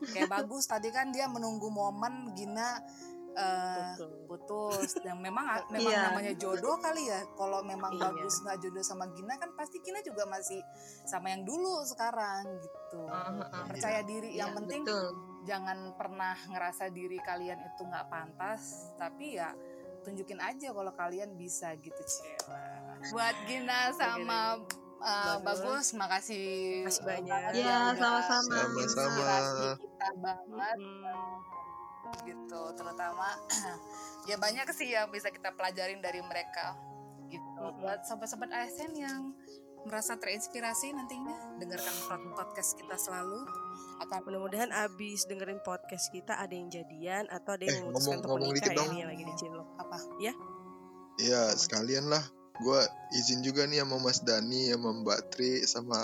kayak 0.09 0.33
bagus 0.35 0.65
tadi 0.65 0.89
kan 0.89 1.13
dia 1.13 1.29
menunggu 1.29 1.69
momen 1.69 2.33
Gina 2.33 2.81
eh, 3.39 3.95
putus 4.27 4.99
dan 4.99 5.17
memang 5.19 5.47
memang 5.75 5.89
Iya. 5.89 6.11
namanya 6.11 6.33
jodoh 6.35 6.75
kali 6.77 7.07
ya 7.07 7.23
kalau 7.33 7.63
memang 7.63 7.95
Iya. 7.95 8.03
bagus 8.05 8.43
nggak 8.43 8.59
jodoh 8.59 8.83
sama 8.83 9.07
Gina 9.11 9.35
kan 9.35 9.55
pasti 9.55 9.79
Gina 9.79 10.03
juga 10.03 10.27
masih 10.27 10.59
sama 11.05 11.31
yang 11.31 11.43
dulu 11.43 11.81
sekarang 11.85 12.59
gitu 12.59 13.01
Heeh, 13.01 13.33
heeh. 13.39 13.65
percaya 13.67 14.01
diri 14.03 14.31
yang 14.35 14.51
Iya, 14.51 14.59
penting 14.59 14.83
betul. 14.83 15.07
jangan 15.45 15.79
pernah 15.95 16.35
ngerasa 16.47 16.91
diri 16.91 17.19
kalian 17.19 17.63
itu 17.65 17.83
nggak 17.83 18.07
pantas 18.09 18.63
tapi 18.95 19.35
ya 19.35 19.55
tunjukin 19.99 20.39
aja 20.39 20.71
kalau 20.71 20.91
kalian 20.91 21.35
bisa 21.35 21.75
gitu 21.77 22.01
cila 22.01 22.59
buat 23.09 23.37
Gina 23.45 23.93
sama 23.93 24.59
uh, 24.99 25.39
Bagus. 25.39 25.63
bagus 25.63 25.87
makasih 25.95 26.83
Makasih 26.83 27.05
banyak. 27.05 27.41
Iya, 27.53 27.63
ya, 27.63 27.77
udah 27.89 28.19
sama-sama. 28.19 28.57
Sama-sama. 28.57 28.81
inspirasi 28.83 29.67
kita 29.79 30.09
banget 30.19 30.77
Mm-mm. 30.77 31.35
Gitu 32.25 32.63
terutama 32.75 33.37
ya 34.29 34.37
banyak 34.37 34.69
sih 34.73 34.91
yang 34.91 35.09
bisa 35.09 35.29
kita 35.29 35.53
pelajarin 35.53 35.99
dari 35.99 36.21
mereka 36.21 36.77
gitu 37.29 37.63
buat 37.79 38.05
sobat-sobat 38.05 38.49
ASN 38.49 38.93
yang 38.95 39.37
merasa 39.85 40.17
terinspirasi 40.17 40.91
nantinya 40.91 41.55
dengarkan 41.57 41.95
pod- 42.05 42.35
podcast 42.35 42.75
kita 42.75 42.97
selalu 42.97 43.47
akan 43.99 44.21
Mudah-mudahan 44.25 44.71
abis 44.71 45.27
dengerin 45.27 45.59
podcast 45.61 46.11
kita 46.11 46.35
ada 46.35 46.51
yang 46.51 46.67
jadian 46.69 47.27
atau 47.29 47.55
ada 47.55 47.65
yang 47.67 47.79
Eh, 47.79 47.85
memutuskan 47.85 48.17
untuk 48.17 48.31
ngomong- 48.31 48.51
menikah 48.51 48.65
dikit 48.65 48.73
ya 48.73 48.79
dong. 48.79 48.91
yang 48.95 49.09
lagi 49.11 49.25
di 49.25 49.35
apa 49.77 49.97
Ya 51.19 51.43
sekalian 51.51 52.07
lah. 52.07 52.23
Gue 52.59 52.79
izin 53.15 53.43
juga 53.43 53.67
nih 53.67 53.83
sama 53.83 53.99
Mas 53.99 54.23
Dani, 54.23 54.71
sama 54.71 54.91
Mbak 55.03 55.21
Tri, 55.35 55.63
sama 55.67 55.99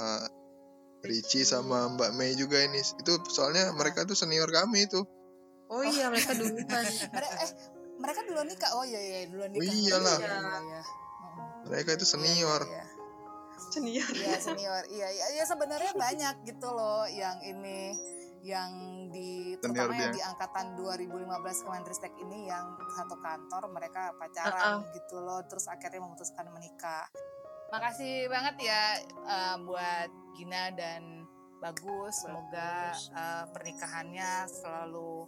Ricci, 1.03 1.47
sama 1.47 1.87
Mbak 1.95 2.11
Mei 2.15 2.35
juga 2.35 2.59
ini. 2.63 2.79
Itu 2.81 3.23
soalnya 3.29 3.71
mereka 3.75 4.03
tuh 4.03 4.19
senior 4.19 4.51
kami 4.51 4.87
itu. 4.87 5.03
Oh 5.67 5.83
iya 5.83 6.07
mereka 6.09 6.33
duluan. 6.33 6.85
mereka 7.17 7.35
eh 7.41 7.51
mereka 7.95 8.21
duluan 8.23 8.47
nikah 8.47 8.71
oh 8.75 8.85
iya 8.85 9.01
iya 9.01 9.19
duluan 9.27 9.49
Oh, 9.49 9.55
nikah 9.55 9.75
iyalah. 9.75 10.19
iya, 10.19 10.29
iya, 10.29 10.61
iya. 10.61 10.81
Mereka 11.65 11.91
itu 11.95 12.05
senior. 12.05 12.63
Iya, 12.63 12.85
Senior. 13.65 14.11
iya 14.13 14.37
senior 14.37 14.83
iya 14.89 15.09
iya 15.09 15.27
iya 15.33 15.45
sebenarnya 15.45 15.93
banyak 16.05 16.35
gitu 16.45 16.69
loh 16.69 17.07
yang 17.07 17.41
ini 17.41 17.97
yang 18.45 18.71
di 19.09 19.57
Senior 19.57 19.89
terutama 19.89 19.97
yang 19.97 20.13
di 20.13 20.21
angkatan 20.21 20.67
2015 20.77 21.17
Kemenristek 21.65 22.13
ini 22.19 22.45
yang 22.45 22.67
satu 22.93 23.17
kantor 23.17 23.73
mereka 23.73 24.13
pacaran 24.15 24.85
gitu 24.93 25.17
loh 25.19 25.41
terus 25.49 25.65
akhirnya 25.65 25.97
memutuskan 25.99 26.53
menikah 26.53 27.09
makasih 27.73 28.29
banget 28.29 28.69
ya 28.69 28.83
eh, 29.25 29.57
buat 29.65 30.11
Gina 30.37 30.69
dan 30.77 31.25
Bagus 31.59 32.21
semoga 32.21 32.93
Bagus. 32.93 33.09
eh, 33.11 33.45
pernikahannya 33.49 34.31
selalu 34.47 35.25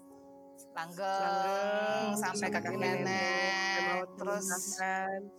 langgeng, 0.76 1.08
Langgeng, 1.08 2.20
sampai 2.20 2.48
kakek 2.52 2.76
nenek 2.76 3.00
nenek, 3.00 4.04
terus. 4.20 4.46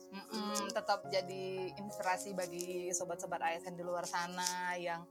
Mm-mm, 0.10 0.74
tetap 0.74 1.06
jadi 1.14 1.46
inspirasi 1.78 2.34
bagi 2.34 2.90
sobat-sobat 2.90 3.38
ASN 3.38 3.78
di 3.78 3.86
luar 3.86 4.04
sana 4.10 4.74
yang 4.82 5.06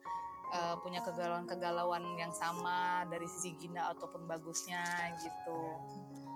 eh, 0.50 0.74
punya 0.82 0.98
kegalauan-kegalauan 1.06 2.18
yang 2.18 2.34
sama 2.34 3.06
dari 3.06 3.30
sisi 3.30 3.54
Gina 3.54 3.94
ataupun 3.94 4.26
bagusnya 4.26 4.82
gitu. 5.22 5.60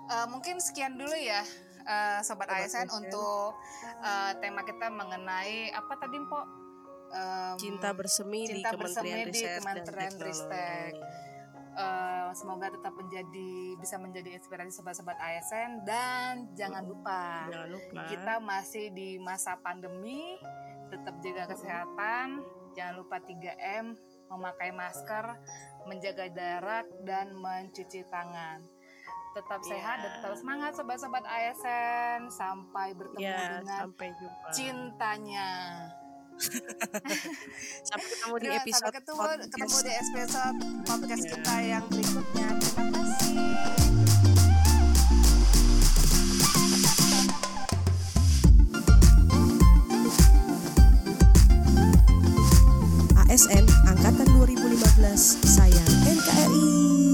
Eh, 0.07 0.27
mungkin 0.31 0.59
sekian 0.63 0.95
dulu 0.95 1.15
ya 1.15 1.43
eh, 1.83 2.19
sobat 2.23 2.47
Sobat 2.47 2.63
ASN 2.67 2.87
untuk 2.95 3.59
eh, 4.03 4.31
tema 4.39 4.63
kita 4.63 4.87
mengenai 4.87 5.71
apa 5.75 5.93
tadi 5.99 6.15
Mpok? 6.15 6.45
Em, 7.11 7.55
Cinta 7.59 7.91
bersemi 7.91 8.47
di 8.47 8.63
Cinta 8.63 8.71
Kementerian 8.71 9.27
bersemi 9.27 9.35
di 9.35 9.41
Kementerian 9.59 10.13
dan 10.15 10.23
Ristek. 10.23 10.93
Teknologi. 10.95 11.20
Eh, 11.73 12.29
semoga 12.33 12.67
tetap 12.67 12.91
menjadi 12.91 13.51
bisa 13.75 13.95
menjadi 13.95 14.35
inspirasi 14.35 14.71
sobat-sobat 14.71 15.15
ASN 15.15 15.83
dan 15.83 16.49
jangan 16.51 16.83
lupa 16.83 17.47
Jangan 17.47 17.69
lupa. 17.69 18.01
kita 18.07 18.33
masih 18.37 18.85
di 18.89 19.15
masa 19.17 19.55
pandemi 19.57 20.35
tetap 20.87 21.15
jaga 21.19 21.47
kesehatan 21.47 22.43
jangan 22.71 22.95
lupa 22.97 23.19
3M 23.19 23.95
memakai 24.27 24.71
masker 24.71 25.25
menjaga 25.83 26.27
jarak 26.29 26.87
dan 27.01 27.31
mencuci 27.33 28.03
tangan 28.05 28.63
tetap 29.31 29.59
Iya. 29.61 29.69
sehat 29.69 29.97
dan 29.97 30.11
tetap 30.13 30.33
semangat 30.35 30.71
sobat-sobat 30.75 31.23
ASN 31.23 32.27
sampai 32.27 32.91
bertemu 32.91 33.23
ya, 33.23 33.39
dengan 33.57 33.87
sampai 33.87 34.07
jumpa. 34.13 34.47
cintanya 34.51 35.49
sampai 37.87 38.07
ketemu 38.09 38.35
di 38.41 38.47
episode 38.49 38.89
sampai 38.89 38.97
ketemu, 38.97 39.19
podcast. 39.21 39.49
ketemu 39.51 39.77
di 39.77 39.91
episode 39.93 40.57
podcast 40.89 41.23
iya. 41.23 41.31
kita 41.37 41.55
yang 41.61 41.85
berikutnya. 41.89 42.47
Terima 42.57 42.85
kasih. 42.97 44.01
ASN 53.31 53.63
Angkatan 53.87 54.27
2015, 54.43 55.39
saya 55.47 55.85
NKRI. 56.03 57.10